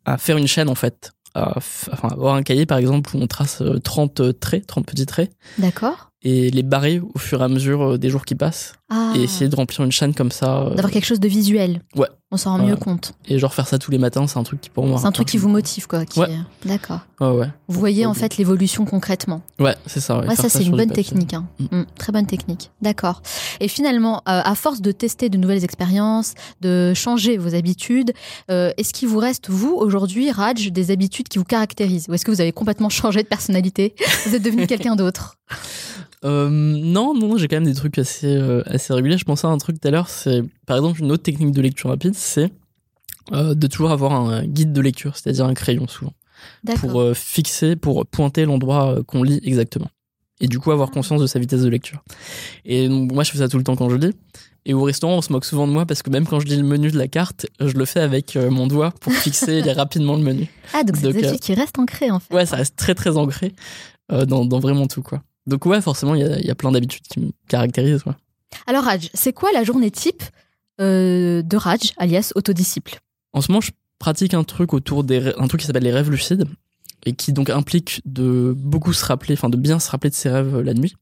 à 0.05 0.17
faire 0.17 0.38
une 0.38 0.47
chaîne 0.47 0.69
en 0.69 0.75
fait. 0.75 1.12
Enfin, 1.36 2.10
avoir 2.10 2.36
un 2.36 2.43
cahier 2.43 2.65
par 2.65 2.79
exemple 2.79 3.15
où 3.15 3.19
on 3.19 3.27
trace 3.27 3.62
euh, 3.62 3.79
30 3.79 4.39
traits, 4.39 4.65
30 4.65 4.86
petits 4.86 5.05
traits, 5.05 5.32
D'accord. 5.58 6.08
Et 6.21 6.51
les 6.51 6.63
barrer 6.63 6.99
au 6.99 7.17
fur 7.19 7.41
et 7.41 7.43
à 7.43 7.47
mesure 7.47 7.82
euh, 7.93 7.97
des 7.97 8.10
jours 8.10 8.25
qui 8.25 8.36
passent, 8.36 8.73
Ah, 8.89 9.13
et 9.15 9.21
essayer 9.23 9.49
de 9.49 9.55
remplir 9.55 9.86
une 9.86 9.91
chaîne 9.91 10.13
comme 10.13 10.32
ça. 10.32 10.63
euh, 10.63 10.69
d'avoir 10.75 10.91
quelque 10.91 11.05
chose 11.05 11.19
de 11.19 11.27
visuel. 11.27 11.82
Ouais. 11.95 12.08
On 12.32 12.38
s'en 12.38 12.51
rend 12.51 12.60
Ouais. 12.60 12.67
mieux 12.69 12.75
compte. 12.75 13.13
Et 13.27 13.39
genre 13.39 13.53
faire 13.55 13.65
ça 13.67 13.79
tous 13.79 13.89
les 13.89 13.97
matins, 13.97 14.27
c'est 14.27 14.38
un 14.38 14.43
truc 14.43 14.62
qui 14.62 14.69
pour 14.69 14.86
moi. 14.86 14.99
C'est 14.99 15.08
un 15.08 15.12
truc 15.12 15.27
qui 15.29 15.38
vous 15.38 15.49
motive, 15.49 15.88
quoi. 15.88 16.05
qui- 16.05 16.19
Ouais. 16.19 16.27
D'accord. 16.65 16.99
Ouais, 17.19 17.32
ouais. 17.32 17.47
Vous 17.67 17.79
voyez 17.79 18.05
en 18.05 18.13
fait 18.13 18.38
l'évolution 18.38 18.86
concrètement. 18.86 19.41
Ouais, 19.60 19.75
c'est 19.88 19.99
ça. 19.99 20.19
Ouais, 20.19 20.36
ça 20.36 20.47
c'est 20.49 20.63
une 20.63 20.75
bonne 20.75 20.91
technique. 20.91 21.34
hein. 21.34 21.47
Mm. 21.60 21.77
Mm, 21.79 21.86
très 21.97 22.12
bonne 22.12 22.27
technique. 22.27 22.69
D'accord. 22.82 23.21
Et 23.62 23.67
finalement, 23.67 24.17
euh, 24.27 24.41
à 24.43 24.53
force 24.55 24.82
de 24.82 24.91
tester 24.91 25.29
de 25.29 25.38
nouvelles 25.38 25.63
expériences, 25.63 26.34
de 26.62 26.93
changer 26.93 27.38
vos 27.38 27.55
habitudes, 27.55 28.12
euh, 28.51 28.71
est-ce 28.77 28.93
qu'il 28.93 29.08
vous 29.08 29.17
reste, 29.19 29.49
vous, 29.49 29.73
aujourd'hui, 29.73 30.29
Raj, 30.32 30.71
des 30.71 30.91
habitudes 30.91 31.29
qui 31.29 31.39
vous 31.39 31.45
caractérisent? 31.45 32.08
Ou 32.10 32.13
est-ce 32.13 32.25
que 32.25 32.32
vous 32.32 32.41
avez 32.41 32.51
complètement 32.51 32.89
changé 32.89 33.23
de 33.23 33.27
personnalité? 33.27 33.95
Vous 34.27 34.36
êtes 34.36 34.43
devenu 34.43 34.67
quelqu'un 34.67 34.95
d'autre? 34.95 35.38
Euh, 36.25 36.49
non, 36.49 37.13
non, 37.13 37.38
j'ai 37.38 37.47
quand 37.47 37.55
même 37.55 37.65
des 37.65 37.75
trucs 37.75 37.97
assez, 37.97 38.27
euh, 38.27 38.62
assez 38.65 38.93
réguliers. 38.93 39.17
Je 39.17 39.25
pensais 39.25 39.47
à 39.47 39.49
un 39.49 39.58
truc 39.58 39.79
tout 39.79 39.88
à 39.88 39.91
l'heure, 39.91 40.10
c'est 40.10 40.43
par 40.65 40.77
exemple 40.77 41.01
une 41.01 41.12
autre 41.12 41.23
technique 41.23 41.51
de 41.51 41.62
lecture 41.62 41.89
rapide, 41.89 42.15
c'est 42.15 42.51
euh, 43.32 43.53
de 43.53 43.67
toujours 43.67 43.91
avoir 43.91 44.12
un 44.13 44.45
guide 44.45 44.73
de 44.73 44.82
lecture, 44.82 45.15
c'est-à-dire 45.15 45.45
un 45.45 45.53
crayon 45.53 45.88
souvent, 45.88 46.13
pour 46.75 47.15
fixer, 47.15 47.75
pour 47.75 48.05
pointer 48.05 48.45
l'endroit 48.45 48.97
qu'on 49.08 49.23
lit 49.23 49.39
exactement. 49.43 49.89
Et 50.41 50.47
du 50.47 50.58
coup 50.58 50.71
avoir 50.71 50.89
conscience 50.91 51.21
de 51.21 51.27
sa 51.27 51.38
vitesse 51.38 51.62
de 51.62 51.69
lecture. 51.69 52.01
Et 52.65 52.88
donc, 52.88 53.12
moi 53.12 53.23
je 53.23 53.32
fais 53.32 53.39
ça 53.39 53.49
tout 53.49 53.58
le 53.58 53.63
temps 53.63 53.75
quand 53.75 53.89
je 53.89 53.95
lis. 53.95 54.13
Et 54.65 54.73
au 54.73 54.84
restaurant, 54.84 55.17
on 55.17 55.21
se 55.21 55.32
moque 55.32 55.45
souvent 55.45 55.67
de 55.67 55.71
moi 55.71 55.86
parce 55.86 56.01
que 56.01 56.10
même 56.10 56.27
quand 56.27 56.39
je 56.39 56.45
lis 56.45 56.58
le 56.58 56.63
menu 56.63 56.91
de 56.91 56.97
la 56.97 57.08
carte, 57.08 57.47
je 57.60 57.73
le 57.73 57.86
fais 57.86 58.01
avec 58.01 58.36
mon 58.36 58.67
doigt 58.67 58.93
pour 58.99 59.13
fixer 59.13 59.62
rapidement 59.71 60.15
le 60.15 60.23
menu. 60.23 60.47
Ah, 60.73 60.84
donc 60.84 60.97
c'est 60.97 61.12
des 61.12 61.19
habitudes 61.19 61.39
qui 61.39 61.53
restent 61.53 61.79
ancrées 61.79 62.12
en 62.12 62.19
fait. 62.19 62.34
Ouais, 62.34 62.45
ça 62.45 62.58
reste 62.58 62.75
très 62.75 62.93
très 62.93 63.17
ancré 63.17 63.53
dans, 64.10 64.43
dans 64.45 64.60
vraiment 64.60 64.88
tout 64.88 65.01
quoi. 65.01 65.21
Donc 65.47 65.65
ouais, 65.65 65.82
forcément, 65.82 66.15
il 66.15 66.21
y 66.21 66.23
a, 66.23 66.39
il 66.39 66.45
y 66.45 66.52
a 66.52 66.56
plein 66.56 66.71
d'habitudes 66.71 67.04
qui 67.08 67.19
me 67.19 67.32
caractérisent. 67.47 68.06
ouais. 68.06 68.13
Alors 68.67 68.84
Raj, 68.84 69.10
c'est 69.13 69.34
quoi 69.34 69.52
la 69.52 69.63
journée 69.63 69.91
type 69.91 70.23
euh, 70.82 71.41
de 71.41 71.58
Raj, 71.58 71.93
alias 71.97 72.32
autodisciple? 72.36 72.99
En 73.34 73.41
ce 73.41 73.52
moment, 73.52 73.62
je 73.62 73.71
pratique 73.99 74.34
un 74.34 74.43
truc 74.43 74.73
autour 74.73 75.04
des 75.04 75.34
un 75.38 75.47
truc 75.47 75.62
qui 75.62 75.67
s'appelle 75.67 75.84
les 75.84 75.91
rêves 75.91 76.10
lucides 76.10 76.45
et 77.06 77.13
qui 77.13 77.34
donc 77.34 77.49
implique 77.49 78.02
de 78.06 78.54
beaucoup 78.56 78.93
se 78.93 79.06
rappeler, 79.06 79.34
enfin 79.34 79.49
de 79.49 79.58
bien 79.58 79.80
se 79.80 79.89
rappeler 79.89 80.10
de 80.10 80.15
ses 80.15 80.30
rêves 80.30 80.56
euh, 80.56 80.63
la 80.63 80.73
nuit. 80.73 80.95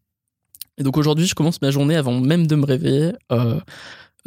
Et 0.78 0.84
donc 0.84 0.97
aujourd'hui, 0.97 1.26
je 1.26 1.36
commence 1.36 1.62
ma 1.62 1.71
journée 1.71 1.95
avant 1.95 2.19
même 2.19 2.45
de 2.47 2.56
me 2.56 2.65
réveiller. 2.65 3.13
Euh, 3.32 3.60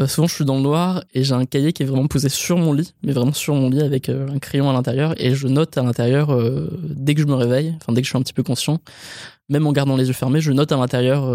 euh, 0.01 0.07
souvent, 0.07 0.27
je 0.27 0.35
suis 0.35 0.45
dans 0.45 0.57
le 0.57 0.63
noir 0.63 1.05
et 1.13 1.25
j'ai 1.25 1.35
un 1.35 1.45
cahier 1.45 1.73
qui 1.73 1.83
est 1.83 1.87
vraiment 1.87 2.07
posé 2.07 2.29
sur 2.29 2.57
mon 2.57 2.73
lit, 2.73 2.95
mais 3.03 3.13
vraiment 3.13 3.33
sur 3.33 3.55
mon 3.55 3.69
lit 3.69 3.83
avec 3.83 4.09
euh, 4.09 4.29
un 4.29 4.39
crayon 4.39 4.71
à 4.71 4.73
l'intérieur 4.73 5.15
et 5.19 5.35
je 5.35 5.47
note 5.47 5.77
à 5.77 5.83
l'intérieur 5.83 6.33
euh, 6.33 6.71
dès 6.83 7.15
que 7.15 7.21
je 7.21 7.27
me 7.27 7.35
réveille, 7.35 7.75
enfin 7.77 7.93
dès 7.93 8.01
que 8.01 8.07
je 8.07 8.11
suis 8.11 8.19
un 8.19 8.23
petit 8.23 8.33
peu 8.33 8.43
conscient, 8.43 8.79
même 9.49 9.67
en 9.67 9.73
gardant 9.73 9.97
les 9.97 10.07
yeux 10.07 10.15
fermés, 10.15 10.41
je 10.41 10.53
note 10.53 10.73
à 10.73 10.77
l'intérieur 10.77 11.31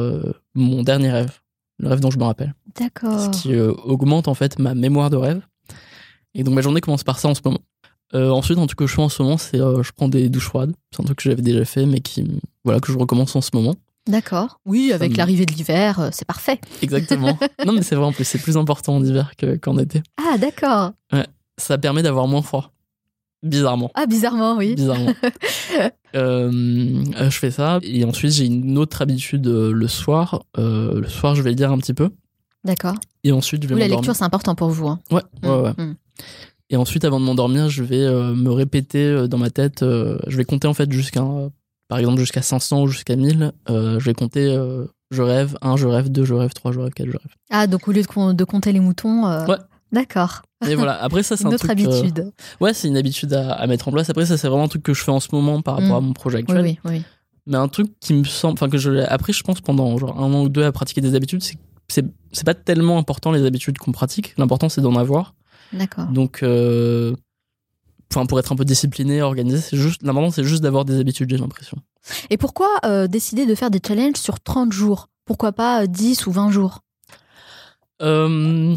mon 0.56 0.84
dernier 0.84 1.12
rêve, 1.12 1.40
le 1.80 1.90
rêve 1.90 2.00
dont 2.00 2.12
je 2.12 2.18
me 2.18 2.24
rappelle 2.24 2.56
D'accord. 2.80 3.20
ce 3.20 3.30
qui 3.30 3.56
augmente 3.56 4.28
en 4.28 4.34
fait 4.34 4.58
ma 4.58 4.74
mémoire 4.74 5.10
de 5.10 5.18
rêve. 5.18 5.42
Et 6.34 6.44
donc 6.44 6.54
ma 6.54 6.62
journée 6.62 6.82
commence 6.82 7.04
par 7.04 7.20
ça 7.20 7.28
en 7.28 7.36
ce 7.36 7.42
moment. 7.44 7.60
Ensuite, 8.14 8.58
un 8.58 8.66
truc 8.66 8.80
que 8.80 8.88
je 8.88 8.96
fais 8.96 9.02
en 9.02 9.10
ce 9.10 9.22
moment, 9.22 9.38
c'est 9.38 9.58
je 9.58 9.92
prends 9.92 10.08
des 10.08 10.30
douches 10.30 10.48
froides. 10.48 10.74
C'est 10.92 11.02
un 11.02 11.04
truc 11.04 11.18
que 11.18 11.30
j'avais 11.30 11.42
déjà 11.42 11.66
fait, 11.66 11.86
mais 11.86 12.00
qui 12.00 12.40
voilà 12.64 12.80
que 12.80 12.92
je 12.92 12.98
recommence 12.98 13.36
en 13.36 13.42
ce 13.42 13.50
moment. 13.54 13.76
D'accord. 14.08 14.60
Oui, 14.66 14.92
avec 14.94 15.12
me- 15.14 15.18
l'arrivée 15.18 15.46
de 15.46 15.54
l'hiver, 15.54 16.00
euh, 16.00 16.10
c'est 16.12 16.26
parfait. 16.26 16.60
Exactement. 16.82 17.38
non, 17.66 17.74
mais 17.74 17.82
c'est 17.82 17.96
vrai 17.96 18.06
en 18.06 18.12
plus, 18.14 18.24
c'est 18.24 18.38
plus 18.40 18.56
important 18.58 18.96
en 18.96 19.04
hiver 19.04 19.34
que- 19.38 19.56
qu'en 19.58 19.78
été. 19.78 20.04
Ah, 20.18 20.38
d'accord. 20.38 20.92
Ça 21.58 21.78
permet 21.78 22.04
d'avoir 22.04 22.28
moins 22.28 22.42
froid. 22.42 22.72
Bizarrement. 23.42 23.92
Ah, 23.96 24.06
bizarrement, 24.08 24.58
oui. 24.58 24.76
Bizarrement. 24.76 25.14
Euh, 26.16 26.50
euh, 27.20 27.30
je 27.30 27.38
fais 27.38 27.52
ça 27.52 27.80
et 27.84 28.06
ensuite 28.06 28.32
j'ai 28.32 28.46
une 28.46 28.78
autre 28.78 29.02
habitude 29.02 29.46
le 29.48 29.88
soir. 29.90 30.46
Euh, 30.58 31.02
le 31.02 31.10
soir, 31.10 31.36
je 31.36 31.42
vais 31.42 31.52
lire 31.52 31.74
un 31.74 31.78
petit 31.78 31.94
peu 31.94 32.10
D'accord. 32.64 32.96
et 33.26 33.34
ensuite 33.34 33.64
je 33.64 33.68
vais 33.68 33.76
Ou 33.76 33.78
la 33.80 33.90
lecture, 33.90 34.16
c'est 34.16 34.24
important 34.24 34.56
pour 34.56 34.70
vous. 34.70 34.88
hein. 34.88 35.02
Ouais, 35.12 35.22
ouais, 35.44 35.60
ouais. 35.60 35.72
Mm. 35.78 35.96
Et 36.70 36.78
ensuite, 36.78 37.04
avant 37.04 37.20
de 37.20 37.26
m'endormir, 37.26 37.68
je 37.68 37.84
vais 37.84 38.00
euh, 38.00 38.34
me 38.34 38.50
répéter 38.50 39.04
euh, 39.04 39.28
dans 39.28 39.38
ma 39.38 39.50
tête, 39.50 39.84
euh, 39.84 40.18
je 40.28 40.38
vais 40.38 40.46
compter 40.46 40.70
en 40.70 40.74
fait 40.74 40.90
jusqu'à, 40.90 41.22
euh, 41.22 41.50
par 41.88 41.98
exemple, 42.00 42.20
jusqu'à 42.20 42.42
500 42.42 42.84
ou 42.84 42.88
jusqu'à 42.88 43.16
1000. 43.16 43.52
euh, 43.70 44.00
je 44.00 44.06
vais 44.06 44.14
compter, 44.14 44.56
euh, 44.56 44.86
je 45.12 45.22
rêve, 45.22 45.58
1, 45.62 45.78
je 45.78 45.88
rêve, 45.88 46.10
2, 46.10 46.26
je 46.26 46.34
rêve, 46.34 46.54
3, 46.54 46.72
je 46.72 46.80
rêve, 46.80 46.94
4, 46.94 47.08
je 47.08 47.12
rêve. 47.18 47.36
Ah, 47.52 47.68
donc 47.68 47.88
au 47.88 47.92
lieu 47.92 48.02
de, 48.02 48.08
com- 48.08 48.34
de 48.34 48.44
compter 48.44 48.72
les 48.72 48.80
moutons. 48.80 49.26
euh, 49.28 49.46
Ouais. 49.46 49.58
D'accord. 49.92 50.42
Et 50.68 50.76
voilà, 50.76 50.94
après 51.04 51.22
ça, 51.24 51.38
c'est 51.38 51.46
un 51.46 51.50
autre 51.50 51.60
truc. 51.60 51.72
habitude. 51.72 52.32
ouais, 52.60 52.74
c'est 52.74 52.88
une 52.88 52.98
habitude 52.98 53.34
à, 53.34 53.54
à 53.54 53.68
mettre 53.68 53.88
en 53.88 53.92
place. 53.92 54.10
Après, 54.10 54.26
ça, 54.26 54.38
c'est 54.38 54.48
vraiment 54.48 54.64
un 54.64 54.68
truc 54.68 54.84
que 54.84 54.94
je 54.94 55.04
fais 55.04 55.12
en 55.12 55.20
ce 55.20 55.28
moment 55.32 55.62
par 55.62 55.76
rapport 55.76 55.92
Mm. 56.02 56.04
à 56.04 56.08
mon 56.08 56.14
projet 56.14 56.38
Oui, 56.38 56.44
actuel. 56.44 56.62
oui, 56.64 56.80
oui. 56.86 57.04
Mais 57.48 57.58
un 57.58 57.68
truc 57.68 57.88
qui 58.02 58.16
me 58.16 58.24
semble, 58.24 58.54
enfin, 58.54 58.68
que 58.70 58.80
je 58.80 58.90
l'ai 58.90 59.04
appris, 59.04 59.32
je 59.32 59.44
pense, 59.44 59.62
pendant 59.62 59.96
genre 60.00 60.20
un 60.20 60.34
an 60.34 60.42
ou 60.42 60.50
deux 60.50 60.64
à 60.64 60.72
pratiquer 60.72 61.02
des 61.02 61.14
habitudes, 61.14 61.44
c'est 61.44 61.58
c'est 61.88 62.04
c'est 62.32 62.44
pas 62.46 62.56
tellement 62.56 62.98
important 62.98 63.32
les 63.32 63.46
habitudes 63.46 63.78
qu'on 63.78 63.92
pratique. 63.92 64.34
L'important, 64.40 64.68
c'est 64.70 64.82
d'en 64.82 64.96
avoir. 64.96 65.36
D'accord. 65.72 66.08
Donc, 66.08 66.42
euh, 66.42 67.16
enfin, 68.12 68.26
pour 68.26 68.40
être 68.40 68.52
un 68.52 68.56
peu 68.56 68.66
discipliné, 68.66 69.22
organisé, 69.22 69.60
c'est 69.60 69.78
juste, 69.78 70.04
l'important, 70.04 70.32
c'est 70.32 70.44
juste 70.44 70.64
d'avoir 70.64 70.86
des 70.86 71.00
habitudes, 71.00 71.30
j'ai 71.30 71.38
l'impression. 71.38 71.78
Et 72.30 72.38
pourquoi 72.38 72.68
euh, 72.86 73.08
décider 73.08 73.46
de 73.46 73.56
faire 73.56 73.72
des 73.72 73.80
challenges 73.86 74.18
sur 74.18 74.40
30 74.40 74.72
jours? 74.72 75.10
Pourquoi 75.26 75.52
pas 75.52 75.84
euh, 75.84 75.88
10 75.88 76.28
ou 76.28 76.32
20 76.32 76.52
jours? 76.52 76.82
Euh, 78.02 78.76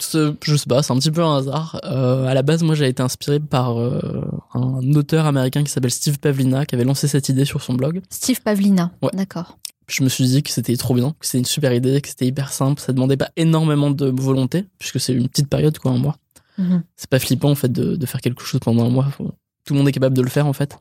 je 0.00 0.56
sais 0.56 0.66
pas, 0.68 0.82
c'est 0.82 0.92
un 0.92 0.98
petit 0.98 1.10
peu 1.10 1.22
un 1.22 1.38
hasard. 1.38 1.80
Euh, 1.84 2.26
à 2.26 2.34
la 2.34 2.42
base, 2.42 2.62
moi, 2.62 2.74
j'ai 2.74 2.86
été 2.86 3.02
inspiré 3.02 3.40
par 3.40 3.80
euh, 3.80 4.28
un 4.54 4.92
auteur 4.94 5.26
américain 5.26 5.64
qui 5.64 5.70
s'appelle 5.70 5.90
Steve 5.90 6.18
Pavlina, 6.18 6.66
qui 6.66 6.74
avait 6.74 6.84
lancé 6.84 7.08
cette 7.08 7.28
idée 7.28 7.44
sur 7.44 7.62
son 7.62 7.74
blog. 7.74 8.02
Steve 8.10 8.40
Pavlina. 8.42 8.92
Ouais. 9.02 9.10
D'accord. 9.14 9.58
Je 9.88 10.02
me 10.02 10.08
suis 10.08 10.24
dit 10.24 10.42
que 10.42 10.50
c'était 10.50 10.76
trop 10.76 10.94
bien, 10.94 11.14
que 11.18 11.26
c'était 11.26 11.38
une 11.38 11.44
super 11.44 11.72
idée, 11.72 12.00
que 12.00 12.08
c'était 12.08 12.26
hyper 12.26 12.52
simple, 12.52 12.80
ça 12.80 12.92
demandait 12.92 13.16
pas 13.16 13.30
énormément 13.36 13.90
de 13.90 14.06
volonté, 14.06 14.66
puisque 14.78 14.98
c'est 14.98 15.12
une 15.12 15.28
petite 15.28 15.48
période, 15.48 15.78
quoi, 15.78 15.92
un 15.92 15.98
mois. 15.98 16.16
Mhm. 16.58 16.82
C'est 16.96 17.10
pas 17.10 17.18
flippant, 17.18 17.50
en 17.50 17.54
fait, 17.54 17.70
de, 17.72 17.96
de 17.96 18.06
faire 18.06 18.20
quelque 18.20 18.42
chose 18.42 18.60
pendant 18.60 18.84
un 18.86 18.90
mois. 18.90 19.04
Faut- 19.06 19.32
Tout 19.64 19.74
le 19.74 19.78
monde 19.78 19.88
est 19.88 19.92
capable 19.92 20.16
de 20.16 20.22
le 20.22 20.28
faire, 20.30 20.46
en 20.46 20.52
fait. 20.52 20.76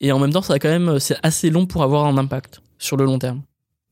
Et 0.00 0.10
en 0.12 0.18
même 0.18 0.32
temps, 0.32 0.42
ça 0.42 0.54
a 0.54 0.58
quand 0.58 0.68
même, 0.68 0.98
c'est 0.98 1.16
assez 1.22 1.50
long 1.50 1.66
pour 1.66 1.82
avoir 1.82 2.06
un 2.06 2.18
impact 2.18 2.60
sur 2.78 2.96
le 2.96 3.04
long 3.04 3.18
terme. 3.18 3.42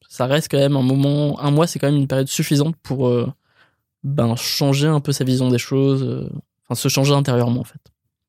Ça 0.08 0.26
reste 0.26 0.48
quand 0.50 0.58
même 0.58 0.76
un 0.76 0.82
moment, 0.82 1.38
un 1.40 1.50
mois, 1.52 1.66
c'est 1.68 1.78
quand 1.78 1.86
même 1.86 2.00
une 2.00 2.08
période 2.08 2.26
suffisante 2.26 2.74
pour 2.82 3.06
euh, 3.06 3.32
ben, 4.02 4.34
changer 4.34 4.88
un 4.88 4.98
peu 5.00 5.12
sa 5.12 5.22
vision 5.22 5.48
des 5.50 5.58
choses, 5.58 6.02
euh, 6.02 6.28
enfin 6.66 6.74
se 6.74 6.88
changer 6.88 7.12
intérieurement 7.14 7.60
en 7.60 7.64
fait. 7.64 7.80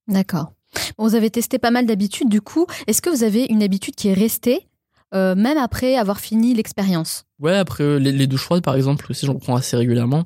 D'accord. 0.07 0.53
Bon, 0.97 1.07
vous 1.07 1.15
avez 1.15 1.31
testé 1.31 1.57
pas 1.57 1.71
mal 1.71 1.87
d'habitudes, 1.87 2.29
du 2.29 2.39
coup. 2.41 2.67
Est-ce 2.85 3.01
que 3.01 3.09
vous 3.09 3.23
avez 3.23 3.45
une 3.49 3.63
habitude 3.63 3.95
qui 3.95 4.09
est 4.09 4.13
restée, 4.13 4.67
euh, 5.15 5.33
même 5.33 5.57
après 5.57 5.95
avoir 5.95 6.19
fini 6.19 6.53
l'expérience? 6.53 7.25
Ouais, 7.39 7.57
après 7.57 7.83
euh, 7.83 7.97
les, 7.97 8.11
les 8.11 8.27
douches 8.27 8.43
froides 8.43 8.63
par 8.63 8.75
exemple, 8.75 9.07
aussi 9.09 9.25
j'en 9.25 9.35
prends 9.35 9.55
assez 9.55 9.75
régulièrement. 9.75 10.23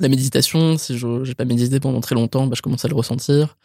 La 0.00 0.08
méditation, 0.08 0.76
si 0.78 0.98
je 0.98 1.24
j'ai 1.24 1.34
pas 1.34 1.44
médité 1.44 1.80
pendant 1.80 2.00
très 2.00 2.14
longtemps, 2.14 2.46
bah, 2.46 2.54
je 2.56 2.62
commence 2.62 2.84
à 2.84 2.88
le 2.88 2.94
ressentir. 2.94 3.56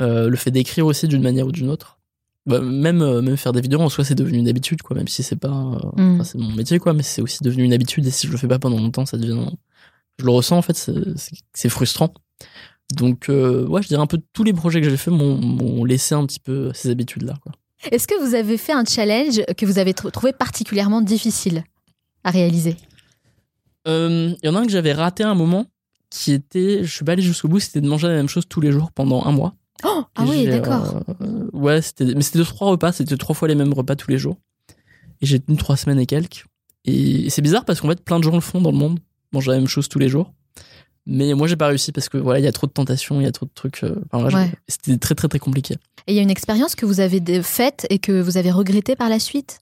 Euh, 0.00 0.28
le 0.28 0.36
fait 0.36 0.50
d'écrire 0.52 0.86
aussi 0.86 1.08
d'une 1.08 1.22
manière 1.22 1.46
ou 1.46 1.52
d'une 1.52 1.68
autre. 1.68 1.98
Bah, 2.46 2.60
même, 2.60 3.02
euh, 3.02 3.20
même 3.20 3.36
faire 3.36 3.52
des 3.52 3.60
vidéos 3.60 3.80
en 3.80 3.88
soi, 3.88 4.04
c'est 4.04 4.14
devenu 4.14 4.38
une 4.38 4.48
habitude, 4.48 4.80
quoi. 4.82 4.96
Même 4.96 5.08
si 5.08 5.22
c'est 5.22 5.36
pas, 5.36 5.50
euh, 5.98 6.02
Mm. 6.02 6.24
c'est 6.24 6.38
mon 6.38 6.52
métier, 6.52 6.78
quoi. 6.78 6.92
Mais 6.94 7.02
c'est 7.02 7.20
aussi 7.20 7.38
devenu 7.42 7.64
une 7.64 7.72
habitude. 7.72 8.06
Et 8.06 8.10
si 8.10 8.26
je 8.28 8.32
le 8.32 8.38
fais 8.38 8.46
pas 8.48 8.58
pendant 8.60 8.78
longtemps, 8.78 9.04
ça 9.06 9.16
devient. 9.18 9.50
Je 10.20 10.24
le 10.24 10.30
ressens, 10.30 10.56
en 10.58 10.62
fait, 10.62 10.76
c'est- 10.76 11.68
frustrant. 11.68 12.14
Donc, 12.94 13.26
ouais, 13.28 13.82
je 13.82 13.88
dirais 13.88 14.00
un 14.00 14.06
peu 14.06 14.18
tous 14.32 14.44
les 14.44 14.52
projets 14.52 14.80
que 14.80 14.88
j'ai 14.88 14.96
fait 14.96 15.10
m'ont 15.10 15.84
laissé 15.84 16.14
un 16.14 16.24
petit 16.24 16.40
peu 16.40 16.70
ces 16.72 16.88
habitudes-là. 16.90 17.34
Est-ce 17.92 18.08
que 18.08 18.18
vous 18.26 18.34
avez 18.34 18.56
fait 18.56 18.72
un 18.72 18.84
challenge 18.84 19.42
que 19.56 19.66
vous 19.66 19.78
avez 19.78 19.92
tr- 19.92 20.10
trouvé 20.10 20.32
particulièrement 20.32 21.00
difficile 21.02 21.64
à 22.24 22.30
réaliser? 22.30 22.76
Il 23.88 24.36
y 24.42 24.48
en 24.48 24.54
a 24.54 24.60
un 24.60 24.64
que 24.66 24.70
j'avais 24.72 24.92
raté 24.92 25.22
à 25.24 25.30
un 25.30 25.34
moment, 25.34 25.66
qui 26.10 26.32
était, 26.32 26.84
je 26.84 26.92
suis 26.92 27.04
pas 27.04 27.12
allé 27.12 27.22
jusqu'au 27.22 27.48
bout, 27.48 27.60
c'était 27.60 27.80
de 27.80 27.88
manger 27.88 28.08
la 28.08 28.14
même 28.14 28.28
chose 28.28 28.44
tous 28.48 28.60
les 28.60 28.72
jours 28.72 28.92
pendant 28.92 29.24
un 29.24 29.32
mois. 29.32 29.54
Oh, 29.84 30.02
ah 30.16 30.24
oui, 30.28 30.46
d'accord. 30.46 31.02
euh, 31.20 31.48
ouais, 31.52 31.80
c'était, 31.82 32.06
mais 32.14 32.22
c'était 32.22 32.38
de 32.40 32.44
trois 32.44 32.68
repas, 32.70 32.92
c'était 32.92 33.16
trois 33.16 33.34
fois 33.34 33.46
les 33.48 33.54
mêmes 33.54 33.72
repas 33.72 33.94
tous 33.96 34.10
les 34.10 34.18
jours. 34.18 34.36
Et 35.20 35.26
j'ai 35.26 35.40
tenu 35.40 35.56
trois 35.56 35.76
semaines 35.76 36.00
et 36.00 36.06
quelques. 36.06 36.44
Et 36.84 37.28
c'est 37.30 37.42
bizarre 37.42 37.64
parce 37.64 37.80
qu'en 37.80 37.88
fait, 37.88 38.02
plein 38.02 38.18
de 38.18 38.24
gens 38.24 38.34
le 38.34 38.40
font 38.40 38.60
dans 38.60 38.70
le 38.72 38.76
monde, 38.78 38.98
manger 39.32 39.50
la 39.50 39.58
même 39.58 39.68
chose 39.68 39.88
tous 39.88 39.98
les 39.98 40.08
jours. 40.08 40.32
Mais 41.06 41.32
moi, 41.34 41.46
j'ai 41.46 41.56
pas 41.56 41.68
réussi 41.68 41.90
parce 41.92 42.08
que 42.08 42.18
voilà, 42.18 42.38
il 42.38 42.44
y 42.44 42.48
a 42.48 42.52
trop 42.52 42.66
de 42.66 42.72
tentations, 42.72 43.20
il 43.20 43.24
y 43.24 43.26
a 43.26 43.32
trop 43.32 43.46
de 43.46 43.50
trucs. 43.54 43.82
euh, 43.84 43.94
enfin, 44.10 44.30
Ouais. 44.34 44.52
C'était 44.68 44.96
très 44.98 45.14
très 45.14 45.28
très 45.28 45.38
compliqué. 45.38 45.76
Et 46.06 46.12
il 46.12 46.16
y 46.16 46.18
a 46.18 46.22
une 46.22 46.30
expérience 46.30 46.74
que 46.74 46.86
vous 46.86 47.00
avez 47.00 47.42
faite 47.42 47.86
et 47.90 47.98
que 47.98 48.20
vous 48.20 48.36
avez 48.36 48.50
regrettée 48.50 48.96
par 48.96 49.08
la 49.08 49.18
suite? 49.18 49.60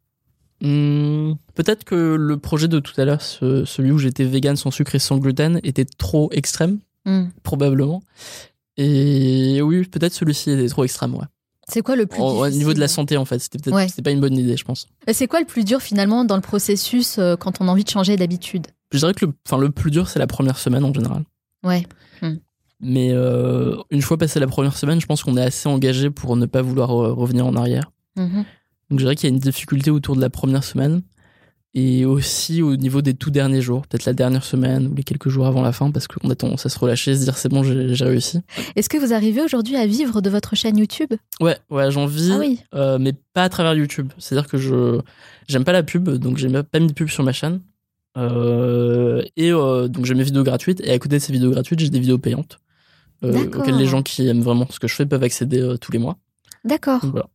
Hmm, 0.63 1.33
peut-être 1.55 1.85
que 1.85 2.15
le 2.19 2.37
projet 2.39 2.67
de 2.69 2.79
tout 2.81 2.99
à 3.01 3.05
l'heure, 3.05 3.21
ce- 3.23 3.65
celui 3.65 3.91
où 3.91 3.99
j'étais 3.99 4.25
vegan 4.25 4.57
sans 4.57 4.71
sucre 4.71 4.95
et 4.95 4.99
sans 4.99 5.19
gluten, 5.19 5.61
était 5.63 5.85
trop 5.85 6.29
extrême, 6.33 6.79
Hmm. 7.05 7.27
probablement. 7.43 8.03
Et 8.77 9.61
oui, 9.63 9.85
peut-être 9.85 10.13
celui-ci 10.15 10.51
était 10.51 10.69
trop 10.69 10.85
extrême, 10.85 11.15
ouais. 11.15 11.25
C'est 11.69 11.83
quoi 11.83 11.97
le 11.97 12.07
plus 12.07 12.21
Au, 12.21 12.45
au 12.45 12.49
niveau 12.49 12.75
de 12.75 12.79
la 12.81 12.87
santé, 12.89 13.17
en 13.17 13.25
fait, 13.25 13.39
c'était 13.41 13.59
peut-être 13.59 13.75
Ouais. 13.75 13.87
pas 14.03 14.11
une 14.13 14.21
bonne 14.21 14.37
idée, 14.37 14.57
je 14.57 14.65
pense. 14.65 14.87
Et 15.07 15.13
C'est 15.13 15.27
quoi 15.27 15.41
le 15.41 15.47
plus 15.47 15.65
dur 15.65 15.81
finalement 15.83 16.25
dans 16.25 16.37
le 16.37 16.43
processus 16.43 17.19
euh, 17.19 17.37
quand 17.37 17.61
on 17.61 17.69
a 17.69 17.73
envie 17.73 17.83
de 17.85 17.91
changer 17.91 18.17
d'habitude? 18.17 18.67
Je 18.93 18.99
dirais 18.99 19.15
que 19.15 19.27
le, 19.27 19.33
enfin, 19.47 19.59
le 19.59 19.71
plus 19.71 19.91
dur, 19.91 20.09
c'est 20.09 20.21
la 20.21 20.29
première 20.29 20.59
semaine 20.59 20.85
en 20.85 20.93
général. 20.95 21.25
Ouais. 21.65 21.85
Mais 22.81 23.11
euh, 23.13 23.75
une 23.91 24.03
fois 24.03 24.19
passé 24.19 24.39
la 24.39 24.47
première 24.47 24.77
semaine, 24.77 25.01
je 25.01 25.07
pense 25.07 25.23
qu'on 25.23 25.37
est 25.39 25.43
assez 25.43 25.67
engagé 25.67 26.11
pour 26.11 26.37
ne 26.37 26.45
pas 26.45 26.61
vouloir 26.61 26.91
euh, 26.91 27.13
revenir 27.13 27.47
en 27.47 27.57
arrière. 27.57 27.91
Mhm. 28.17 28.45
Donc 28.91 28.99
je 29.01 29.05
dirais 29.05 29.17
qu'il 29.17 29.29
y 29.29 29.33
a 29.33 29.35
une 29.35 29.41
difficulté 29.41 29.91
autour 29.91 30.17
de 30.17 30.21
la 30.21 30.31
première 30.31 30.65
semaine 30.65 31.03
et 31.75 32.07
aussi 32.07 32.63
au 32.63 32.75
niveau 32.77 33.03
des 33.03 33.13
tout 33.13 33.31
derniers 33.31 33.61
jours, 33.61 33.87
peut-être 33.87 34.07
la 34.07 34.15
dernière 34.15 34.45
semaine 34.45 34.87
ou 34.87 34.95
les 34.95 35.03
quelques 35.03 35.29
jours 35.29 35.47
avant 35.47 35.61
la 35.61 35.73
fin, 35.73 35.91
parce 35.91 36.07
qu'on 36.07 36.31
a 36.31 36.35
tendance 36.35 36.65
à 36.65 36.71
se 36.71 36.79
relâcher, 36.79 37.15
se 37.15 37.25
dire 37.25 37.37
c'est 37.37 37.51
bon, 37.51 37.63
j'ai 37.63 38.05
réussi. 38.05 38.41
Est-ce 38.77 38.89
que 38.89 38.97
vous 38.97 39.13
arrivez 39.13 39.43
aujourd'hui 39.43 39.77
à 39.77 39.87
vivre 39.87 40.23
de 40.23 40.31
votre 40.31 40.57
chaîne 40.57 40.79
YouTube? 40.79 41.13
Ouais, 41.39 41.59
ouais, 41.69 41.91
j'en 41.91 42.07
vis, 42.07 42.31
Ah 42.33 42.39
oui. 42.39 42.61
euh, 42.75 42.97
mais 42.99 43.13
pas 43.35 43.43
à 43.43 43.49
travers 43.51 43.75
YouTube. 43.75 44.11
C'est-à-dire 44.17 44.49
que 44.49 44.57
je 44.57 45.01
j'aime 45.49 45.65
pas 45.65 45.73
la 45.73 45.83
pub, 45.83 46.09
donc 46.09 46.39
j'ai 46.39 46.49
pas 46.49 46.81
mis 46.81 46.87
de 46.87 46.95
pub 46.95 47.09
sur 47.11 47.25
ma 47.25 47.33
chaîne. 47.35 47.61
Euh, 48.17 49.23
et 49.37 49.53
euh, 49.53 49.89
donc 49.89 50.07
j'ai 50.07 50.15
mes 50.15 50.23
vidéos 50.23 50.45
gratuites 50.45 50.81
et 50.81 50.93
à 50.93 50.99
côté 50.99 51.17
de 51.17 51.23
ces 51.23 51.33
vidéos 51.33 51.51
gratuites, 51.51 51.81
j'ai 51.81 51.91
des 51.91 52.01
vidéos 52.01 52.17
payantes 52.19 52.59
auxquelles 53.23 53.77
les 53.77 53.87
gens 53.87 54.03
qui 54.03 54.27
aiment 54.27 54.41
vraiment 54.43 54.67
ce 54.71 54.79
que 54.79 54.89
je 54.89 54.95
fais 54.95 55.05
peuvent 55.05 55.23
accéder 55.23 55.75
tous 55.81 55.93
les 55.93 55.99
mois. 55.99 56.17
D'accord, 56.65 57.01
voilà. 57.05 57.27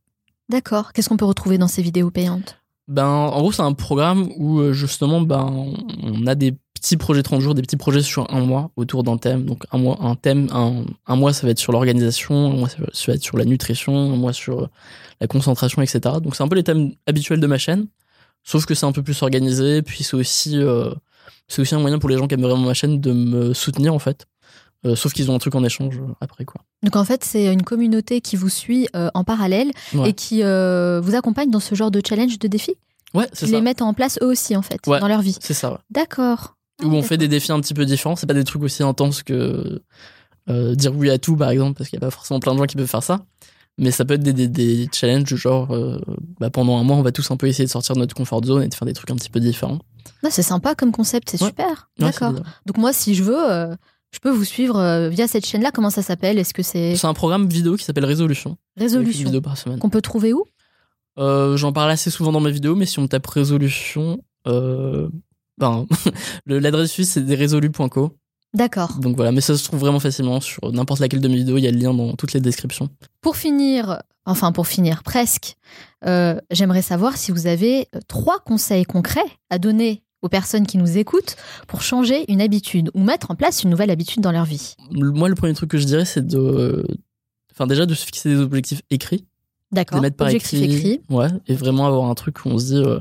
D'accord. 0.52 0.92
Qu'est-ce 0.92 1.08
qu'on 1.08 1.16
peut 1.16 1.24
retrouver 1.24 1.58
dans 1.58 1.68
ces 1.68 1.82
vidéos 1.82 2.10
payantes? 2.10 2.58
Ben, 2.88 3.06
en 3.06 3.38
gros, 3.40 3.52
c'est 3.52 3.62
un 3.62 3.72
programme 3.72 4.28
où 4.36 4.60
euh, 4.60 4.72
justement, 4.72 5.20
ben, 5.20 5.72
on 6.02 6.26
a 6.26 6.34
des 6.34 6.54
petits 6.74 6.96
projets 6.96 7.22
30 7.22 7.40
jours, 7.40 7.54
des 7.54 7.62
petits 7.62 7.76
projets 7.76 8.02
sur 8.02 8.32
un 8.34 8.40
mois 8.40 8.70
autour 8.76 9.02
d'un 9.04 9.16
thème. 9.16 9.44
Donc 9.44 9.64
un 9.70 9.78
mois, 9.78 10.16
thème, 10.20 10.48
un, 10.52 10.84
un 11.06 11.32
ça 11.32 11.46
va 11.46 11.50
être 11.52 11.58
sur 11.60 11.72
l'organisation, 11.72 12.50
un 12.52 12.56
mois, 12.56 12.68
ça 12.68 12.78
va- 12.80 12.88
ça 12.92 13.04
va 13.12 13.14
être 13.14 13.22
sur 13.22 13.38
la 13.38 13.44
nutrition, 13.44 13.94
un 14.12 14.16
mois 14.16 14.32
sur 14.32 14.62
euh, 14.62 14.66
la 15.20 15.26
concentration, 15.28 15.80
etc. 15.80 16.00
Donc 16.22 16.34
c'est 16.34 16.42
un 16.42 16.48
peu 16.48 16.56
les 16.56 16.64
thèmes 16.64 16.92
habituels 17.06 17.40
de 17.40 17.46
ma 17.46 17.58
chaîne, 17.58 17.86
sauf 18.42 18.66
que 18.66 18.74
c'est 18.74 18.86
un 18.86 18.92
peu 18.92 19.02
plus 19.02 19.22
organisé. 19.22 19.82
Puis 19.82 20.02
c'est 20.02 20.16
aussi, 20.16 20.58
euh, 20.58 20.90
c'est 21.48 21.62
aussi 21.62 21.74
un 21.76 21.80
moyen 21.80 21.98
pour 22.00 22.10
les 22.10 22.18
gens 22.18 22.26
qui 22.26 22.34
aiment 22.34 22.42
vraiment 22.42 22.66
ma 22.66 22.74
chaîne 22.74 23.00
de 23.00 23.12
me 23.12 23.54
soutenir 23.54 23.94
en 23.94 24.00
fait. 24.00 24.26
Euh, 24.84 24.96
sauf 24.96 25.12
qu'ils 25.12 25.30
ont 25.30 25.34
un 25.34 25.38
truc 25.38 25.54
en 25.54 25.62
échange 25.62 25.96
euh, 25.98 26.12
après 26.20 26.44
quoi. 26.44 26.60
Donc 26.82 26.96
en 26.96 27.04
fait, 27.04 27.22
c'est 27.24 27.52
une 27.52 27.62
communauté 27.62 28.20
qui 28.20 28.34
vous 28.34 28.48
suit 28.48 28.88
euh, 28.96 29.10
en 29.14 29.22
parallèle 29.22 29.70
Ouais. 29.94 30.10
et 30.10 30.12
qui 30.12 30.42
euh, 30.42 31.00
vous 31.00 31.14
accompagne 31.14 31.50
dans 31.50 31.60
ce 31.60 31.74
genre 31.76 31.92
de 31.92 32.00
challenge, 32.04 32.38
de 32.40 32.48
défi 32.48 32.74
Ouais, 33.14 33.28
c'est 33.32 33.46
ça. 33.46 33.52
les 33.52 33.60
mettent 33.60 33.82
en 33.82 33.94
place 33.94 34.18
eux 34.22 34.26
aussi 34.26 34.56
en 34.56 34.62
fait, 34.62 34.84
Ouais. 34.88 34.98
dans 34.98 35.06
leur 35.06 35.20
vie. 35.20 35.36
C'est 35.40 35.54
ça. 35.54 35.70
ouais. 35.72 35.78
D'accord. 35.90 36.56
Ah, 36.82 36.86
où 36.86 36.92
on 36.94 37.02
fait 37.02 37.16
des 37.16 37.28
défis 37.28 37.52
un 37.52 37.60
petit 37.60 37.74
peu 37.74 37.84
différents. 37.84 38.16
C'est 38.16 38.26
pas 38.26 38.34
des 38.34 38.42
trucs 38.44 38.62
aussi 38.62 38.82
intenses 38.82 39.22
que 39.22 39.82
dire 40.48 40.96
oui 40.96 41.10
à 41.10 41.18
tout, 41.18 41.36
par 41.36 41.50
exemple, 41.50 41.78
parce 41.78 41.88
qu'il 41.88 41.98
y 41.98 42.02
a 42.02 42.06
pas 42.06 42.10
forcément 42.10 42.40
plein 42.40 42.52
de 42.54 42.58
gens 42.58 42.64
qui 42.66 42.76
peuvent 42.76 42.86
faire 42.88 43.02
ça. 43.04 43.20
Mais 43.78 43.90
ça 43.90 44.04
peut 44.04 44.14
être 44.14 44.22
des, 44.22 44.32
des, 44.32 44.48
des 44.48 44.88
challenges 44.92 45.24
du 45.24 45.36
genre, 45.36 45.74
bah, 46.40 46.50
pendant 46.50 46.76
un 46.78 46.82
mois, 46.82 46.96
on 46.96 47.02
va 47.02 47.12
tous 47.12 47.30
un 47.30 47.36
peu 47.36 47.46
essayer 47.46 47.64
de 47.66 47.70
sortir 47.70 47.94
de 47.94 48.00
notre 48.00 48.14
comfort 48.16 48.42
zone 48.44 48.62
et 48.64 48.68
de 48.68 48.74
faire 48.74 48.86
des 48.86 48.92
trucs 48.94 49.10
un 49.10 49.14
petit 49.16 49.30
peu 49.30 49.38
différents. 49.40 49.78
Ah, 50.24 50.28
c'est 50.30 50.42
sympa 50.42 50.74
comme 50.74 50.90
concept, 50.92 51.30
c'est 51.30 51.36
super. 51.38 51.88
D'accord. 51.98 52.32
Donc 52.66 52.76
moi, 52.78 52.92
si 52.92 53.14
je 53.14 53.22
veux, 53.22 53.68
je 54.12 54.18
peux 54.20 54.30
vous 54.30 54.44
suivre 54.44 54.78
euh, 54.78 55.08
via 55.08 55.26
cette 55.26 55.46
chaîne-là. 55.46 55.70
Comment 55.72 55.90
ça 55.90 56.02
s'appelle? 56.02 56.38
Est-ce 56.38 56.54
que 56.54 56.62
c'est 56.62 56.96
C'est 56.96 57.06
un 57.06 57.14
programme 57.14 57.48
vidéo 57.48 57.76
qui 57.76 57.84
s'appelle 57.84 58.04
Résolution. 58.04 58.50
avec 58.50 58.60
une 58.76 58.82
Résolution 58.98 59.24
vidéo 59.24 59.40
par 59.40 59.56
semaine. 59.56 59.78
qu'on 59.78 59.90
peut 59.90 60.02
trouver 60.02 60.32
où? 60.32 60.44
Euh, 61.18 61.56
J'en 61.56 61.72
parle 61.72 61.90
assez 61.90 62.10
souvent 62.10 62.32
dans 62.32 62.40
mes 62.40 62.50
vidéos, 62.52 62.74
mais 62.74 62.86
si 62.86 62.98
on 62.98 63.08
tape 63.08 63.26
Résolution, 63.26 64.22
euh, 64.46 65.08
ben, 65.58 65.86
l'adresse 66.46 66.90
suisse 66.90 67.10
c'est 67.10 67.24
desrésolus.co. 67.24 68.12
D'accord. 68.54 68.98
Donc 68.98 69.16
voilà, 69.16 69.32
mais 69.32 69.40
ça 69.40 69.56
se 69.56 69.64
trouve 69.64 69.80
vraiment 69.80 70.00
facilement 70.00 70.40
sur 70.40 70.70
n'importe 70.72 71.00
laquelle 71.00 71.20
de 71.22 71.28
mes 71.28 71.36
vidéos. 71.36 71.56
Il 71.56 71.64
y 71.64 71.68
a 71.68 71.70
le 71.70 71.78
lien 71.78 71.94
dans 71.94 72.12
toutes 72.14 72.34
les 72.34 72.40
descriptions. 72.40 72.90
Pour 73.22 73.36
finir, 73.36 74.02
enfin 74.26 74.52
pour 74.52 74.66
finir 74.66 75.02
presque, 75.02 75.56
euh, 76.04 76.38
j'aimerais 76.50 76.82
savoir 76.82 77.16
si 77.16 77.32
vous 77.32 77.46
avez 77.46 77.88
trois 78.08 78.40
conseils 78.40 78.84
concrets 78.84 79.24
à 79.48 79.58
donner 79.58 80.02
aux 80.22 80.28
personnes 80.28 80.66
qui 80.66 80.78
nous 80.78 80.96
écoutent 80.98 81.36
pour 81.66 81.82
changer 81.82 82.24
une 82.30 82.40
habitude 82.40 82.90
ou 82.94 83.02
mettre 83.02 83.30
en 83.30 83.34
place 83.34 83.62
une 83.64 83.70
nouvelle 83.70 83.90
habitude 83.90 84.22
dans 84.22 84.32
leur 84.32 84.44
vie. 84.44 84.74
Moi, 84.92 85.28
le 85.28 85.34
premier 85.34 85.52
truc 85.54 85.70
que 85.70 85.78
je 85.78 85.84
dirais, 85.84 86.04
c'est 86.04 86.26
de. 86.26 86.86
Enfin, 87.52 87.66
déjà, 87.66 87.84
de 87.86 87.94
se 87.94 88.04
fixer 88.06 88.30
des 88.30 88.38
objectifs 88.40 88.82
écrits. 88.90 89.18
de 89.18 89.26
D'accord. 89.76 89.98
les 89.98 90.02
mettre 90.02 90.16
par 90.16 90.28
écrit. 90.28 90.62
écrit. 90.64 91.00
Ouais, 91.10 91.28
et 91.46 91.54
vraiment 91.54 91.86
avoir 91.86 92.08
un 92.08 92.14
truc 92.14 92.44
où 92.44 92.48
on 92.48 92.58
se 92.58 92.64
dit, 92.66 92.76
euh, 92.76 92.98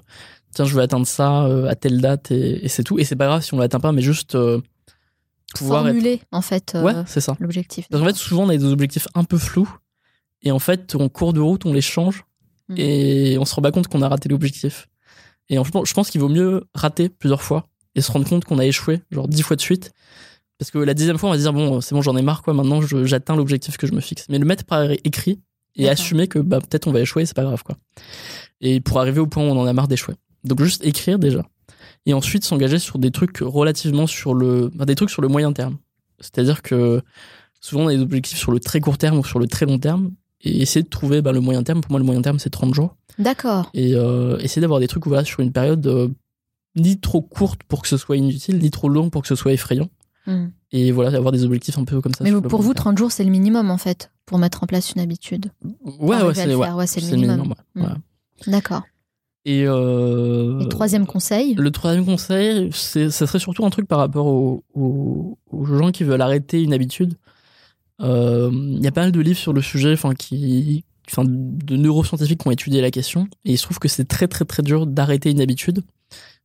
tiens, 0.53 0.65
je 0.65 0.73
veux 0.75 0.81
atteindre 0.81 1.07
ça 1.07 1.45
euh, 1.45 1.67
à 1.69 1.75
telle 1.75 2.01
date 2.01 2.31
et, 2.31 2.65
et 2.65 2.67
c'est 2.67 2.83
tout. 2.83 2.99
Et 2.99 3.03
c'est 3.05 3.15
pas 3.15 3.27
grave 3.27 3.43
si 3.43 3.53
on 3.53 3.59
l'atteint 3.59 3.79
pas, 3.79 3.91
mais 3.93 4.01
juste 4.01 4.35
euh, 4.35 4.59
pouvoir 5.55 5.87
être. 5.87 5.93
Formuler 5.93 6.21
en 6.31 6.41
fait 6.41 6.75
Ouais, 6.81 6.93
c'est 7.05 7.21
ça. 7.21 7.37
l'objectif. 7.39 7.87
Parce 7.89 8.01
qu'en 8.01 8.07
fait, 8.09 8.15
souvent, 8.15 8.43
on 8.43 8.49
a 8.49 8.57
des 8.57 8.65
objectifs 8.65 9.07
un 9.15 9.23
peu 9.23 9.37
flous. 9.37 9.73
Et 10.41 10.51
en 10.51 10.59
fait, 10.59 10.95
en 10.95 11.07
cours 11.07 11.33
de 11.33 11.39
route, 11.39 11.65
on 11.65 11.71
les 11.73 11.81
change. 11.81 12.25
Mhm. 12.69 12.75
Et 12.79 13.37
on 13.39 13.45
se 13.45 13.53
rend 13.55 13.61
pas 13.61 13.71
compte 13.71 13.87
qu'on 13.87 14.01
a 14.01 14.09
raté 14.09 14.27
l'objectif. 14.27 14.87
Et 15.51 15.59
en- 15.59 15.63
je 15.63 15.69
pense- 15.69 15.87
je 15.87 15.93
pense 15.93 16.09
qu'il 16.09 16.19
vaut 16.21 16.29
mieux 16.29 16.63
rater 16.73 17.09
plusieurs 17.09 17.43
fois 17.43 17.67
et 17.93 18.01
se 18.01 18.11
rendre 18.11 18.27
compte 18.27 18.45
qu'on 18.45 18.57
a 18.57 18.65
échoué, 18.65 19.01
genre 19.11 19.27
dix 19.27 19.43
fois 19.43 19.55
de 19.55 19.61
suite. 19.61 19.91
Parce 20.57 20.71
que 20.71 20.77
la 20.79 20.93
dixième 20.93 21.17
fois, 21.17 21.29
on 21.29 21.31
va 21.33 21.37
se 21.37 21.43
dire, 21.43 21.53
bon, 21.53 21.81
c'est 21.81 21.93
bon, 21.93 22.01
j'en 22.01 22.15
ai 22.17 22.21
marre, 22.21 22.41
quoi. 22.41 22.53
Maintenant, 22.53 22.81
j'atteins 22.81 23.35
l'objectif 23.35 23.77
que 23.77 23.85
je 23.87 23.93
me 23.93 23.99
fixe. 23.99 24.25
Mais 24.29 24.39
le 24.39 24.45
mettre 24.45 24.63
par 24.63 24.89
écrit 24.91 25.39
et 25.75 25.85
assumer 25.89 26.27
que 26.27 26.39
bah, 26.39 26.59
peut-être 26.59 26.87
on 26.87 26.91
va 26.91 27.01
échouer, 27.01 27.25
c'est 27.25 27.35
pas 27.35 27.43
grave, 27.43 27.63
quoi. 27.63 27.75
Et 28.61 28.79
pour 28.79 28.99
arriver 28.99 29.19
au 29.19 29.27
point 29.27 29.43
où 29.43 29.47
on 29.47 29.59
en 29.59 29.65
a 29.65 29.73
marre 29.73 29.87
d'échouer. 29.87 30.13
Donc, 30.43 30.61
juste 30.63 30.85
écrire 30.85 31.19
déjà. 31.19 31.43
Et 32.05 32.13
ensuite, 32.13 32.45
s'engager 32.45 32.79
sur 32.79 32.97
des 32.99 33.11
trucs 33.11 33.39
relativement 33.41 34.07
sur 34.07 34.33
le, 34.33 34.71
enfin, 34.73 34.85
des 34.85 34.95
trucs 34.95 35.09
sur 35.09 35.21
le 35.21 35.27
moyen 35.27 35.51
terme. 35.51 35.77
C'est-à-dire 36.19 36.61
que 36.61 37.01
souvent, 37.59 37.83
on 37.83 37.87
a 37.87 37.95
des 37.95 38.01
objectifs 38.01 38.37
sur 38.37 38.51
le 38.51 38.59
très 38.59 38.79
court 38.79 38.97
terme 38.97 39.17
ou 39.19 39.25
sur 39.25 39.39
le 39.39 39.47
très 39.47 39.65
long 39.65 39.79
terme. 39.79 40.11
Et 40.43 40.61
essayer 40.61 40.83
de 40.83 40.89
trouver 40.89 41.21
bah, 41.21 41.31
le 41.31 41.39
moyen 41.39 41.63
terme. 41.63 41.81
Pour 41.81 41.91
moi, 41.91 41.99
le 41.99 42.05
moyen 42.05 42.21
terme, 42.21 42.39
c'est 42.39 42.49
30 42.49 42.73
jours 42.73 42.95
D'accord. 43.19 43.69
et 43.73 43.93
euh, 43.95 44.37
essayer 44.39 44.61
d'avoir 44.61 44.79
des 44.79 44.87
trucs 44.87 45.05
voilà, 45.05 45.23
sur 45.23 45.41
une 45.41 45.51
période 45.51 45.85
euh, 45.85 46.07
ni 46.75 46.99
trop 46.99 47.21
courte 47.21 47.61
pour 47.63 47.81
que 47.81 47.87
ce 47.87 47.97
soit 47.97 48.17
inutile, 48.17 48.57
ni 48.59 48.71
trop 48.71 48.89
longue 48.89 49.11
pour 49.11 49.21
que 49.21 49.27
ce 49.27 49.35
soit 49.35 49.53
effrayant. 49.53 49.89
Hmm. 50.25 50.47
Et 50.71 50.91
voilà, 50.91 51.15
avoir 51.17 51.31
des 51.31 51.43
objectifs 51.43 51.77
un 51.77 51.83
peu 51.83 51.99
comme 52.01 52.13
ça. 52.13 52.23
Mais 52.23 52.31
pour 52.31 52.41
le 52.41 52.47
vous, 52.49 52.57
long 52.57 52.61
terme. 52.73 52.73
30 52.75 52.97
jours, 52.97 53.11
c'est 53.11 53.23
le 53.23 53.29
minimum 53.31 53.69
en 53.69 53.77
fait 53.77 54.11
pour 54.25 54.37
mettre 54.39 54.63
en 54.63 54.67
place 54.67 54.93
une 54.93 55.01
habitude. 55.01 55.47
ouais, 55.99 56.23
ouais, 56.23 56.33
c'est 56.33 56.45
le 56.47 56.55
ouais, 56.55 56.71
ouais, 56.71 56.85
le 56.95 57.15
minimum. 57.17 57.53
Mm. 57.75 57.81
ouais. 57.83 57.87
D'accord. 58.47 58.83
Et, 59.43 59.63
euh, 59.65 60.59
Et 60.59 60.69
troisième 60.69 61.05
conseil 61.07 61.55
Le 61.55 61.71
troisième 61.71 62.05
conseil, 62.05 62.69
ça 62.71 63.09
serait 63.11 63.39
surtout 63.39 63.65
un 63.65 63.71
truc 63.71 63.87
par 63.87 63.97
rapport 63.99 64.27
aux, 64.27 64.63
aux- 64.75 65.37
aux 65.51 65.65
gens 65.65 65.91
qui 65.91 66.03
veulent 66.03 66.21
arrêter 66.21 66.61
une 66.61 66.73
habitude. 66.73 67.15
Euh, 68.01 68.49
Il 68.53 68.83
y 68.83 68.87
a 68.87 68.91
pas 68.91 69.01
mal 69.01 69.11
de 69.11 69.19
livres 69.21 69.39
sur 69.39 69.53
le 69.53 69.61
sujet, 69.61 69.93
enfin 69.93 70.13
qui, 70.13 70.83
enfin 71.09 71.23
de 71.27 71.75
neuroscientifiques 71.75 72.41
qui 72.41 72.47
ont 72.47 72.51
étudié 72.51 72.81
la 72.81 72.91
question, 72.91 73.27
et 73.45 73.51
il 73.53 73.57
se 73.57 73.63
trouve 73.63 73.79
que 73.79 73.87
c'est 73.87 74.05
très 74.07 74.27
très 74.27 74.45
très 74.45 74.63
dur 74.63 74.85
d'arrêter 74.87 75.29
une 75.31 75.41
habitude 75.41 75.83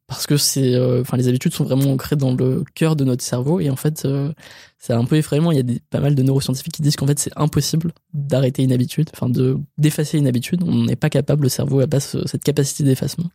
parce 0.09 0.29
que 0.29 0.37
c'est, 0.37 0.75
euh, 0.77 1.01
enfin 1.01 1.17
les 1.17 1.27
habitudes 1.27 1.53
sont 1.53 1.65
vraiment 1.65 1.91
ancrées 1.93 2.15
dans 2.15 2.33
le 2.33 2.63
cœur 2.77 2.95
de 2.95 3.03
notre 3.05 3.25
cerveau, 3.25 3.59
et 3.59 3.71
en 3.71 3.77
fait 3.77 4.05
euh, 4.05 4.33
c'est 4.79 4.93
un 4.93 5.05
peu 5.05 5.17
effrayant. 5.17 5.51
Il 5.51 5.57
y 5.57 5.61
a 5.61 5.65
des, 5.65 5.81
pas 5.91 5.99
mal 5.99 6.15
de 6.15 6.23
neuroscientifiques 6.23 6.75
qui 6.75 6.83
disent 6.83 6.95
qu'en 6.95 7.09
fait 7.09 7.19
c'est 7.19 7.33
impossible 7.37 7.93
d'arrêter 8.15 8.63
une 8.63 8.73
habitude, 8.73 9.11
enfin 9.13 9.29
de 9.29 9.57
d'effacer 9.79 10.19
une 10.19 10.29
habitude. 10.29 10.63
On 10.65 10.85
n'est 10.85 10.95
pas 10.95 11.11
capable, 11.11 11.43
le 11.43 11.49
cerveau 11.49 11.81
n'a 11.81 11.89
pas 11.89 11.99
ce- 12.01 12.25
cette 12.29 12.45
capacité 12.45 12.85
d'effacement. 12.85 13.31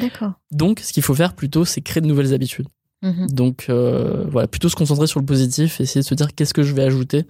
D'accord. 0.00 0.34
Donc, 0.52 0.78
ce 0.80 0.92
qu'il 0.92 1.02
faut 1.02 1.14
faire 1.14 1.34
plutôt, 1.34 1.64
c'est 1.64 1.80
créer 1.80 2.00
de 2.02 2.06
nouvelles 2.06 2.32
habitudes. 2.34 2.68
Mhm. 3.02 3.26
Donc, 3.32 3.66
euh, 3.68 4.24
voilà, 4.30 4.46
plutôt 4.46 4.68
se 4.68 4.76
concentrer 4.76 5.08
sur 5.08 5.18
le 5.18 5.26
positif, 5.26 5.80
essayer 5.80 6.02
de 6.02 6.06
se 6.06 6.14
dire 6.14 6.32
qu'est-ce 6.36 6.54
que 6.54 6.62
je 6.62 6.72
vais 6.72 6.84
ajouter 6.84 7.24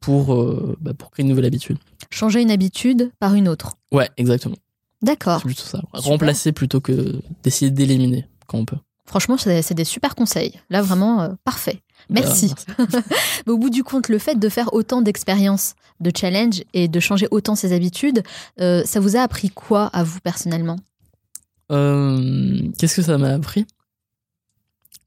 pour, 0.00 0.34
euh, 0.34 0.76
bah, 0.80 0.94
pour 0.94 1.10
créer 1.10 1.22
une 1.22 1.28
nouvelle 1.28 1.44
habitude. 1.44 1.78
Changer 2.10 2.40
une 2.40 2.50
habitude 2.50 3.12
par 3.18 3.34
une 3.34 3.48
autre. 3.48 3.76
Ouais, 3.92 4.08
exactement. 4.16 4.56
D'accord. 5.02 5.40
C'est 5.40 5.46
plutôt 5.46 5.62
ça. 5.62 5.78
Super. 5.78 6.02
Remplacer 6.02 6.52
plutôt 6.52 6.80
que 6.80 7.20
d'essayer 7.42 7.70
d'éliminer 7.70 8.26
quand 8.46 8.58
on 8.58 8.64
peut. 8.64 8.76
Franchement, 9.06 9.36
c'est 9.36 9.74
des 9.74 9.84
super 9.84 10.14
conseils. 10.14 10.60
Là, 10.70 10.82
vraiment, 10.82 11.20
euh, 11.20 11.28
parfait. 11.42 11.82
Merci. 12.10 12.54
Euh, 12.78 12.86
Mais 13.46 13.52
au 13.52 13.58
bout 13.58 13.70
du 13.70 13.82
compte, 13.82 14.08
le 14.08 14.18
fait 14.18 14.38
de 14.38 14.48
faire 14.48 14.72
autant 14.72 15.02
d'expériences, 15.02 15.74
de 15.98 16.12
challenges 16.16 16.62
et 16.74 16.86
de 16.86 17.00
changer 17.00 17.26
autant 17.32 17.56
ses 17.56 17.72
habitudes, 17.72 18.22
euh, 18.60 18.84
ça 18.84 19.00
vous 19.00 19.16
a 19.16 19.20
appris 19.20 19.50
quoi 19.50 19.86
à 19.86 20.04
vous 20.04 20.20
personnellement? 20.20 20.76
Qu'est-ce 21.68 22.96
que 22.96 23.02
ça 23.02 23.18
m'a 23.18 23.30
appris? 23.30 23.66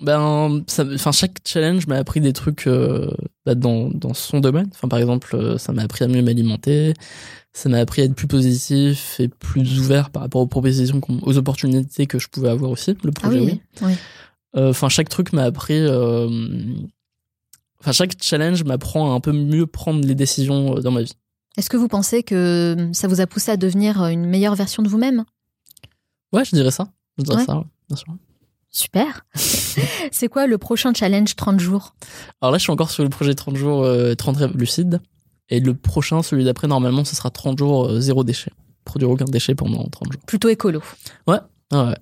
Ben, 0.02 0.64
ça, 0.68 0.84
chaque 1.12 1.38
challenge 1.46 1.88
m'a 1.88 1.96
appris 1.96 2.20
des 2.20 2.34
trucs 2.34 2.68
euh, 2.68 3.10
bah, 3.46 3.56
dans, 3.56 3.90
dans 3.90 4.14
son 4.14 4.40
domaine. 4.40 4.70
Enfin, 4.74 4.88
par 4.88 5.00
exemple, 5.00 5.36
euh, 5.36 5.58
ça 5.58 5.74
m'a 5.74 5.84
appris 5.84 6.04
à 6.04 6.08
mieux 6.08 6.22
m'alimenter. 6.22 6.94
Ça 7.54 7.70
m'a 7.70 7.78
appris 7.80 8.02
à 8.02 8.06
être 8.06 8.16
plus 8.16 8.28
positif 8.28 9.20
et 9.20 9.28
plus 9.28 9.80
ouvert 9.80 10.10
par 10.10 10.22
rapport 10.24 10.42
aux 10.42 10.48
propositions, 10.48 11.02
aux 11.22 11.38
opportunités 11.38 12.08
que 12.08 12.18
je 12.20 12.28
pouvais 12.28 12.50
avoir 12.50 12.72
aussi. 12.72 12.96
Le 13.04 13.12
projet, 13.12 13.40
oui. 13.40 13.62
oui. 13.82 13.94
Euh, 14.56 14.70
Enfin, 14.72 14.90
chaque 14.90 15.10
truc 15.10 15.34
m'a 15.34 15.44
appris. 15.44 15.78
euh, 15.80 16.28
Enfin, 17.80 17.92
chaque 17.92 18.14
challenge 18.22 18.64
m'apprend 18.64 19.12
à 19.12 19.16
un 19.16 19.20
peu 19.20 19.34
mieux 19.34 19.68
prendre 19.68 20.06
les 20.08 20.16
décisions 20.16 20.76
dans 20.76 20.92
ma 20.92 21.02
vie. 21.04 21.14
Est-ce 21.58 21.70
que 21.70 21.76
vous 21.78 21.90
pensez 21.90 22.24
que 22.24 22.90
ça 22.94 23.08
vous 23.10 23.20
a 23.22 23.28
poussé 23.28 23.52
à 23.52 23.58
devenir 23.58 24.06
une 24.08 24.26
meilleure 24.26 24.56
version 24.56 24.82
de 24.82 24.88
vous-même? 24.90 25.26
Ouais, 26.32 26.46
je 26.46 26.56
dirais 26.56 26.72
ça. 26.72 26.88
Je 27.18 27.24
dirais 27.24 27.38
Ouais. 27.40 27.46
ça, 27.46 27.58
ouais, 27.58 27.66
bien 27.90 27.98
sûr. 27.98 28.08
Super. 28.74 29.26
c'est 29.36 30.28
quoi 30.28 30.48
le 30.48 30.58
prochain 30.58 30.94
challenge 30.94 31.36
30 31.36 31.60
jours? 31.60 31.94
Alors 32.42 32.52
là, 32.52 32.58
je 32.58 32.64
suis 32.64 32.72
encore 32.72 32.90
sur 32.90 33.04
le 33.04 33.10
projet 33.10 33.36
30 33.36 33.56
jours, 33.56 33.84
euh, 33.84 34.16
30 34.16 34.38
rêves 34.38 34.58
lucides. 34.58 35.00
Et 35.50 35.60
le 35.60 35.76
prochain, 35.76 36.24
celui 36.24 36.44
d'après, 36.44 36.68
normalement, 36.68 37.06
ce 37.06 37.16
sera 37.16 37.30
30 37.30 37.60
jours, 37.60 37.86
euh, 37.86 38.00
zéro 38.00 38.24
déchet. 38.24 38.52
Produire 38.84 39.12
aucun 39.12 39.26
déchet 39.26 39.54
pendant 39.54 39.84
30 39.88 40.14
jours. 40.14 40.22
Plutôt 40.26 40.50
écolo. 40.50 40.82
Ah 41.72 41.86
ouais. 41.90 41.96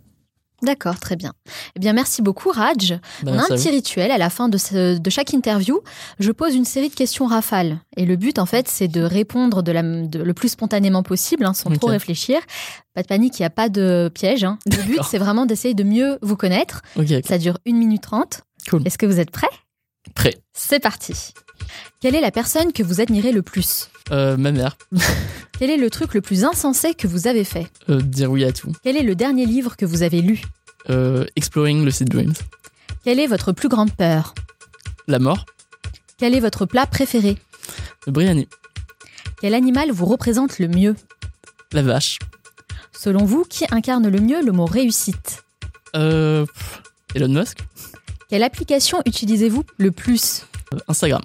D'accord, 0.64 0.99
très 0.99 1.16
bien. 1.16 1.34
Eh 1.76 1.80
bien, 1.80 1.93
merci 1.93 2.22
beaucoup, 2.22 2.49
Raj. 2.51 2.99
Bah, 3.24 3.32
On 3.34 3.39
a 3.39 3.43
un 3.43 3.47
petit 3.47 3.70
vous. 3.70 3.74
rituel 3.76 4.12
à 4.12 4.18
la 4.18 4.30
fin 4.30 4.47
de, 4.47 4.57
ce- 4.57 4.97
de 4.99 5.09
chaque 5.09 5.34
interview. 5.34 5.80
Je 6.20 6.32
pose 6.32 6.53
une 6.55 6.66
série 6.66 6.89
de 6.89 6.93
questions 6.95 7.26
rafales. 7.26 7.80
Et 7.97 8.05
le 8.05 8.16
but, 8.16 8.38
en 8.38 8.45
fait, 8.45 8.68
c'est 8.68 8.88
de 8.88 9.01
répondre 9.01 9.64
de 9.64 9.72
la, 9.72 9.82
de- 9.82 10.22
le 10.22 10.34
plus 10.34 10.49
spontanément 10.49 11.01
possible, 11.03 11.45
hein, 11.45 11.53
sans 11.53 11.70
trop 11.72 11.88
réfléchir. 11.88 12.39
Pas 12.93 13.01
de 13.01 13.07
panique, 13.07 13.39
il 13.39 13.41
n'y 13.41 13.45
a 13.47 13.49
pas 13.49 13.70
de 13.70 14.12
piège. 14.14 14.43
hein. 14.43 14.59
Le 14.68 14.84
but, 14.84 14.99
c'est 15.09 15.18
vraiment 15.18 15.45
d'essayer 15.45 15.74
de 15.74 15.84
mieux 15.84 16.20
vous 16.22 16.36
connaître. 16.36 16.82
Ça 17.26 17.38
dure 17.38 17.57
1 17.68 17.74
minute 17.74 18.03
30. 18.03 18.41
Cool. 18.70 18.82
Est-ce 18.86 18.97
que 18.97 19.05
vous 19.07 19.20
êtes 19.20 19.32
prêts? 19.32 19.49
Prêt. 20.16 20.36
C'est 20.53 20.80
parti. 20.80 21.14
Quelle 21.99 22.16
est 22.16 22.22
la 22.22 22.32
personne 22.32 22.74
que 22.74 22.84
vous 22.84 23.01
admirez 23.01 23.32
le 23.32 23.41
plus 23.41 23.89
Euh, 24.12 24.38
ma 24.38 24.51
mère. 24.51 24.78
Quel 25.59 25.70
est 25.70 25.78
le 25.78 25.89
truc 25.89 26.14
le 26.14 26.22
plus 26.22 26.43
insensé 26.43 26.93
que 26.93 27.07
vous 27.07 27.28
avez 27.28 27.43
fait 27.43 27.68
Euh, 27.89 28.01
dire 28.01 28.32
oui 28.32 28.43
à 28.43 28.51
tout. 28.51 28.72
Quel 28.84 28.97
est 28.97 29.03
le 29.03 29.16
dernier 29.16 29.45
livre 29.45 29.76
que 29.78 29.86
vous 29.86 30.01
avez 30.03 30.22
lu 30.22 30.41
Euh, 30.89 31.26
exploring 31.36 31.86
Lucid 31.86 32.09
Dreams. 32.09 32.34
Quelle 33.03 33.20
est 33.20 33.28
votre 33.28 33.51
plus 33.51 33.70
grande 33.70 33.91
peur 33.95 34.34
La 35.07 35.20
mort. 35.20 35.45
Quel 36.18 36.36
est 36.36 36.39
votre 36.39 36.66
plat 36.66 36.86
préféré 36.86 37.38
Le 38.07 38.12
Briani. 38.12 38.47
Quel 39.41 39.53
animal 39.55 39.91
vous 39.91 40.05
représente 40.05 40.59
le 40.59 40.68
mieux 40.68 40.95
La 41.72 41.82
vache. 41.82 42.20
Selon 42.91 43.26
vous, 43.26 43.43
qui 43.43 43.66
incarne 43.72 44.07
le 44.07 44.20
mieux 44.20 44.43
le 44.43 44.51
mot 44.51 44.66
réussite 44.66 45.43
Euh, 45.95 46.45
Elon 47.16 47.30
Musk. 47.30 47.59
Quelle 48.30 48.43
application 48.43 49.01
utilisez-vous 49.05 49.64
le 49.78 49.91
plus 49.91 50.45
Instagram. 50.88 51.22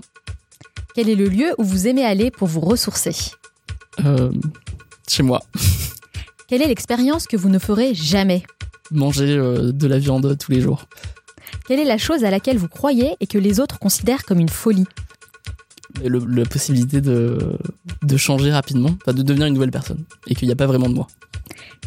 Quel 0.97 1.09
est 1.11 1.15
le 1.15 1.29
lieu 1.29 1.55
où 1.59 1.63
vous 1.65 1.87
aimez 1.87 2.05
aller 2.05 2.31
pour 2.31 2.49
vous 2.49 2.61
ressourcer 2.61 3.15
Euh, 4.05 4.33
chez 5.07 5.23
moi. 5.23 5.43
Quelle 6.49 6.63
est 6.63 6.69
l'expérience 6.69 7.27
que 7.27 7.37
vous 7.37 7.49
ne 7.51 7.59
ferez 7.59 7.95
jamais 7.95 8.43
Manger 8.91 9.37
euh, 9.37 9.73
de 9.73 9.87
la 9.87 9.99
viande 9.99 10.37
tous 10.39 10.51
les 10.53 10.61
jours. 10.63 10.87
Quelle 11.69 11.81
est 11.81 11.85
la 11.85 11.99
chose 11.99 12.25
à 12.25 12.31
laquelle 12.31 12.57
vous 12.57 12.69
croyez 12.69 13.15
et 13.21 13.27
que 13.27 13.37
les 13.37 13.61
autres 13.61 13.79
considèrent 13.79 14.25
comme 14.25 14.41
une 14.41 14.49
folie 14.49 14.87
le- 16.05 16.25
la 16.25 16.45
possibilité 16.45 17.01
de, 17.01 17.39
de 18.03 18.17
changer 18.17 18.51
rapidement, 18.53 18.97
de 19.07 19.23
devenir 19.23 19.47
une 19.49 19.55
nouvelle 19.55 19.71
personne. 19.71 20.05
Et 20.27 20.35
qu'il 20.35 20.47
n'y 20.49 20.53
a 20.53 20.57
pas 20.57 20.67
vraiment 20.67 20.89
de 20.89 20.95
moi. 20.95 21.07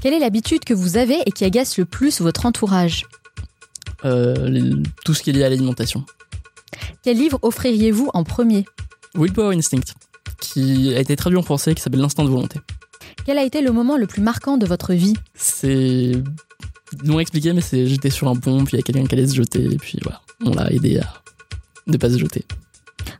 Quelle 0.01 0.13
est 0.13 0.19
l'habitude 0.19 0.63
que 0.65 0.73
vous 0.73 0.97
avez 0.97 1.17
et 1.25 1.31
qui 1.31 1.45
agace 1.45 1.77
le 1.77 1.85
plus 1.85 2.21
votre 2.21 2.45
entourage 2.45 3.05
Euh, 4.05 4.47
les- 4.49 4.75
tout 5.03 5.13
ce 5.15 5.23
qui 5.23 5.29
est 5.31 5.33
lié 5.33 5.43
à 5.43 5.49
l'alimentation. 5.49 6.05
Quel 7.03 7.17
livre 7.17 7.39
offririez-vous 7.41 8.09
en 8.13 8.23
premier 8.23 8.65
Willpower 9.19 9.55
Instinct, 9.55 9.93
qui 10.39 10.93
a 10.95 10.99
été 10.99 11.15
traduit 11.15 11.37
en 11.37 11.43
français, 11.43 11.75
qui 11.75 11.81
s'appelle 11.81 11.99
l'instinct 11.99 12.23
de 12.23 12.29
volonté. 12.29 12.59
Quel 13.25 13.37
a 13.37 13.43
été 13.43 13.61
le 13.61 13.71
moment 13.71 13.97
le 13.97 14.07
plus 14.07 14.21
marquant 14.21 14.57
de 14.57 14.65
votre 14.65 14.93
vie? 14.93 15.15
C'est. 15.35 16.13
M'ont 17.03 17.19
expliqué, 17.19 17.53
mais 17.53 17.61
c'est 17.61 17.85
j'étais 17.85 18.09
sur 18.09 18.29
un 18.29 18.35
pont, 18.35 18.63
puis 18.63 18.75
il 18.75 18.79
y 18.79 18.79
a 18.79 18.83
quelqu'un 18.83 19.05
qui 19.05 19.13
allait 19.13 19.27
se 19.27 19.35
jeter, 19.35 19.63
et 19.63 19.77
puis 19.77 19.99
voilà, 20.01 20.21
on 20.43 20.55
l'a 20.55 20.71
aidé 20.71 20.99
à 20.99 21.21
ne 21.85 21.97
pas 21.97 22.09
se 22.09 22.17
jeter. 22.17 22.45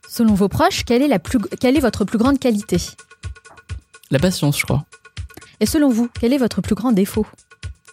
Selon 0.07 0.33
vos 0.33 0.47
proches, 0.47 0.85
quelle 0.85 1.03
est, 1.03 1.07
la 1.07 1.19
plus, 1.19 1.37
quelle 1.59 1.77
est 1.77 1.81
votre 1.81 2.03
plus 2.03 2.17
grande 2.17 2.39
qualité? 2.39 2.77
La 4.09 4.17
patience, 4.17 4.57
je 4.57 4.63
crois. 4.63 4.85
Et 5.59 5.67
selon 5.67 5.89
vous, 5.89 6.09
quel 6.19 6.33
est 6.33 6.37
votre 6.39 6.61
plus 6.61 6.73
grand 6.73 6.91
défaut? 6.91 7.27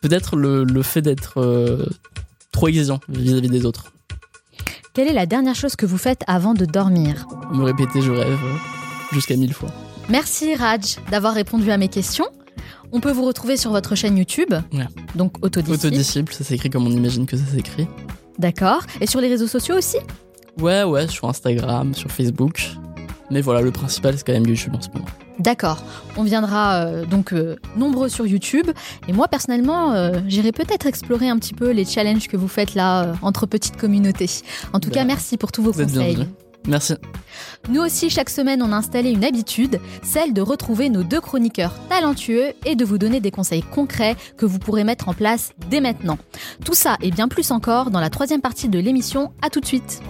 Peut-être 0.00 0.36
le, 0.36 0.64
le 0.64 0.82
fait 0.82 1.02
d'être 1.02 1.38
euh, 1.40 1.84
trop 2.52 2.68
exigeant 2.68 3.00
vis-à-vis 3.09 3.50
des 3.50 3.66
autres. 3.66 3.92
Quelle 4.97 5.09
est 5.09 5.12
la 5.12 5.26
dernière 5.26 5.55
chose 5.55 5.76
que 5.76 5.84
vous 5.84 5.99
faites 5.99 6.22
avant 6.26 6.55
de 6.55 6.64
dormir 6.64 7.26
Me 7.53 7.64
répéter, 7.64 8.01
je 8.01 8.11
rêve, 8.11 8.32
euh, 8.42 8.57
jusqu'à 9.12 9.36
mille 9.36 9.53
fois. 9.53 9.68
Merci 10.09 10.55
Raj 10.55 10.97
d'avoir 11.11 11.34
répondu 11.34 11.70
à 11.70 11.76
mes 11.76 11.88
questions. 11.88 12.24
On 12.92 13.01
peut 13.01 13.12
vous 13.12 13.26
retrouver 13.26 13.59
sur 13.59 13.72
votre 13.72 13.94
chaîne 13.94 14.16
YouTube, 14.16 14.55
Ouais. 14.72 14.86
donc 15.14 15.44
Autodisciple. 15.44 15.86
Autodisciple, 15.88 16.32
ça 16.32 16.44
s'écrit 16.44 16.70
comme 16.70 16.86
on 16.86 16.90
imagine 16.90 17.26
que 17.26 17.36
ça 17.36 17.44
s'écrit. 17.44 17.86
D'accord. 18.38 18.80
Et 19.03 19.07
sur 19.07 19.20
les 19.20 19.28
réseaux 19.28 19.47
sociaux 19.49 19.76
aussi? 19.76 19.99
Ouais, 20.59 20.82
ouais, 20.82 21.07
sur 21.09 21.28
Instagram, 21.28 21.92
sur 21.92 22.11
Facebook. 22.11 22.66
Mais 23.30 23.42
voilà, 23.42 23.61
le 23.61 23.72
principal, 23.72 24.16
c'est 24.16 24.24
quand 24.26 24.32
même 24.32 24.47
YouTube 24.47 24.74
en 24.74 24.80
ce 24.80 24.88
moment. 24.94 25.05
D'accord. 25.39 25.82
On 26.16 26.22
viendra 26.22 26.76
euh, 26.76 27.05
donc 27.05 27.32
euh, 27.32 27.57
nombreux 27.76 28.09
sur 28.09 28.26
YouTube. 28.26 28.70
Et 29.09 29.12
moi, 29.12 29.28
personnellement, 29.28 29.93
euh, 29.93 30.20
j'irai 30.26 30.53
peut-être 30.53 30.87
explorer 30.87 31.28
un 31.28 31.39
petit 31.39 31.55
peu 31.55 31.70
les 31.70 31.84
challenges 31.84 32.28
que 32.28 32.37
vous 32.37 32.49
faites 32.49 32.74
là 32.74 33.05
euh, 33.05 33.14
entre 33.22 33.47
petites 33.47 33.76
communautés. 33.76 34.30
En 34.72 34.80
tout 34.80 34.91
cas, 34.91 35.05
merci 35.05 35.37
pour 35.37 35.53
tous 35.53 35.62
vos 35.62 35.72
conseils. 35.72 36.26
Merci. 36.66 36.95
Nous 37.68 37.80
aussi, 37.80 38.11
chaque 38.11 38.30
semaine, 38.30 38.62
on 38.62 38.72
a 38.72 38.76
installé 38.76 39.11
une 39.11 39.24
habitude, 39.24 39.78
celle 40.03 40.32
de 40.32 40.41
retrouver 40.41 40.89
nos 40.89 41.05
deux 41.05 41.20
chroniqueurs 41.20 41.74
talentueux 41.89 42.55
et 42.64 42.74
de 42.74 42.84
vous 42.84 42.99
donner 42.99 43.20
des 43.20 43.30
conseils 43.30 43.62
concrets 43.62 44.16
que 44.37 44.47
vous 44.47 44.59
pourrez 44.59 44.82
mettre 44.82 45.09
en 45.09 45.14
place 45.14 45.53
dès 45.70 45.80
maintenant. 45.80 46.18
Tout 46.64 46.74
ça 46.74 46.97
et 47.03 47.11
bien 47.11 47.28
plus 47.28 47.53
encore 47.53 47.91
dans 47.91 48.01
la 48.01 48.11
troisième 48.11 48.41
partie 48.41 48.68
de 48.68 48.78
l'émission. 48.80 49.32
À 49.43 49.51
tout 49.51 49.61
de 49.61 49.66
suite. 49.66 50.03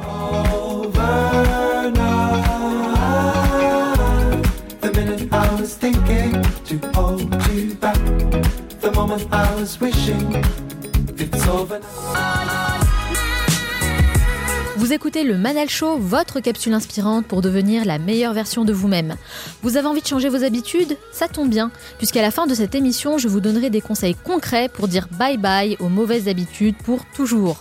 Vous 14.77 14.93
écoutez 14.93 15.24
le 15.24 15.37
Manal 15.37 15.68
Show, 15.68 15.97
votre 15.99 16.41
capsule 16.41 16.74
inspirante 16.74 17.27
pour 17.27 17.43
devenir 17.43 17.85
la 17.85 17.99
meilleure 17.99 18.33
version 18.33 18.64
de 18.64 18.72
vous-même. 18.72 19.16
Vous 19.62 19.77
avez 19.77 19.87
envie 19.87 20.03
de 20.03 20.07
changer 20.07 20.29
vos 20.29 20.45
habitudes? 20.45 20.97
Ça 21.12 21.29
tombe 21.29 21.49
bien, 21.49 21.70
puisqu'à 21.99 22.22
la 22.22 22.31
fin 22.31 22.47
de 22.47 22.55
cette 22.55 22.74
émission, 22.74 23.18
je 23.18 23.29
vous 23.29 23.41
donnerai 23.41 23.70
des 23.70 23.81
conseils 23.81 24.14
concrets 24.14 24.68
pour 24.68 24.89
dire 24.89 25.09
bye 25.18 25.39
bye 25.39 25.77
aux 25.81 25.89
mauvaises 25.89 26.29
habitudes 26.29 26.77
pour 26.85 27.05
toujours. 27.14 27.61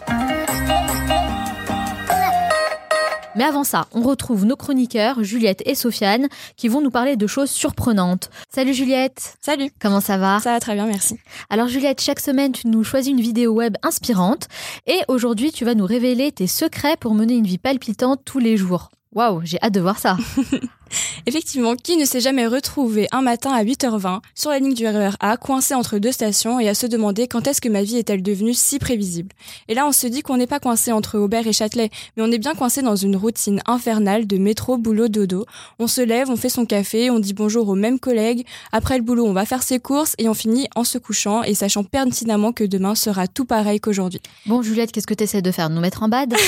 Mais 3.35 3.43
avant 3.43 3.65
ça, 3.65 3.87
on 3.91 4.01
retrouve 4.01 4.45
nos 4.45 4.55
chroniqueurs, 4.55 5.21
Juliette 5.23 5.61
et 5.65 5.75
Sofiane, 5.75 6.29
qui 6.55 6.69
vont 6.69 6.81
nous 6.81 6.89
parler 6.89 7.17
de 7.17 7.27
choses 7.27 7.49
surprenantes. 7.49 8.29
Salut 8.49 8.73
Juliette 8.73 9.37
Salut, 9.41 9.69
Comment 9.81 9.99
ça 9.99 10.17
va? 10.17 10.39
Ça 10.39 10.53
va 10.53 10.59
très 10.61 10.73
bien, 10.73 10.85
merci. 10.85 11.19
alors 11.49 11.67
Juliette, 11.67 11.99
chaque 11.99 12.21
semaine, 12.21 12.53
tu 12.53 12.67
nous 12.67 12.83
choisis 12.85 13.11
une 13.11 13.19
vidéo 13.19 13.51
web 13.51 13.75
inspirante 13.83 14.47
et 14.87 14.99
aujourd'hui, 15.09 15.51
tu 15.51 15.65
vas 15.65 15.75
nous 15.75 15.85
révéler 15.85 16.31
tes 16.31 16.47
secrets 16.47 16.95
pour 16.97 17.13
mener 17.13 17.35
une 17.35 17.45
vie 17.45 17.57
palpitante 17.57 18.21
tous 18.23 18.39
les 18.39 18.55
jours. 18.55 18.89
Waouh, 19.13 19.41
j'ai 19.43 19.61
hâte 19.61 19.73
de 19.73 19.81
voir 19.81 19.99
ça. 19.99 20.17
Effectivement, 21.25 21.75
qui 21.75 21.97
ne 21.97 22.05
s'est 22.05 22.19
jamais 22.19 22.47
retrouvé 22.47 23.07
un 23.11 23.21
matin 23.21 23.51
à 23.51 23.63
8h20 23.63 24.19
sur 24.35 24.51
la 24.51 24.59
ligne 24.59 24.73
du 24.73 24.87
RER 24.87 25.11
A, 25.19 25.37
coincé 25.37 25.73
entre 25.73 25.97
deux 25.97 26.11
stations 26.11 26.59
et 26.59 26.69
à 26.69 26.73
se 26.73 26.85
demander 26.85 27.27
quand 27.27 27.47
est-ce 27.47 27.61
que 27.61 27.69
ma 27.69 27.83
vie 27.83 27.97
est-elle 27.97 28.21
devenue 28.21 28.53
si 28.53 28.79
prévisible 28.79 29.29
Et 29.67 29.73
là, 29.73 29.87
on 29.87 29.91
se 29.91 30.07
dit 30.07 30.21
qu'on 30.21 30.37
n'est 30.37 30.47
pas 30.47 30.59
coincé 30.59 30.91
entre 30.91 31.17
Aubert 31.17 31.47
et 31.47 31.53
Châtelet, 31.53 31.89
mais 32.15 32.23
on 32.23 32.31
est 32.31 32.37
bien 32.37 32.53
coincé 32.53 32.81
dans 32.81 32.95
une 32.95 33.15
routine 33.15 33.61
infernale 33.65 34.27
de 34.27 34.37
métro, 34.37 34.77
boulot, 34.77 35.07
dodo. 35.07 35.45
On 35.79 35.87
se 35.87 36.01
lève, 36.01 36.29
on 36.29 36.35
fait 36.35 36.49
son 36.49 36.65
café, 36.65 37.09
on 37.09 37.19
dit 37.19 37.33
bonjour 37.33 37.67
aux 37.69 37.75
mêmes 37.75 37.99
collègues, 37.99 38.45
après 38.71 38.97
le 38.97 39.03
boulot, 39.03 39.25
on 39.25 39.33
va 39.33 39.45
faire 39.45 39.63
ses 39.63 39.79
courses 39.79 40.15
et 40.17 40.29
on 40.29 40.33
finit 40.33 40.67
en 40.75 40.83
se 40.83 40.97
couchant 40.97 41.43
et 41.43 41.55
sachant 41.55 41.83
pertinemment 41.83 42.51
que 42.51 42.63
demain 42.63 42.95
sera 42.95 43.27
tout 43.27 43.45
pareil 43.45 43.79
qu'aujourd'hui. 43.79 44.21
Bon 44.45 44.61
Juliette, 44.61 44.91
qu'est-ce 44.91 45.07
que 45.07 45.13
tu 45.13 45.23
essaies 45.23 45.41
de 45.41 45.51
faire? 45.51 45.69
Nous 45.69 45.81
mettre 45.81 46.03
en 46.03 46.09
bad? 46.09 46.33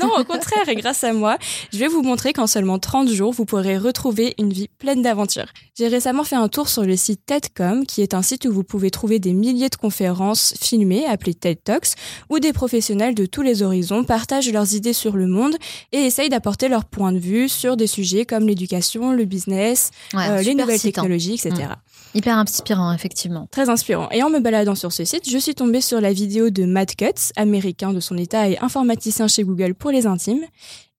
Non, 0.00 0.10
au 0.18 0.24
contraire, 0.24 0.68
et 0.68 0.76
grâce 0.76 1.04
à 1.04 1.12
moi, 1.12 1.36
je 1.72 1.78
vais 1.78 1.88
vous 1.88 2.02
montrer 2.02 2.32
qu'en 2.32 2.46
seulement 2.46 2.78
30 2.78 3.08
jours, 3.08 3.32
vous 3.32 3.44
pourrez 3.44 3.69
pourrez 3.70 3.88
retrouver 3.88 4.34
une 4.38 4.52
vie 4.52 4.68
pleine 4.78 5.02
d'aventures. 5.02 5.46
J'ai 5.78 5.88
récemment 5.88 6.24
fait 6.24 6.36
un 6.36 6.48
tour 6.48 6.68
sur 6.68 6.82
le 6.82 6.96
site 6.96 7.24
TEDcom, 7.26 7.86
qui 7.86 8.02
est 8.02 8.14
un 8.14 8.22
site 8.22 8.44
où 8.44 8.52
vous 8.52 8.64
pouvez 8.64 8.90
trouver 8.90 9.18
des 9.18 9.32
milliers 9.32 9.68
de 9.68 9.76
conférences 9.76 10.54
filmées 10.60 11.06
appelées 11.06 11.34
TED 11.34 11.62
Talks, 11.62 11.94
où 12.28 12.38
des 12.38 12.52
professionnels 12.52 13.14
de 13.14 13.26
tous 13.26 13.42
les 13.42 13.62
horizons 13.62 14.04
partagent 14.04 14.52
leurs 14.52 14.74
idées 14.74 14.92
sur 14.92 15.16
le 15.16 15.26
monde 15.26 15.56
et 15.92 15.98
essayent 15.98 16.28
d'apporter 16.28 16.68
leur 16.68 16.84
point 16.84 17.12
de 17.12 17.18
vue 17.18 17.48
sur 17.48 17.76
des 17.76 17.86
sujets 17.86 18.24
comme 18.24 18.46
l'éducation, 18.46 19.12
le 19.12 19.24
business, 19.24 19.90
Ouais, 20.14 20.28
euh, 20.28 20.42
les 20.42 20.54
nouvelles 20.54 20.76
hein. 20.76 20.82
technologies, 20.82 21.34
etc. 21.34 21.50
Mm. 21.52 22.18
Hyper 22.18 22.38
inspirant, 22.38 22.92
effectivement. 22.92 23.46
Très 23.52 23.68
inspirant. 23.68 24.08
Et 24.10 24.22
en 24.22 24.30
me 24.30 24.40
baladant 24.40 24.74
sur 24.74 24.92
ce 24.92 25.04
site, 25.04 25.30
je 25.30 25.38
suis 25.38 25.54
tombée 25.54 25.80
sur 25.80 26.00
la 26.00 26.12
vidéo 26.12 26.50
de 26.50 26.64
Matt 26.64 26.96
Cutts, 26.96 27.32
américain 27.36 27.92
de 27.92 28.00
son 28.00 28.16
état 28.18 28.48
et 28.48 28.58
informaticien 28.58 29.28
chez 29.28 29.44
Google 29.44 29.74
pour 29.74 29.92
les 29.92 30.06
intimes. 30.06 30.44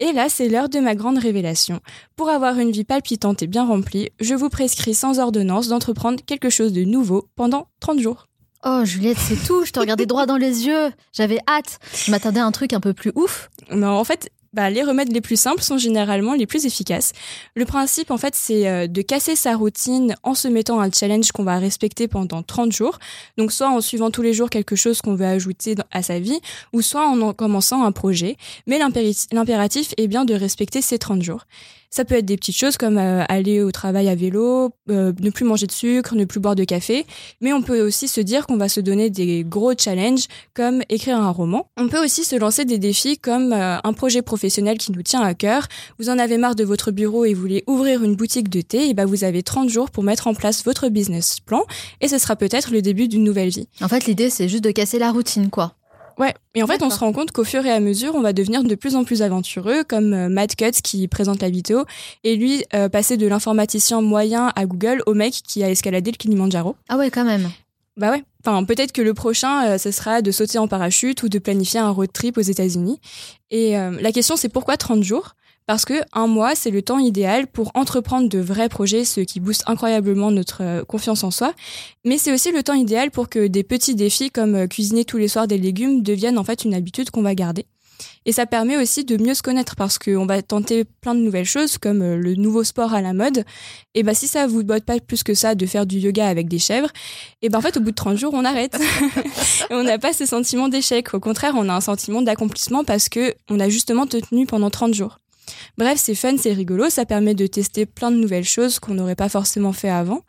Et 0.01 0.13
là, 0.13 0.29
c'est 0.29 0.49
l'heure 0.49 0.67
de 0.67 0.79
ma 0.79 0.95
grande 0.95 1.19
révélation. 1.19 1.79
Pour 2.15 2.29
avoir 2.29 2.57
une 2.57 2.71
vie 2.71 2.83
palpitante 2.83 3.43
et 3.43 3.47
bien 3.47 3.67
remplie, 3.67 4.09
je 4.19 4.33
vous 4.33 4.49
prescris 4.49 4.95
sans 4.95 5.19
ordonnance 5.19 5.67
d'entreprendre 5.67 6.19
quelque 6.25 6.49
chose 6.49 6.73
de 6.73 6.83
nouveau 6.83 7.27
pendant 7.35 7.67
30 7.81 7.99
jours. 7.99 8.27
Oh, 8.65 8.81
Juliette, 8.83 9.19
c'est 9.19 9.35
tout. 9.45 9.63
Je 9.63 9.71
te 9.71 9.79
regardais 9.79 10.07
droit 10.07 10.25
dans 10.25 10.37
les 10.37 10.65
yeux. 10.65 10.91
J'avais 11.13 11.37
hâte. 11.47 11.77
Je 11.93 12.09
m'attendais 12.09 12.39
à 12.39 12.45
un 12.47 12.51
truc 12.51 12.73
un 12.73 12.79
peu 12.79 12.95
plus 12.95 13.11
ouf. 13.13 13.51
Mais 13.69 13.85
en 13.85 14.03
fait, 14.03 14.31
bah, 14.53 14.69
les 14.69 14.83
remèdes 14.83 15.13
les 15.13 15.21
plus 15.21 15.39
simples 15.39 15.61
sont 15.61 15.77
généralement 15.77 16.33
les 16.33 16.45
plus 16.45 16.65
efficaces. 16.65 17.13
Le 17.55 17.65
principe, 17.65 18.11
en 18.11 18.17
fait, 18.17 18.35
c'est 18.35 18.67
euh, 18.67 18.87
de 18.87 19.01
casser 19.01 19.35
sa 19.35 19.55
routine 19.55 20.15
en 20.23 20.35
se 20.35 20.47
mettant 20.47 20.81
un 20.81 20.91
challenge 20.91 21.31
qu'on 21.31 21.43
va 21.43 21.57
respecter 21.57 22.07
pendant 22.07 22.43
30 22.43 22.71
jours. 22.71 22.99
Donc, 23.37 23.51
soit 23.51 23.69
en 23.69 23.79
suivant 23.79 24.11
tous 24.11 24.21
les 24.21 24.33
jours 24.33 24.49
quelque 24.49 24.75
chose 24.75 25.01
qu'on 25.01 25.15
veut 25.15 25.25
ajouter 25.25 25.75
à 25.91 26.03
sa 26.03 26.19
vie, 26.19 26.39
ou 26.73 26.81
soit 26.81 27.07
en 27.07 27.21
en 27.21 27.33
commençant 27.33 27.83
un 27.83 27.91
projet. 27.91 28.37
Mais 28.67 28.77
l'impératif 28.77 29.93
est 29.97 30.07
bien 30.07 30.25
de 30.25 30.33
respecter 30.33 30.81
ces 30.81 30.99
30 30.99 31.21
jours. 31.21 31.45
Ça 31.93 32.05
peut 32.05 32.15
être 32.15 32.25
des 32.25 32.37
petites 32.37 32.55
choses 32.55 32.77
comme 32.77 32.97
euh, 32.97 33.23
aller 33.27 33.61
au 33.61 33.71
travail 33.71 34.07
à 34.07 34.15
vélo, 34.15 34.71
euh, 34.89 35.11
ne 35.19 35.29
plus 35.29 35.43
manger 35.43 35.67
de 35.67 35.73
sucre, 35.73 36.15
ne 36.15 36.23
plus 36.23 36.39
boire 36.39 36.55
de 36.55 36.63
café. 36.63 37.05
Mais 37.41 37.51
on 37.51 37.61
peut 37.61 37.81
aussi 37.81 38.07
se 38.07 38.21
dire 38.21 38.47
qu'on 38.47 38.55
va 38.55 38.69
se 38.69 38.79
donner 38.79 39.09
des 39.09 39.43
gros 39.43 39.73
challenges 39.77 40.27
comme 40.53 40.83
écrire 40.87 41.17
un 41.17 41.31
roman. 41.31 41.67
On 41.75 41.89
peut 41.89 42.01
aussi 42.01 42.23
se 42.23 42.37
lancer 42.37 42.63
des 42.63 42.77
défis 42.77 43.17
comme 43.17 43.51
euh, 43.51 43.77
un 43.83 43.91
projet 43.91 44.21
professionnel 44.21 44.77
qui 44.77 44.93
nous 44.93 45.03
tient 45.03 45.21
à 45.21 45.33
cœur. 45.33 45.67
Vous 45.99 46.09
en 46.09 46.17
avez 46.17 46.37
marre 46.37 46.55
de 46.55 46.63
votre 46.63 46.91
bureau 46.91 47.25
et 47.25 47.33
vous 47.33 47.41
voulez 47.41 47.63
ouvrir 47.67 48.03
une 48.03 48.15
boutique 48.15 48.47
de 48.47 48.61
thé, 48.61 48.87
et 48.87 48.93
ben 48.93 49.05
vous 49.05 49.25
avez 49.25 49.43
30 49.43 49.69
jours 49.69 49.91
pour 49.91 50.03
mettre 50.03 50.27
en 50.27 50.33
place 50.33 50.63
votre 50.63 50.87
business 50.87 51.41
plan 51.41 51.65
et 51.99 52.07
ce 52.07 52.17
sera 52.17 52.37
peut-être 52.37 52.71
le 52.71 52.81
début 52.81 53.09
d'une 53.09 53.23
nouvelle 53.23 53.49
vie. 53.49 53.67
En 53.81 53.89
fait, 53.89 54.05
l'idée, 54.05 54.29
c'est 54.29 54.47
juste 54.47 54.63
de 54.63 54.71
casser 54.71 54.97
la 54.97 55.11
routine, 55.11 55.49
quoi. 55.49 55.73
Ouais, 56.17 56.33
et 56.55 56.63
en 56.63 56.67
fait, 56.67 56.83
on 56.83 56.89
se 56.89 56.99
rend 56.99 57.13
compte 57.13 57.31
qu'au 57.31 57.43
fur 57.43 57.65
et 57.65 57.71
à 57.71 57.79
mesure, 57.79 58.15
on 58.15 58.21
va 58.21 58.33
devenir 58.33 58.63
de 58.63 58.75
plus 58.75 58.95
en 58.95 59.03
plus 59.03 59.21
aventureux, 59.21 59.83
comme 59.83 60.13
euh, 60.13 60.29
Matt 60.29 60.55
Cutts 60.55 60.81
qui 60.81 61.07
présente 61.07 61.41
la 61.41 61.49
vidéo, 61.49 61.85
et 62.23 62.35
lui 62.35 62.63
euh, 62.73 62.89
passer 62.89 63.17
de 63.17 63.27
l'informaticien 63.27 64.01
moyen 64.01 64.51
à 64.55 64.65
Google 64.65 65.01
au 65.05 65.13
mec 65.13 65.33
qui 65.33 65.63
a 65.63 65.69
escaladé 65.69 66.11
le 66.11 66.17
Kilimanjaro. 66.17 66.75
Ah 66.89 66.97
ouais, 66.97 67.09
quand 67.09 67.25
même. 67.25 67.49
Bah 67.97 68.09
ouais. 68.11 68.23
Enfin, 68.43 68.63
peut-être 68.63 68.91
que 68.91 69.01
le 69.01 69.13
prochain, 69.13 69.65
euh, 69.67 69.77
ce 69.77 69.91
sera 69.91 70.21
de 70.21 70.31
sauter 70.31 70.57
en 70.57 70.67
parachute 70.67 71.21
ou 71.23 71.29
de 71.29 71.39
planifier 71.39 71.79
un 71.79 71.89
road 71.89 72.11
trip 72.11 72.37
aux 72.37 72.41
États-Unis. 72.41 72.99
Et 73.51 73.77
euh, 73.77 73.91
la 74.01 74.11
question, 74.11 74.35
c'est 74.35 74.49
pourquoi 74.49 74.77
30 74.77 75.03
jours? 75.03 75.35
Parce 75.71 75.85
que 75.85 76.01
un 76.11 76.27
mois, 76.27 76.53
c'est 76.53 76.69
le 76.69 76.81
temps 76.81 76.99
idéal 76.99 77.47
pour 77.47 77.71
entreprendre 77.75 78.27
de 78.27 78.39
vrais 78.39 78.67
projets, 78.67 79.05
ce 79.05 79.21
qui 79.21 79.39
booste 79.39 79.63
incroyablement 79.67 80.29
notre 80.29 80.63
euh, 80.63 80.83
confiance 80.83 81.23
en 81.23 81.31
soi. 81.31 81.53
Mais 82.03 82.17
c'est 82.17 82.33
aussi 82.33 82.51
le 82.51 82.61
temps 82.61 82.73
idéal 82.73 83.09
pour 83.09 83.29
que 83.29 83.47
des 83.47 83.63
petits 83.63 83.95
défis 83.95 84.31
comme 84.31 84.55
euh, 84.55 84.67
cuisiner 84.67 85.05
tous 85.05 85.15
les 85.15 85.29
soirs 85.29 85.47
des 85.47 85.57
légumes 85.57 86.03
deviennent 86.03 86.37
en 86.37 86.43
fait 86.43 86.65
une 86.65 86.73
habitude 86.73 87.09
qu'on 87.09 87.21
va 87.21 87.35
garder. 87.35 87.67
Et 88.25 88.33
ça 88.33 88.45
permet 88.45 88.75
aussi 88.75 89.05
de 89.05 89.15
mieux 89.15 89.33
se 89.33 89.41
connaître 89.41 89.77
parce 89.77 89.97
qu'on 89.97 90.25
va 90.25 90.41
tenter 90.41 90.83
plein 90.83 91.15
de 91.15 91.21
nouvelles 91.21 91.45
choses 91.45 91.77
comme 91.77 92.01
euh, 92.01 92.17
le 92.17 92.35
nouveau 92.35 92.65
sport 92.65 92.93
à 92.93 93.01
la 93.01 93.13
mode. 93.13 93.45
Et 93.95 94.03
bah 94.03 94.13
si 94.13 94.27
ça 94.27 94.47
vous 94.47 94.65
botte 94.65 94.83
pas 94.83 94.99
plus 94.99 95.23
que 95.23 95.33
ça 95.33 95.55
de 95.55 95.65
faire 95.65 95.85
du 95.85 95.99
yoga 95.99 96.27
avec 96.27 96.49
des 96.49 96.59
chèvres, 96.59 96.89
et 97.41 97.47
ben 97.47 97.59
en 97.59 97.61
fait 97.61 97.77
au 97.77 97.79
bout 97.79 97.91
de 97.91 97.95
30 97.95 98.17
jours 98.17 98.33
on 98.33 98.43
arrête. 98.43 98.77
Et 99.69 99.73
on 99.73 99.83
n'a 99.83 99.97
pas 99.99 100.11
ce 100.11 100.25
sentiment 100.25 100.67
d'échec. 100.67 101.13
Au 101.13 101.21
contraire, 101.21 101.53
on 101.55 101.69
a 101.69 101.73
un 101.73 101.79
sentiment 101.79 102.21
d'accomplissement 102.21 102.83
parce 102.83 103.07
que 103.07 103.33
on 103.49 103.61
a 103.61 103.69
justement 103.69 104.05
tenu 104.05 104.45
pendant 104.45 104.69
30 104.69 104.93
jours. 104.93 105.17
Bref, 105.77 105.99
c'est 106.01 106.15
fun, 106.15 106.35
c'est 106.37 106.53
rigolo, 106.53 106.89
ça 106.89 107.05
permet 107.05 107.33
de 107.33 107.47
tester 107.47 107.85
plein 107.85 108.11
de 108.11 108.17
nouvelles 108.17 108.43
choses 108.43 108.79
qu'on 108.79 108.93
n'aurait 108.93 109.15
pas 109.15 109.29
forcément 109.29 109.73
fait 109.73 109.89
avant. 109.89 110.21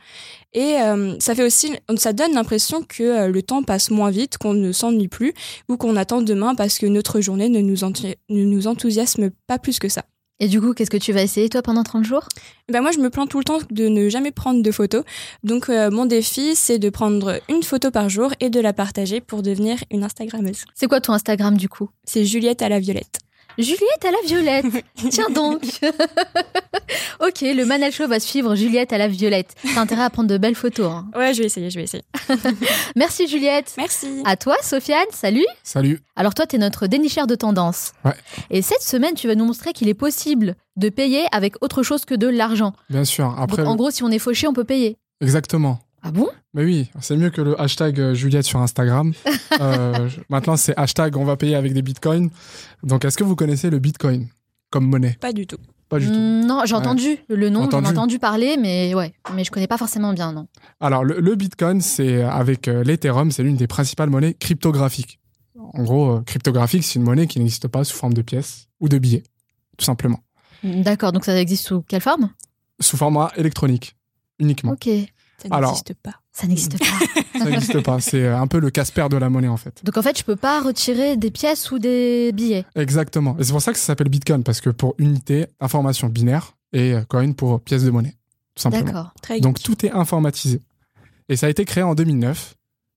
Et 0.53 0.77
euh, 0.81 1.14
ça 1.18 1.35
fait 1.35 1.45
aussi, 1.45 1.73
ça 1.97 2.12
donne 2.12 2.33
l'impression 2.35 2.83
que 2.83 3.03
euh, 3.03 3.29
le 3.29 3.43
temps 3.43 3.62
passe 3.62 3.91
moins 3.91 4.11
vite, 4.11 4.39
qu'on 4.39 4.55
ne 4.55 4.73
s'ennuie 4.73 5.09
plus 5.09 5.33
ou 5.68 5.77
qu'on 5.77 5.97
attend 5.97 6.23
demain 6.23 6.55
parce 6.55 6.79
que 6.79 6.87
notre 6.87 7.20
journée 7.20 7.49
ne 7.49 7.61
nous, 7.61 7.85
enthi- 7.85 8.16
ne 8.29 8.45
nous 8.45 8.66
enthousiasme 8.66 9.31
pas 9.47 9.59
plus 9.59 9.79
que 9.79 9.89
ça. 9.89 10.05
Et 10.41 10.49
du 10.49 10.61
coup, 10.61 10.75
qu'est-ce 10.75 10.91
que 10.91 10.97
tu 10.97 11.12
vas 11.12 11.23
essayer, 11.23 11.49
toi, 11.49 11.62
pendant 11.62 11.85
30 11.85 12.05
jours? 12.05 12.29
Ben 12.68 12.81
moi, 12.83 12.91
je 12.91 12.99
me 12.99 13.11
plains 13.11 13.27
tout 13.29 13.39
le 13.39 13.45
temps 13.45 13.61
de 13.70 13.87
ne 13.87 14.09
jamais 14.09 14.33
prendre 14.33 14.61
de 14.61 14.70
photos. 14.73 15.05
Donc, 15.45 15.68
euh, 15.68 15.89
mon 15.91 16.05
défi, 16.05 16.57
c'est 16.57 16.81
de 16.81 16.91
prendre 16.91 17.39
une 17.49 17.62
photo 17.62 17.93
par 17.93 18.09
jour 18.09 18.33
et 18.41 18.51
de 18.51 18.59
la 18.59 18.73
partager 18.73 19.20
pour 19.20 19.43
devenir 19.43 19.79
une 19.93 20.03
Instagrammeuse. 20.03 20.64
C'est 20.75 20.89
quoi 20.89 21.01
ton 21.01 21.12
Instagram, 21.12 21.57
du 21.57 21.68
coup? 21.68 21.91
C'est 22.05 22.25
Juliette 22.25 22.61
à 22.62 22.68
la 22.68 22.81
violette. 22.81 23.20
Juliette 23.59 24.05
à 24.05 24.11
la 24.11 24.18
violette. 24.26 24.84
Tiens 25.11 25.30
donc. 25.30 25.62
ok, 27.20 27.40
le 27.42 27.64
Manal 27.64 27.92
Show 27.92 28.07
va 28.09 28.20
suivre 28.20 28.55
Juliette 28.55 28.92
à 28.92 28.98
la 28.98 29.09
violette. 29.09 29.55
T'as 29.74 29.80
intérêt 29.80 30.03
à 30.03 30.11
prendre 30.11 30.28
de 30.28 30.38
belles 30.38 30.55
photos. 30.55 30.90
hein. 30.90 31.07
Ouais, 31.14 31.34
je 31.34 31.40
vais 31.40 31.46
essayer, 31.46 31.70
je 31.70 31.78
vais 31.78 31.84
essayer. 31.84 32.05
Merci 32.96 33.28
Juliette. 33.28 33.74
Merci. 33.76 34.22
À 34.24 34.36
toi, 34.36 34.57
Sofiane. 34.62 35.07
Salut. 35.11 35.44
Salut. 35.62 36.00
Alors 36.16 36.34
toi, 36.34 36.46
t'es 36.46 36.59
notre 36.59 36.86
dénicheur 36.86 37.26
de 37.26 37.34
tendance. 37.34 37.92
Ouais. 38.05 38.12
Et 38.50 38.62
cette 38.62 38.82
semaine, 38.82 39.14
tu 39.14 39.28
vas 39.28 39.34
nous 39.34 39.44
montrer 39.44 39.72
qu'il 39.72 39.88
est 39.88 39.94
possible 39.94 40.55
de 40.76 40.88
payer 40.88 41.24
avec 41.32 41.55
autre 41.62 41.82
chose 41.82 42.05
que 42.05 42.14
de 42.14 42.28
l'argent. 42.28 42.72
Bien 42.90 43.05
sûr. 43.05 43.34
Après, 43.38 43.59
Donc, 43.59 43.66
en 43.68 43.76
gros, 43.76 43.90
si 43.90 44.03
on 44.03 44.11
est 44.11 44.18
fauché, 44.18 44.46
on 44.46 44.53
peut 44.55 44.64
payer. 44.64 44.96
exactement. 45.20 45.78
Ah 46.03 46.11
bon? 46.11 46.28
Mais 46.55 46.64
oui, 46.64 46.90
c'est 47.00 47.16
mieux 47.16 47.30
que 47.30 47.40
le 47.40 47.61
hashtag 47.61 48.00
euh, 48.00 48.14
Juliette 48.14 48.44
sur 48.46 48.61
Instagram. 48.61 49.12
Euh, 49.61 50.09
maintenant, 50.30 50.57
c'est 50.57 50.72
hashtag 50.78 51.14
on 51.18 51.24
va 51.24 51.36
payer 51.36 51.57
avec 51.57 51.74
des 51.74 51.82
bitcoins. 51.82 52.30
Donc, 52.82 53.05
est-ce 53.05 53.18
que 53.18 53.22
vous 53.24 53.36
connaissez 53.36 53.68
le 53.68 53.78
bitcoin 53.78 54.28
comme 54.70 54.86
monnaie? 54.88 55.18
Pas 55.20 55.34
du 55.34 55.46
tout. 55.46 55.59
Pas 55.90 55.98
du 55.98 56.07
tout. 56.07 56.12
Mm, 56.14 56.46
Non, 56.46 56.62
j'ai 56.64 56.72
Ouais. 56.74 56.80
entendu 56.80 57.18
le 57.28 57.50
nom, 57.50 57.61
j'en 57.61 57.64
ai 57.64 57.66
Entendu. 57.76 57.88
entendu 57.88 58.18
parler, 58.18 58.57
mais 58.57 58.94
ouais, 58.94 59.12
mais 59.34 59.44
je 59.44 59.50
connais 59.50 59.66
pas 59.66 59.76
forcément 59.76 60.14
bien, 60.14 60.32
non. 60.32 60.48
Alors, 60.80 61.05
le, 61.05 61.20
le 61.20 61.34
bitcoin, 61.34 61.82
c'est 61.82 62.22
avec 62.22 62.66
euh, 62.66 62.82
l'Ethereum, 62.82 63.30
c'est 63.30 63.42
l'une 63.42 63.57
des 63.57 63.66
principales 63.66 64.09
monnaies 64.09 64.32
cryptographiques. 64.32 65.20
En 65.74 65.82
gros, 65.82 66.11
euh, 66.16 66.20
cryptographique, 66.22 66.82
c'est 66.84 66.94
une 66.98 67.05
monnaie 67.05 67.26
qui 67.26 67.38
n'existe 67.38 67.68
pas 67.68 67.84
sous 67.84 67.94
forme 67.96 68.14
de 68.14 68.22
pièces 68.22 68.68
ou 68.80 68.88
de 68.88 68.96
billets, 68.96 69.24
tout 69.76 69.84
simplement. 69.84 70.20
D'accord, 70.64 71.12
donc 71.12 71.26
ça 71.26 71.38
existe 71.38 71.66
sous 71.66 71.82
quelle 71.82 72.00
forme? 72.00 72.30
Sous 72.80 72.96
format 72.96 73.30
électronique, 73.36 73.96
uniquement. 74.38 74.72
Ok, 74.72 74.88
Ça 75.39 75.49
n'existe 75.49 75.95
pas. 75.95 76.14
ça 76.33 76.47
n'existe 76.47 76.78
pas. 76.78 77.39
Ça 77.39 77.45
n'existe 77.47 77.83
pas. 77.83 78.01
C'est 78.01 78.22
euh, 78.22 78.39
un 78.39 78.47
peu 78.47 78.61
le 78.61 78.70
Casper 78.70 79.09
de 79.11 79.16
la 79.16 79.28
monnaie, 79.28 79.49
en 79.49 79.57
fait. 79.57 79.80
donc 79.85 79.97
en 79.97 80.03
fait, 80.03 80.16
je 80.16 80.22
peux 80.22 80.37
pas 80.37 80.61
retirer 80.61 81.16
des 81.16 81.30
pièces 81.30 81.70
ou 81.72 81.78
des 81.78 82.30
billets. 82.33 82.64
Exactement. 82.76 83.37
Et 83.39 83.45
c'est 83.45 83.53
pour 83.53 83.62
ça 83.62 83.72
que 83.72 83.78
ça 83.78 83.87
s'appelle 83.87 84.09
Bitcoin, 84.09 84.45
parce 84.45 84.61
que 84.61 84.70
pour 84.70 84.95
unité, 84.99 85.47
information 85.59 86.09
binaire, 86.09 86.55
et 86.72 86.95
euh, 86.95 87.03
coin 87.03 87.33
pour 87.33 87.61
pièce 87.61 87.85
de 87.85 87.91
monnaie, 87.91 88.16
tout 88.55 88.62
simplement. 88.62 88.85
D'accord. 88.85 89.14
Très 89.22 89.41
Donc 89.41 89.61
tout 89.61 89.85
est 89.85 89.91
informatisé. 89.91 90.61
Et 91.28 91.37
ça 91.37 91.47
a 91.47 91.51
été 91.51 91.64
créé 91.64 91.83
en 91.83 91.95
2009 91.95 92.55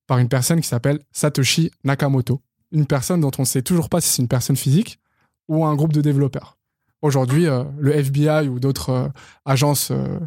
par 0.08 0.20
une 0.20 0.30
personne 0.30 0.62
qui 0.62 0.68
s'appelle 0.68 1.00
Satoshi 1.12 1.72
Nakamoto. 1.84 2.42
Une 2.72 2.86
personne 2.86 3.22
dont 3.22 3.32
on 3.38 3.44
ne 3.44 3.48
sait 3.48 3.62
toujours 3.62 3.90
pas 3.90 4.02
si 4.02 4.10
c'est 4.10 4.22
une 4.22 4.28
personne 4.28 4.56
physique 4.56 5.00
ou 5.48 5.66
un 5.66 5.76
groupe 5.76 5.94
de 5.94 6.02
développeurs. 6.02 6.58
Aujourd'hui, 7.06 7.46
euh, 7.46 7.64
le 7.78 7.96
FBI 7.96 8.48
ou 8.48 8.60
d'autres 8.60 8.90
euh, 8.90 9.08
agences 9.46 9.92
euh, 9.92 10.18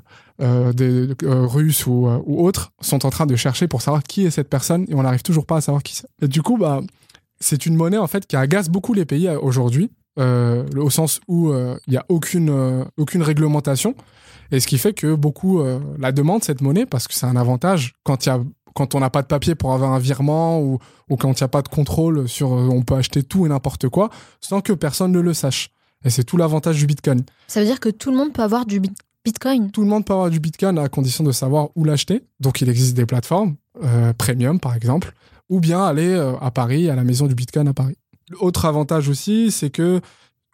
euh, 0.40 1.12
euh, 1.24 1.44
russes 1.44 1.88
ou, 1.88 2.06
euh, 2.06 2.20
autres 2.24 2.70
sont 2.80 3.04
en 3.04 3.10
train 3.10 3.26
de 3.26 3.34
chercher 3.34 3.66
pour 3.66 3.82
savoir 3.82 4.04
qui 4.04 4.24
est 4.24 4.30
cette 4.30 4.48
personne 4.48 4.84
et 4.86 4.94
on 4.94 5.02
n'arrive 5.02 5.24
toujours 5.24 5.44
pas 5.44 5.56
à 5.56 5.60
savoir 5.60 5.82
qui 5.82 5.96
c'est. 5.96 6.06
Et 6.22 6.28
du 6.28 6.40
coup, 6.40 6.56
bah, 6.56 6.80
c'est 7.40 7.66
une 7.66 7.74
monnaie 7.74 7.98
en 7.98 8.06
fait 8.06 8.28
qui 8.28 8.36
agace 8.36 8.68
beaucoup 8.68 8.94
les 8.94 9.04
pays 9.04 9.26
euh, 9.26 9.40
aujourd'hui, 9.40 9.90
euh, 10.20 10.64
au 10.76 10.88
sens 10.88 11.20
où 11.26 11.50
euh, 11.50 11.76
il 11.88 11.94
n'y 11.94 11.96
a 11.96 12.04
aucune, 12.08 12.48
euh, 12.50 12.84
aucune 12.96 13.22
réglementation. 13.22 13.96
Et 14.52 14.60
ce 14.60 14.68
qui 14.68 14.78
fait 14.78 14.92
que 14.92 15.16
beaucoup 15.16 15.58
euh, 15.58 15.80
la 15.98 16.12
demandent, 16.12 16.44
cette 16.44 16.60
monnaie, 16.60 16.86
parce 16.86 17.08
que 17.08 17.14
c'est 17.14 17.26
un 17.26 17.34
avantage 17.34 17.94
quand, 18.04 18.24
y 18.24 18.30
a, 18.30 18.38
quand 18.76 18.94
on 18.94 19.00
n'a 19.00 19.10
pas 19.10 19.22
de 19.22 19.26
papier 19.26 19.56
pour 19.56 19.72
avoir 19.72 19.94
un 19.94 19.98
virement 19.98 20.60
ou, 20.60 20.78
ou 21.10 21.16
quand 21.16 21.32
il 21.32 21.42
n'y 21.42 21.44
a 21.44 21.48
pas 21.48 21.62
de 21.62 21.68
contrôle 21.68 22.28
sur 22.28 22.52
euh, 22.52 22.68
on 22.70 22.82
peut 22.82 22.94
acheter 22.94 23.24
tout 23.24 23.46
et 23.46 23.48
n'importe 23.48 23.88
quoi 23.88 24.10
sans 24.40 24.60
que 24.60 24.72
personne 24.72 25.10
ne 25.10 25.18
le 25.18 25.34
sache. 25.34 25.72
Et 26.05 26.11
c'est 26.11 26.24
tout 26.24 26.36
l'avantage 26.36 26.76
du 26.78 26.86
Bitcoin. 26.86 27.22
Ça 27.49 27.61
veut 27.61 27.66
dire 27.66 27.80
que 27.80 27.88
tout 27.88 28.11
le 28.11 28.16
monde 28.16 28.32
peut 28.32 28.42
avoir 28.42 28.66
du 28.66 28.80
bit- 28.80 28.96
Bitcoin. 29.24 29.70
Tout 29.70 29.82
le 29.82 29.88
monde 29.88 30.05
peut 30.05 30.12
avoir 30.14 30.30
du 30.30 30.40
Bitcoin 30.40 30.78
à 30.78 30.88
condition 30.88 31.22
de 31.24 31.32
savoir 31.32 31.68
où 31.74 31.84
l'acheter. 31.84 32.22
Donc 32.40 32.61
il 32.61 32.68
existe 32.68 32.94
des 32.96 33.05
plateformes, 33.05 33.57
euh, 33.82 34.12
premium 34.14 34.59
par 34.61 34.74
exemple, 34.74 35.12
ou 35.51 35.61
bien 35.61 35.82
aller 35.84 36.09
euh, 36.09 36.36
à 36.40 36.51
Paris, 36.51 36.88
à 36.88 36.94
la 36.94 37.05
maison 37.05 37.26
du 37.26 37.34
Bitcoin 37.34 37.66
à 37.68 37.74
Paris. 37.74 37.96
Autre 38.40 38.64
avantage 38.64 39.09
aussi, 39.09 39.51
c'est 39.51 39.70
que 39.70 40.01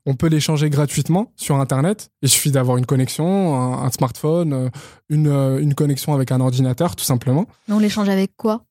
on 0.07 0.14
peut 0.14 0.26
l'échanger 0.28 0.68
gratuitement 0.70 1.32
sur 1.36 1.57
Internet. 1.57 2.11
Il 2.22 2.28
suffit 2.28 2.51
d'avoir 2.51 2.76
une 2.78 2.84
connexion, 2.86 3.55
un, 3.55 3.84
un 3.84 3.90
smartphone, 3.90 4.53
euh, 4.53 4.68
une, 5.09 5.28
une 5.61 5.74
connexion 5.74 6.12
avec 6.14 6.32
un 6.32 6.40
ordinateur, 6.40 6.97
tout 6.97 7.05
simplement. 7.05 7.47
Mais 7.68 7.74
on 7.74 7.78
l'échange 7.78 8.09
avec 8.09 8.36
quoi? 8.36 8.64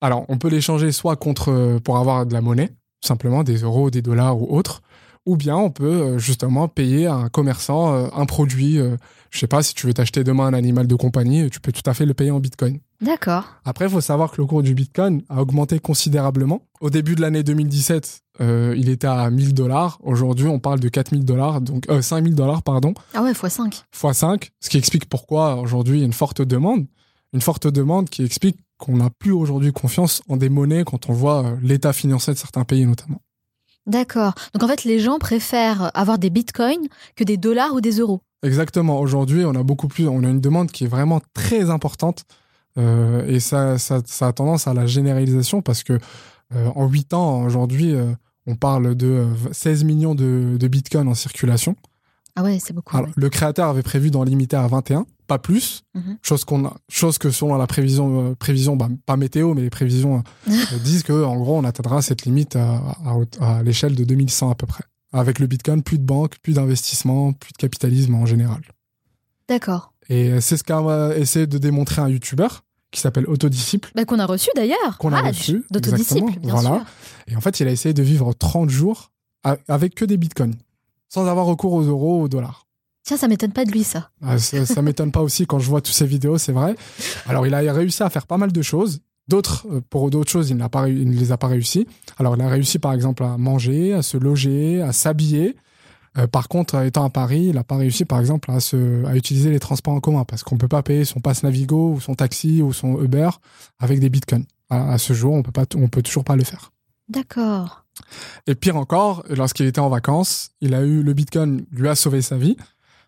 Alors, 0.00 0.24
on 0.28 0.38
peut 0.38 0.48
l'échanger 0.48 0.90
soit 0.92 1.16
contre 1.16 1.78
pour 1.84 1.98
avoir 1.98 2.26
de 2.26 2.32
la 2.32 2.40
monnaie, 2.40 2.68
tout 2.68 3.06
simplement 3.08 3.42
des 3.44 3.58
euros, 3.58 3.90
des 3.90 4.02
dollars 4.02 4.40
ou 4.40 4.56
autres, 4.56 4.82
Ou 5.26 5.36
bien 5.36 5.56
on 5.56 5.70
peut 5.70 5.84
euh, 5.86 6.18
justement 6.18 6.66
payer 6.68 7.06
à 7.06 7.14
un 7.14 7.28
commerçant 7.28 7.94
euh, 7.94 8.08
un 8.14 8.26
produit. 8.26 8.78
euh, 8.78 8.96
je 9.30 9.38
sais 9.38 9.46
pas, 9.46 9.62
si 9.62 9.72
tu 9.74 9.86
veux 9.86 9.94
t'acheter 9.94 10.24
demain 10.24 10.46
un 10.46 10.52
animal 10.52 10.86
de 10.86 10.94
compagnie, 10.94 11.48
tu 11.48 11.58
peux 11.60 11.72
tout 11.72 11.88
à 11.88 11.94
fait 11.94 12.04
le 12.04 12.12
payer 12.12 12.30
en 12.30 12.40
bitcoin. 12.40 12.80
D'accord. 13.00 13.44
Après, 13.64 13.86
il 13.86 13.90
faut 13.90 14.00
savoir 14.00 14.30
que 14.30 14.40
le 14.40 14.46
cours 14.46 14.62
du 14.62 14.74
Bitcoin 14.74 15.22
a 15.28 15.40
augmenté 15.40 15.78
considérablement. 15.80 16.62
Au 16.80 16.90
début 16.90 17.14
de 17.16 17.20
l'année 17.22 17.42
2017, 17.42 18.20
euh, 18.40 18.74
il 18.76 18.88
était 18.90 19.06
à 19.08 19.28
1000 19.30 19.54
dollars. 19.54 19.98
Aujourd'hui, 20.02 20.46
on 20.48 20.58
parle 20.60 20.78
de 20.80 20.88
4000 20.88 21.24
dollars, 21.24 21.60
donc 21.62 21.88
euh, 21.88 22.02
5000 22.02 22.34
dollars, 22.34 22.62
pardon, 22.62 22.92
Ah 23.14 23.22
ouais, 23.22 23.32
x5. 23.32 23.82
fois 23.90 24.12
5, 24.14 24.50
ce 24.60 24.68
qui 24.68 24.76
explique 24.78 25.08
pourquoi 25.08 25.56
aujourd'hui 25.56 25.96
il 25.98 26.00
y 26.00 26.02
a 26.02 26.06
une 26.06 26.12
forte 26.12 26.42
demande. 26.42 26.86
Une 27.32 27.40
forte 27.40 27.66
demande 27.66 28.10
qui 28.10 28.22
explique 28.24 28.58
qu'on 28.78 28.98
n'a 28.98 29.08
plus 29.10 29.32
aujourd'hui 29.32 29.72
confiance 29.72 30.22
en 30.28 30.36
des 30.36 30.48
monnaies 30.50 30.84
quand 30.84 31.08
on 31.08 31.12
voit 31.12 31.54
l'état 31.62 31.92
financier 31.92 32.34
de 32.34 32.38
certains 32.38 32.64
pays 32.64 32.84
notamment. 32.86 33.22
D'accord. 33.86 34.34
Donc 34.54 34.62
en 34.62 34.68
fait, 34.68 34.84
les 34.84 34.98
gens 34.98 35.18
préfèrent 35.18 35.90
avoir 35.94 36.18
des 36.18 36.30
bitcoins 36.30 36.86
que 37.16 37.24
des 37.24 37.36
dollars 37.36 37.74
ou 37.74 37.80
des 37.80 37.98
euros. 37.98 38.20
Exactement. 38.42 39.00
Aujourd'hui, 39.00 39.44
on 39.44 39.54
a 39.54 39.62
beaucoup 39.62 39.88
plus, 39.88 40.08
on 40.08 40.24
a 40.24 40.28
une 40.28 40.40
demande 40.40 40.70
qui 40.70 40.84
est 40.84 40.88
vraiment 40.88 41.20
très 41.34 41.70
importante 41.70 42.24
euh, 42.78 43.26
et 43.26 43.40
ça, 43.40 43.76
a 44.20 44.32
tendance 44.32 44.66
à 44.66 44.74
la 44.74 44.86
généralisation 44.86 45.62
parce 45.62 45.82
que 45.82 45.98
euh, 46.54 46.68
en 46.74 46.88
8 46.88 47.14
ans, 47.14 47.44
aujourd'hui, 47.44 47.94
euh, 47.94 48.12
on 48.46 48.56
parle 48.56 48.94
de 48.94 49.06
euh, 49.06 49.52
16 49.52 49.84
millions 49.84 50.14
de 50.14 50.68
bitcoins 50.68 51.08
en 51.08 51.14
circulation. 51.14 51.76
Ah 52.36 52.42
ouais, 52.42 52.58
c'est 52.60 52.72
beaucoup. 52.72 52.96
Alors, 52.96 53.08
ouais. 53.08 53.14
Le 53.16 53.28
créateur 53.28 53.68
avait 53.68 53.82
prévu 53.82 54.10
d'en 54.10 54.24
limiter 54.24 54.56
à 54.56 54.66
21, 54.66 55.04
pas 55.26 55.38
plus. 55.38 55.82
Mhm. 55.94 56.16
Chose, 56.22 56.44
qu'on 56.44 56.64
a, 56.66 56.74
chose 56.88 57.18
que 57.18 57.30
selon 57.30 57.56
la 57.56 57.66
prévision, 57.66 58.30
euh, 58.30 58.34
prévision 58.34 58.74
bah, 58.76 58.88
pas 59.06 59.16
météo, 59.16 59.52
mais 59.54 59.60
les 59.62 59.70
prévisions 59.70 60.22
euh, 60.48 60.52
disent 60.84 61.02
que 61.02 61.12
en 61.24 61.36
gros, 61.36 61.58
on 61.58 61.64
atteindra 61.64 62.00
cette 62.02 62.22
limite 62.24 62.56
à, 62.56 62.76
à- 63.40 63.58
à 63.58 63.62
l'échelle 63.62 63.94
de 63.94 64.04
2100 64.04 64.50
à 64.50 64.54
peu 64.54 64.66
près. 64.66 64.84
Avec 65.12 65.38
le 65.40 65.46
bitcoin, 65.46 65.82
plus 65.82 65.98
de 65.98 66.04
banques, 66.04 66.36
plus 66.42 66.54
d'investissement, 66.54 67.34
plus 67.34 67.52
de 67.52 67.58
capitalisme 67.58 68.14
en 68.14 68.24
général. 68.24 68.62
D'accord. 69.48 69.92
Et 70.08 70.40
c'est 70.40 70.56
ce 70.56 70.64
qu'a 70.64 70.78
euh, 70.80 71.14
essayé 71.14 71.46
de 71.46 71.58
démontrer 71.58 72.00
un 72.00 72.08
youtubeur 72.08 72.64
qui 72.90 73.00
s'appelle 73.00 73.26
Autodisciple. 73.26 73.90
Bah, 73.94 74.04
qu'on 74.04 74.18
a 74.18 74.26
reçu 74.26 74.48
d'ailleurs. 74.56 74.98
Qu'on 74.98 75.12
a 75.12 75.18
Ah, 75.18 75.28
reçu, 75.28 75.64
D'autodisciple, 75.70 76.38
bien 76.40 76.52
voilà. 76.54 76.68
sûr. 76.76 76.86
Et 77.28 77.36
en 77.36 77.40
fait, 77.40 77.60
il 77.60 77.68
a 77.68 77.70
essayé 77.70 77.92
de 77.94 78.02
vivre 78.02 78.32
30 78.32 78.68
jours 78.70 79.10
avec 79.68 79.94
que 79.94 80.04
des 80.04 80.16
bitcoins, 80.16 80.54
sans 81.12 81.26
avoir 81.26 81.44
recours 81.44 81.74
aux 81.74 81.82
euros, 81.82 82.22
aux 82.22 82.28
dollars. 82.28 82.66
Tiens, 83.04 83.18
ça 83.18 83.28
m'étonne 83.28 83.52
pas 83.52 83.66
de 83.66 83.70
lui, 83.70 83.84
ça. 83.84 84.10
Ah, 84.22 84.38
ça 84.38 84.64
ça 84.64 84.80
m'étonne 84.86 85.12
pas 85.12 85.20
aussi 85.20 85.46
quand 85.46 85.58
je 85.58 85.68
vois 85.68 85.82
toutes 85.82 85.94
ces 85.94 86.06
vidéos, 86.06 86.38
c'est 86.38 86.52
vrai. 86.52 86.74
Alors, 87.26 87.46
il 87.46 87.54
a 87.54 87.58
réussi 87.72 88.02
à 88.02 88.08
faire 88.08 88.26
pas 88.26 88.38
mal 88.38 88.50
de 88.50 88.62
choses. 88.62 89.00
D'autres, 89.28 89.66
euh, 89.70 89.80
pour 89.90 90.08
d'autres 90.08 90.30
choses, 90.30 90.48
il, 90.48 90.56
pas, 90.70 90.86
ne 90.86 91.12
les 91.12 91.30
a 91.30 91.36
pas 91.36 91.48
réussi. 91.48 91.86
Alors, 92.18 92.34
il 92.36 92.42
a 92.42 92.48
réussi, 92.48 92.78
par 92.78 92.94
exemple, 92.94 93.24
à 93.24 93.36
manger, 93.36 93.92
à 93.92 94.00
se 94.00 94.16
loger, 94.16 94.80
à 94.80 94.92
s'habiller. 94.92 95.54
Euh, 96.16 96.26
par 96.26 96.48
contre, 96.48 96.82
étant 96.82 97.04
à 97.04 97.10
Paris, 97.10 97.46
il 97.48 97.56
n'a 97.56 97.64
pas 97.64 97.76
réussi, 97.76 98.06
par 98.06 98.18
exemple, 98.18 98.50
à, 98.50 98.60
se, 98.60 99.04
à 99.04 99.14
utiliser 99.14 99.50
les 99.50 99.60
transports 99.60 99.92
en 99.92 100.00
commun 100.00 100.24
parce 100.24 100.42
qu'on 100.42 100.56
peut 100.56 100.68
pas 100.68 100.82
payer 100.82 101.04
son 101.04 101.20
passe 101.20 101.42
Navigo 101.42 101.92
ou 101.92 102.00
son 102.00 102.14
taxi 102.14 102.62
ou 102.62 102.72
son 102.72 103.02
Uber 103.02 103.28
avec 103.78 104.00
des 104.00 104.08
bitcoins. 104.08 104.46
À, 104.70 104.92
à 104.92 104.98
ce 104.98 105.12
jour, 105.12 105.34
on 105.34 105.42
peut 105.42 105.52
pas, 105.52 105.66
on 105.76 105.88
peut 105.88 106.02
toujours 106.02 106.24
pas 106.24 106.36
le 106.36 106.44
faire. 106.44 106.72
D'accord. 107.08 107.84
Et 108.46 108.54
pire 108.54 108.76
encore, 108.76 109.22
lorsqu'il 109.28 109.66
était 109.66 109.80
en 109.80 109.88
vacances, 109.88 110.50
il 110.60 110.74
a 110.74 110.82
eu 110.82 111.02
le 111.02 111.12
Bitcoin 111.12 111.64
lui 111.72 111.88
a 111.88 111.94
sauvé 111.94 112.22
sa 112.22 112.36
vie 112.36 112.56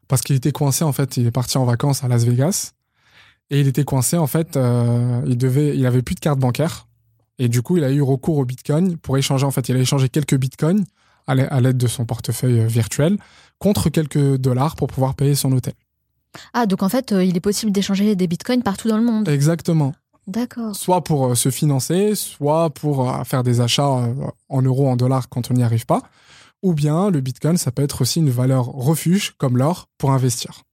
parce 0.09 0.21
qu'il 0.23 0.37
était 0.37 0.53
coincé 0.53 0.85
en 0.85 0.93
fait. 0.93 1.17
Il 1.17 1.27
est 1.27 1.31
parti 1.31 1.57
en 1.59 1.65
vacances 1.65 2.05
à 2.05 2.09
Las 2.09 2.25
Vegas 2.25 2.73
et 3.51 3.61
il 3.61 3.67
était 3.69 3.85
coincé 3.85 4.17
en 4.17 4.27
fait. 4.27 4.57
euh, 4.57 5.23
il 5.27 5.39
devait, 5.39 5.77
il 5.77 5.87
avait 5.87 6.03
plus 6.03 6.15
de 6.15 6.21
carte 6.21 6.39
bancaire 6.39 6.87
et 7.39 7.49
du 7.49 7.63
coup 7.63 7.77
il 7.79 7.85
a 7.85 7.91
eu 7.91 8.03
recours 8.03 8.37
au 8.39 8.45
Bitcoin 8.45 8.97
pour 8.99 9.17
échanger 9.17 9.47
en 9.47 9.51
fait. 9.51 9.69
Il 9.69 9.77
a 9.77 9.81
échangé 9.81 10.09
quelques 10.09 10.37
Bitcoins 10.37 10.85
à 11.27 11.35
l'a- 11.35 11.47
à 11.47 11.61
l'aide 11.61 11.79
de 11.79 11.87
son 11.87 12.05
portefeuille 12.05 12.61
euh, 12.61 12.67
virtuel 12.67 13.17
contre 13.59 13.89
quelques 13.89 14.37
dollars 14.37 14.77
pour 14.77 14.89
pouvoir 14.89 15.15
payer 15.15 15.35
son 15.35 15.51
hôtel. 15.53 15.73
Ah, 16.53 16.67
donc 16.67 16.83
en 16.83 16.89
fait, 16.89 17.13
euh, 17.13 17.25
il 17.25 17.37
est 17.37 17.41
possible 17.41 17.71
d'échanger 17.73 18.17
des 18.17 18.27
bitcoins 18.27 18.63
partout 18.63 18.89
dans 18.89 18.99
le 18.99 19.05
monde. 19.05 19.29
Exactement. 19.29 19.95
D'accord. 20.27 20.75
soit 20.75 21.05
pour 21.05 21.27
euh, 21.27 21.35
se 21.35 21.51
financer, 21.51 22.15
soit 22.15 22.71
pour 22.71 23.11
euh, 23.11 23.25
faire 23.25 23.43
des 23.43 23.61
achats 23.61 23.99
euh, 23.99 24.15
en 24.49 24.63
euros, 24.63 24.89
en 24.89 24.97
dollars 24.97 25.29
quand 25.29 25.51
on 25.51 25.55
n'y 25.55 25.63
arrive 25.63 25.87
pas. 25.87 26.03
Ou 26.63 26.73
bien 26.73 27.11
le 27.11 27.21
Bitcoin, 27.21 27.57
ça 27.59 27.71
peut 27.71 27.83
être 27.83 28.01
aussi 28.03 28.21
une 28.21 28.31
valeur 28.31 28.67
refuge, 28.67 29.35
comme 29.37 29.59
l'or, 29.59 29.89
pour 29.99 30.13
investir. 30.13 30.65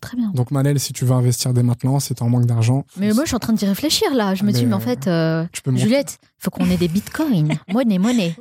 Très 0.00 0.16
bien. 0.16 0.30
Donc 0.34 0.50
Manel, 0.50 0.78
si 0.78 0.92
tu 0.92 1.04
veux 1.04 1.12
investir 1.12 1.52
dès 1.54 1.62
maintenant, 1.62 1.98
tu 1.98 2.12
en 2.20 2.28
manque 2.28 2.46
d'argent, 2.46 2.84
Mais 2.96 3.12
moi, 3.12 3.24
je 3.24 3.28
suis 3.28 3.36
en 3.36 3.40
train 3.40 3.52
d'y 3.52 3.66
réfléchir 3.66 4.14
là. 4.14 4.34
Je 4.34 4.42
me 4.42 4.48
Mais, 4.48 4.52
dis, 4.52 4.66
mais 4.66 4.74
en 4.74 4.80
fait, 4.80 5.06
euh, 5.06 5.44
tu 5.52 5.62
peux. 5.62 5.74
Juliette, 5.74 6.18
faut 6.38 6.50
qu'on 6.50 6.68
ait 6.70 6.76
des 6.76 6.88
bitcoins. 6.88 7.58
monnaie, 7.72 7.98
monnaie. 7.98 8.36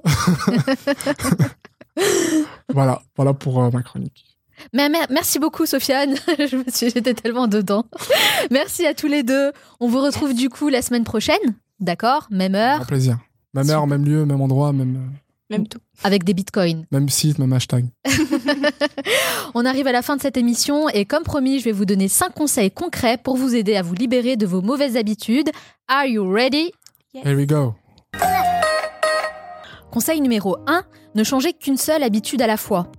voilà, 2.73 3.01
voilà 3.15 3.33
pour 3.33 3.63
euh, 3.63 3.69
ma 3.71 3.81
chronique. 3.81 4.34
Mais 4.73 4.89
mer- 4.89 5.07
merci 5.09 5.39
beaucoup, 5.39 5.65
Sofiane. 5.65 6.15
Je 6.39 6.55
me 6.57 6.63
suis, 6.71 6.89
j'étais 6.89 7.13
tellement 7.13 7.47
dedans. 7.47 7.85
merci 8.51 8.85
à 8.85 8.93
tous 8.93 9.07
les 9.07 9.23
deux. 9.23 9.51
On 9.79 9.87
vous 9.87 10.01
retrouve 10.01 10.33
du 10.33 10.49
coup 10.49 10.69
la 10.69 10.81
semaine 10.81 11.03
prochaine. 11.03 11.37
D'accord? 11.79 12.27
Même 12.31 12.55
heure, 12.55 12.81
Un 12.81 12.85
plaisir. 12.85 13.17
Même 13.53 13.69
heure, 13.69 13.87
même 13.87 14.05
lieu, 14.05 14.25
même 14.25 14.41
endroit, 14.41 14.73
même, 14.73 14.95
euh, 14.97 15.17
Même 15.49 15.67
tout. 15.67 15.79
avec 16.03 16.23
des 16.23 16.33
bitcoins. 16.33 16.85
même 16.91 17.07
site, 17.09 17.37
même 17.39 17.53
hashtag. 17.53 17.85
On 19.53 19.65
arrive 19.65 19.87
à 19.87 19.91
la 19.91 20.01
fin 20.01 20.15
de 20.17 20.21
cette 20.21 20.37
émission 20.37 20.89
et 20.89 21.05
comme 21.05 21.23
promis, 21.23 21.59
je 21.59 21.65
vais 21.65 21.71
vous 21.71 21.85
donner 21.85 22.07
5 22.07 22.33
conseils 22.33 22.71
concrets 22.71 23.17
pour 23.17 23.37
vous 23.37 23.55
aider 23.55 23.75
à 23.75 23.81
vous 23.81 23.93
libérer 23.93 24.35
de 24.35 24.45
vos 24.45 24.61
mauvaises 24.61 24.97
habitudes. 24.97 25.49
Are 25.87 26.05
you 26.05 26.29
ready? 26.29 26.71
Here 27.13 27.35
we 27.35 27.45
go. 27.47 27.75
Conseil 29.91 30.19
numéro 30.19 30.57
1, 30.67 30.83
ne 31.15 31.23
changez 31.23 31.53
qu'une 31.53 31.77
seule 31.77 32.03
habitude 32.03 32.41
à 32.41 32.47
la 32.47 32.57
fois. 32.57 32.91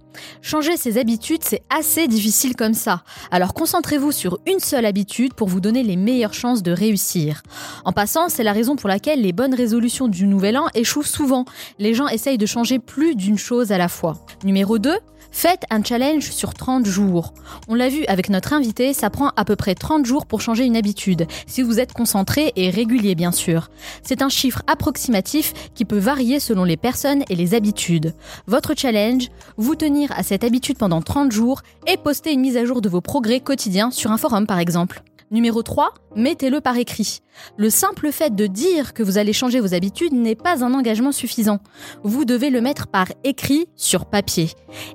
Changer 0.43 0.77
ses 0.77 0.99
habitudes, 0.99 1.43
c'est 1.43 1.63
assez 1.71 2.09
difficile 2.09 2.57
comme 2.57 2.75
ça. 2.75 3.03
Alors 3.31 3.55
concentrez-vous 3.55 4.13
sur 4.13 4.39
une 4.47 4.61
seule 4.61 4.87
habitude 4.87 5.35
pour 5.35 5.49
vous 5.49 5.61
donner 5.61 5.83
les 5.83 5.97
meilleures 5.97 6.35
chances 6.35 6.63
de 6.63 6.73
réussir. 6.73 7.43
En 7.85 7.93
passant, 7.93 8.29
c'est 8.29 8.43
la 8.43 8.53
raison 8.53 8.77
pour 8.77 8.89
laquelle 8.89 9.23
les 9.23 9.33
bonnes 9.33 9.55
résolutions 9.55 10.09
du 10.09 10.27
nouvel 10.27 10.57
an 10.57 10.67
échouent 10.75 11.03
souvent. 11.03 11.45
Les 11.79 11.95
gens 11.95 12.09
essayent 12.09 12.39
de 12.39 12.47
changer 12.47 12.79
plus 12.79 13.15
d'une 13.15 13.39
chose 13.39 13.73
à 13.73 13.79
la 13.79 13.89
fois. 13.89 14.19
Numéro 14.45 14.79
2, 14.79 14.97
faites 15.37 15.65
un 15.69 15.85
challenge 15.85 16.31
sur 16.31 16.55
30 16.55 16.87
jours. 16.87 17.35
On 17.69 17.75
l'a 17.75 17.91
vu 17.91 18.07
avec 18.07 18.31
notre 18.31 18.55
invité, 18.55 18.95
ça 18.95 19.11
prend 19.11 19.33
à 19.37 19.45
peu 19.45 19.55
près 19.55 19.75
30 19.75 20.07
jours 20.07 20.25
pour 20.25 20.41
changer 20.41 20.65
une 20.65 20.79
habitude, 20.79 21.27
si 21.47 21.61
vous 21.61 21.79
êtes 21.79 21.93
concentré 21.93 22.55
et 22.57 22.71
régulier 22.71 23.15
bien 23.15 23.33
sûr. 23.33 23.69
C'est 24.03 24.23
un 24.23 24.31
chiffre 24.31 24.63
approximatif 24.67 25.53
qui 25.75 25.85
peut 25.85 25.99
varier 25.99 26.41
selon 26.41 26.65
les 26.65 26.79
personnes 26.79 27.23
et 27.29 27.37
les 27.37 27.53
habitudes. 27.53 28.15
Votre 28.47 28.73
challenge, 28.75 29.29
vous 29.59 29.75
tenir 29.75 30.11
à 30.13 30.23
cette 30.23 30.43
habitude 30.43 30.79
pendant 30.79 31.03
30 31.03 31.31
jours 31.31 31.61
et 31.87 31.99
poster 31.99 32.33
une 32.33 32.41
mise 32.41 32.57
à 32.57 32.65
jour 32.65 32.81
de 32.81 32.89
vos 32.89 33.03
progrès 33.03 33.41
quotidiens 33.41 33.91
sur 33.91 34.13
un 34.13 34.17
forum 34.17 34.47
par 34.47 34.59
exemple. 34.59 35.03
Numéro 35.33 35.65
3, 35.65 35.93
mettez-le 36.15 36.61
par 36.61 36.77
écrit. 36.77 37.19
Le 37.57 37.69
simple 37.69 38.13
fait 38.13 38.37
de 38.37 38.47
dire 38.47 38.95
que 38.95 39.03
vous 39.03 39.19
allez 39.19 39.33
changer 39.33 39.59
vos 39.59 39.75
habitudes 39.75 40.13
n'est 40.13 40.37
pas 40.37 40.65
un 40.65 40.73
engagement 40.73 41.11
suffisant. 41.11 41.59
Vous 42.05 42.25
devez 42.25 42.49
le 42.49 42.61
mettre 42.61 42.87
par 42.87 43.09
écrit 43.25 43.67
sur 43.75 44.07
papier. 44.07 44.51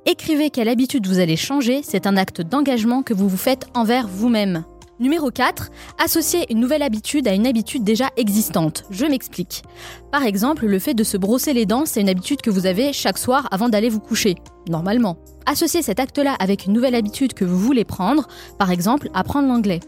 Écrivez 0.05 0.49
quelle 0.49 0.69
habitude 0.69 1.05
vous 1.05 1.19
allez 1.19 1.35
changer, 1.35 1.81
c'est 1.83 2.07
un 2.07 2.15
acte 2.15 2.39
d'engagement 2.41 3.03
que 3.03 3.13
vous 3.13 3.27
vous 3.27 3.35
faites 3.35 3.67
envers 3.73 4.07
vous-même. 4.07 4.63
Numéro 5.01 5.31
4, 5.31 5.69
associez 6.01 6.45
une 6.49 6.61
nouvelle 6.61 6.83
habitude 6.83 7.27
à 7.27 7.33
une 7.33 7.47
habitude 7.47 7.83
déjà 7.83 8.09
existante. 8.15 8.85
Je 8.89 9.05
m'explique. 9.05 9.63
Par 10.11 10.23
exemple, 10.23 10.65
le 10.65 10.79
fait 10.79 10.93
de 10.93 11.03
se 11.03 11.17
brosser 11.17 11.53
les 11.53 11.65
dents, 11.65 11.85
c'est 11.85 11.99
une 11.99 12.09
habitude 12.09 12.41
que 12.41 12.51
vous 12.51 12.67
avez 12.67 12.93
chaque 12.93 13.17
soir 13.17 13.49
avant 13.51 13.67
d'aller 13.67 13.89
vous 13.89 13.99
coucher. 13.99 14.35
Normalement. 14.69 15.17
Associez 15.45 15.81
cet 15.81 15.99
acte-là 15.99 16.35
avec 16.39 16.67
une 16.67 16.73
nouvelle 16.73 16.95
habitude 16.95 17.33
que 17.33 17.43
vous 17.43 17.57
voulez 17.57 17.83
prendre, 17.83 18.27
par 18.59 18.71
exemple 18.71 19.09
apprendre 19.13 19.49
l'anglais. 19.49 19.81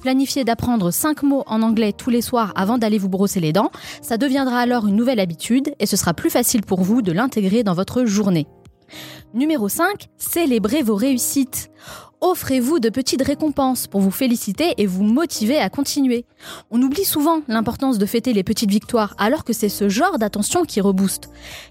Planifiez 0.00 0.44
d'apprendre 0.44 0.90
5 0.90 1.22
mots 1.22 1.44
en 1.46 1.62
anglais 1.62 1.92
tous 1.92 2.10
les 2.10 2.22
soirs 2.22 2.52
avant 2.56 2.78
d'aller 2.78 2.98
vous 2.98 3.08
brosser 3.08 3.40
les 3.40 3.52
dents, 3.52 3.70
ça 4.02 4.16
deviendra 4.16 4.58
alors 4.60 4.86
une 4.86 4.96
nouvelle 4.96 5.20
habitude 5.20 5.74
et 5.78 5.86
ce 5.86 5.96
sera 5.96 6.14
plus 6.14 6.30
facile 6.30 6.62
pour 6.62 6.82
vous 6.82 7.02
de 7.02 7.12
l'intégrer 7.12 7.62
dans 7.62 7.74
votre 7.74 8.04
journée. 8.04 8.46
Numéro 9.34 9.68
5, 9.68 10.08
célébrez 10.16 10.82
vos 10.82 10.94
réussites. 10.94 11.70
Offrez-vous 12.20 12.80
de 12.80 12.88
petites 12.88 13.22
récompenses 13.22 13.86
pour 13.86 14.00
vous 14.00 14.10
féliciter 14.10 14.74
et 14.76 14.86
vous 14.86 15.04
motiver 15.04 15.58
à 15.58 15.70
continuer. 15.70 16.24
On 16.72 16.82
oublie 16.82 17.04
souvent 17.04 17.42
l'importance 17.46 17.96
de 17.96 18.06
fêter 18.06 18.32
les 18.32 18.42
petites 18.42 18.70
victoires 18.70 19.14
alors 19.18 19.44
que 19.44 19.52
c'est 19.52 19.68
ce 19.68 19.88
genre 19.88 20.18
d'attention 20.18 20.64
qui 20.64 20.80
rebooste. 20.80 21.30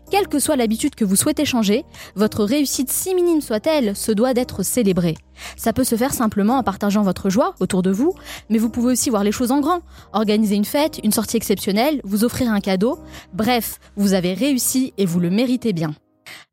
Quelle 0.10 0.30
que 0.30 0.40
soit 0.40 0.56
l'habitude 0.56 0.96
que 0.96 1.04
vous 1.04 1.18
souhaitez 1.18 1.44
changer, 1.44 1.84
votre 2.16 2.46
réussite 2.46 2.90
si 2.90 3.14
minime 3.14 3.42
soit-elle 3.42 3.94
se 3.94 4.14
doit 4.14 4.34
d'être 4.34 4.64
célébrée. 4.64 5.18
Ça 5.58 5.74
peut 5.74 5.84
se 5.84 5.98
faire 5.98 6.14
simplement 6.14 6.58
en 6.58 6.64
partageant 6.64 7.02
votre 7.02 7.30
joie 7.30 7.54
autour 7.60 7.82
de 7.82 7.92
vous, 7.92 8.14
mais 8.50 8.58
vous 8.58 8.70
pouvez 8.70 8.94
aussi 8.94 9.10
voir 9.10 9.26
les 9.26 9.34
choses 9.34 9.52
en 9.52 9.60
grand. 9.60 9.82
Organiser 10.14 10.56
une 10.56 10.64
fête, 10.64 11.02
une 11.04 11.12
sortie 11.12 11.36
exceptionnelle, 11.36 12.00
vous 12.06 12.24
offrir 12.24 12.50
un 12.50 12.62
cadeau. 12.62 13.00
Bref, 13.34 13.80
vous 13.98 14.14
avez 14.14 14.34
réussi 14.34 14.94
et 14.98 15.06
vous 15.06 15.20
le 15.20 15.30
méritez 15.30 15.74
bien. 15.74 15.94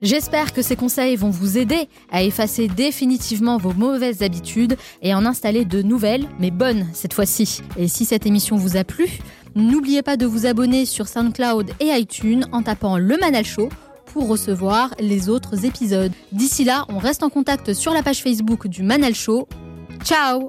J'espère 0.03 0.53
que 0.53 0.63
ces 0.63 0.77
conseils 0.77 1.17
vont 1.17 1.31
vous 1.31 1.59
aider 1.59 1.89
à 2.11 2.23
effacer 2.23 2.69
définitivement 2.69 3.59
vos 3.59 3.73
mauvaises 3.73 4.23
habitudes 4.23 4.77
et 5.03 5.15
en 5.15 5.25
installer 5.25 5.65
de 5.65 5.83
nouvelles, 5.83 6.29
mais 6.39 6.51
bonnes 6.51 6.87
cette 6.93 7.15
fois-ci. 7.15 7.63
Et 7.77 7.89
si 7.89 8.05
cette 8.05 8.27
émission 8.27 8.57
vous 8.57 8.77
a 8.77 8.85
plu, 8.85 9.09
n'oubliez 9.55 10.03
pas 10.03 10.17
de 10.17 10.27
vous 10.27 10.47
abonner 10.47 10.85
sur 10.87 11.09
SoundCloud 11.09 11.71
et 11.81 11.89
iTunes 11.89 12.45
en 12.53 12.63
tapant 12.63 12.99
le 12.99 13.17
Manal 13.17 13.45
Show 13.45 13.69
pour 14.07 14.29
recevoir 14.29 14.95
les 15.01 15.29
autres 15.29 15.65
épisodes. 15.65 16.13
D'ici 16.33 16.65
là, 16.65 16.85
on 16.89 16.99
reste 16.99 17.23
en 17.23 17.31
contact 17.31 17.75
sur 17.75 17.93
la 17.93 18.03
page 18.03 18.23
Facebook 18.23 18.69
du 18.69 18.83
Manal 18.83 19.15
Show. 19.15 19.49
Ciao. 20.05 20.49